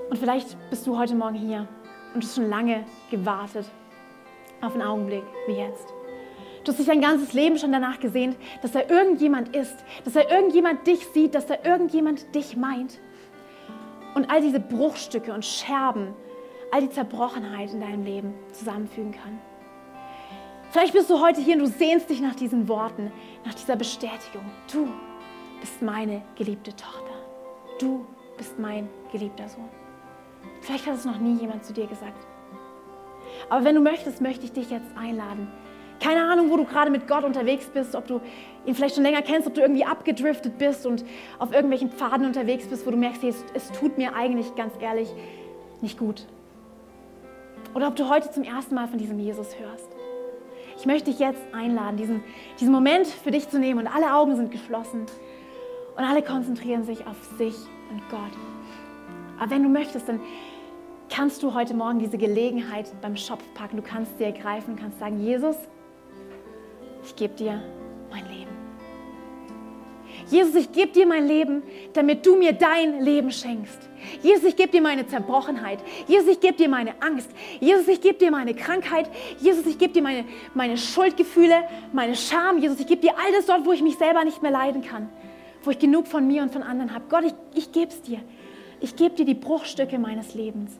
Und 0.08 0.16
vielleicht 0.16 0.56
bist 0.70 0.86
du 0.86 0.96
heute 0.98 1.14
Morgen 1.14 1.34
hier 1.34 1.68
und 2.14 2.24
hast 2.24 2.36
schon 2.36 2.48
lange 2.48 2.84
gewartet 3.10 3.66
auf 4.62 4.72
einen 4.72 4.82
Augenblick 4.82 5.24
wie 5.46 5.56
jetzt. 5.56 5.92
Du 6.64 6.72
hast 6.72 6.78
dich 6.78 6.86
dein 6.86 7.02
ganzes 7.02 7.34
Leben 7.34 7.58
schon 7.58 7.72
danach 7.72 8.00
gesehnt, 8.00 8.36
dass 8.62 8.72
da 8.72 8.80
irgendjemand 8.88 9.54
ist, 9.54 9.84
dass 10.04 10.14
da 10.14 10.22
irgendjemand 10.22 10.86
dich 10.86 11.06
sieht, 11.08 11.34
dass 11.34 11.46
da 11.46 11.56
irgendjemand 11.62 12.34
dich 12.34 12.56
meint. 12.56 12.98
Und 14.14 14.30
all 14.30 14.40
diese 14.40 14.60
Bruchstücke 14.60 15.34
und 15.34 15.44
Scherben, 15.44 16.14
all 16.72 16.80
die 16.80 16.90
Zerbrochenheit 16.90 17.72
in 17.72 17.80
deinem 17.80 18.04
Leben 18.04 18.34
zusammenfügen 18.52 19.12
kann. 19.12 19.38
Vielleicht 20.70 20.94
bist 20.94 21.10
du 21.10 21.20
heute 21.20 21.40
hier 21.40 21.54
und 21.54 21.60
du 21.60 21.66
sehnst 21.66 22.08
dich 22.08 22.20
nach 22.20 22.34
diesen 22.34 22.66
Worten, 22.66 23.12
nach 23.44 23.54
dieser 23.54 23.76
Bestätigung. 23.76 24.44
Du 24.72 24.88
bist 25.60 25.82
meine 25.82 26.22
geliebte 26.34 26.74
Tochter. 26.74 27.12
Du 27.78 28.06
bist 28.38 28.58
mein 28.58 28.88
geliebter 29.12 29.48
Sohn. 29.48 29.68
Vielleicht 30.62 30.86
hat 30.86 30.94
es 30.94 31.04
noch 31.04 31.18
nie 31.18 31.38
jemand 31.38 31.64
zu 31.64 31.72
dir 31.72 31.86
gesagt. 31.86 32.26
Aber 33.50 33.64
wenn 33.64 33.74
du 33.74 33.80
möchtest, 33.82 34.20
möchte 34.20 34.46
ich 34.46 34.52
dich 34.52 34.70
jetzt 34.70 34.96
einladen, 34.96 35.48
keine 36.00 36.22
Ahnung, 36.24 36.50
wo 36.50 36.56
du 36.56 36.64
gerade 36.64 36.90
mit 36.90 37.06
Gott 37.06 37.24
unterwegs 37.24 37.66
bist, 37.66 37.94
ob 37.94 38.06
du 38.06 38.20
ihn 38.66 38.74
vielleicht 38.74 38.94
schon 38.94 39.04
länger 39.04 39.22
kennst, 39.22 39.46
ob 39.46 39.54
du 39.54 39.60
irgendwie 39.60 39.84
abgedriftet 39.84 40.58
bist 40.58 40.86
und 40.86 41.04
auf 41.38 41.52
irgendwelchen 41.52 41.90
Pfaden 41.90 42.26
unterwegs 42.26 42.66
bist, 42.66 42.86
wo 42.86 42.90
du 42.90 42.96
merkst, 42.96 43.24
es, 43.24 43.44
es 43.54 43.70
tut 43.72 43.98
mir 43.98 44.14
eigentlich 44.14 44.54
ganz 44.54 44.74
ehrlich 44.80 45.08
nicht 45.80 45.98
gut. 45.98 46.26
Oder 47.74 47.88
ob 47.88 47.96
du 47.96 48.08
heute 48.08 48.30
zum 48.30 48.44
ersten 48.44 48.74
Mal 48.74 48.88
von 48.88 48.98
diesem 48.98 49.18
Jesus 49.18 49.58
hörst. 49.58 49.88
Ich 50.76 50.86
möchte 50.86 51.10
dich 51.10 51.20
jetzt 51.20 51.42
einladen, 51.52 51.96
diesen, 51.96 52.22
diesen 52.58 52.72
Moment 52.72 53.06
für 53.06 53.30
dich 53.30 53.48
zu 53.48 53.58
nehmen 53.58 53.80
und 53.80 53.86
alle 53.86 54.14
Augen 54.14 54.36
sind 54.36 54.50
geschlossen 54.50 55.06
und 55.96 56.04
alle 56.04 56.22
konzentrieren 56.22 56.84
sich 56.84 57.06
auf 57.06 57.16
sich 57.38 57.54
und 57.90 58.00
Gott. 58.10 58.20
Aber 59.38 59.50
wenn 59.50 59.62
du 59.62 59.68
möchtest, 59.68 60.08
dann 60.08 60.20
kannst 61.08 61.42
du 61.42 61.54
heute 61.54 61.74
Morgen 61.74 61.98
diese 61.98 62.18
Gelegenheit 62.18 62.92
beim 63.00 63.16
Schopf 63.16 63.42
packen. 63.54 63.76
Du 63.76 63.82
kannst 63.82 64.18
sie 64.18 64.24
ergreifen 64.24 64.74
und 64.74 64.80
kannst 64.80 64.98
sagen, 64.98 65.20
Jesus, 65.20 65.56
ich 67.04 67.16
gebe 67.16 67.34
dir 67.34 67.62
mein 68.10 68.26
Leben. 68.26 68.44
Jesus, 70.30 70.54
ich 70.54 70.72
gebe 70.72 70.92
dir 70.92 71.06
mein 71.06 71.26
Leben, 71.26 71.62
damit 71.92 72.24
du 72.24 72.36
mir 72.36 72.52
dein 72.52 73.02
Leben 73.02 73.30
schenkst. 73.30 73.78
Jesus, 74.22 74.44
ich 74.44 74.56
gebe 74.56 74.70
dir 74.70 74.82
meine 74.82 75.06
Zerbrochenheit. 75.06 75.78
Jesus, 76.06 76.28
ich 76.28 76.40
gebe 76.40 76.54
dir 76.54 76.68
meine 76.68 76.94
Angst. 77.02 77.30
Jesus, 77.60 77.88
ich 77.88 78.00
gebe 78.00 78.18
dir 78.18 78.30
meine 78.30 78.54
Krankheit. 78.54 79.10
Jesus, 79.38 79.66
ich 79.66 79.78
gebe 79.78 79.92
dir 79.92 80.02
meine, 80.02 80.24
meine 80.54 80.76
Schuldgefühle, 80.76 81.64
meine 81.92 82.14
Scham. 82.14 82.58
Jesus, 82.58 82.80
ich 82.80 82.86
gebe 82.86 83.02
dir 83.02 83.12
all 83.12 83.32
das 83.32 83.46
dort, 83.46 83.66
wo 83.66 83.72
ich 83.72 83.82
mich 83.82 83.96
selber 83.96 84.24
nicht 84.24 84.42
mehr 84.42 84.50
leiden 84.50 84.82
kann, 84.82 85.08
wo 85.62 85.70
ich 85.70 85.78
genug 85.78 86.06
von 86.06 86.26
mir 86.26 86.42
und 86.42 86.52
von 86.52 86.62
anderen 86.62 86.94
habe. 86.94 87.04
Gott, 87.08 87.24
ich, 87.24 87.34
ich 87.54 87.72
gebe 87.72 87.88
es 87.88 88.02
dir. 88.02 88.20
Ich 88.80 88.96
gebe 88.96 89.14
dir 89.14 89.24
die 89.24 89.34
Bruchstücke 89.34 89.98
meines 89.98 90.34
Lebens. 90.34 90.78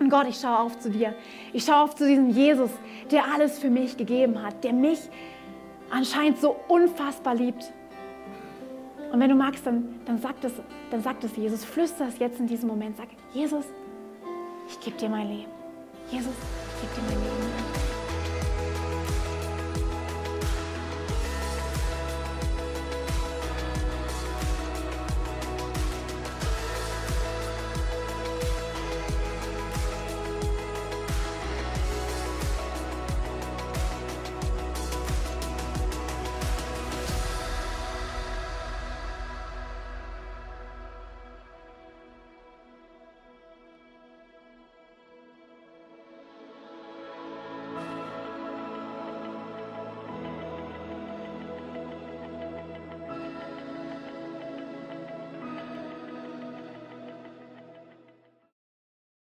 Und 0.00 0.10
Gott, 0.10 0.26
ich 0.28 0.36
schaue 0.36 0.58
auf 0.58 0.78
zu 0.78 0.90
dir. 0.90 1.14
Ich 1.52 1.64
schaue 1.64 1.84
auf 1.84 1.94
zu 1.94 2.06
diesem 2.06 2.30
Jesus, 2.30 2.70
der 3.10 3.24
alles 3.32 3.58
für 3.58 3.70
mich 3.70 3.96
gegeben 3.96 4.42
hat, 4.42 4.64
der 4.64 4.72
mich 4.72 4.98
anscheinend 5.90 6.40
so 6.40 6.56
unfassbar 6.68 7.34
liebt. 7.34 7.72
Und 9.12 9.20
wenn 9.20 9.30
du 9.30 9.36
magst, 9.36 9.66
dann, 9.66 10.00
dann 10.06 10.18
sag 10.18 10.40
das, 10.40 10.52
dann 10.90 11.02
sag 11.02 11.20
das 11.20 11.36
Jesus. 11.36 11.64
Flüster 11.64 12.08
es 12.08 12.18
jetzt 12.18 12.40
in 12.40 12.46
diesem 12.46 12.68
Moment. 12.68 12.96
Sag, 12.96 13.08
Jesus, 13.32 13.64
ich 14.68 14.80
gebe 14.80 14.96
dir 14.96 15.08
mein 15.08 15.28
Leben. 15.28 15.50
Jesus, 16.10 16.34
die 16.82 17.00
mein 17.02 17.22
Leben. 17.22 17.73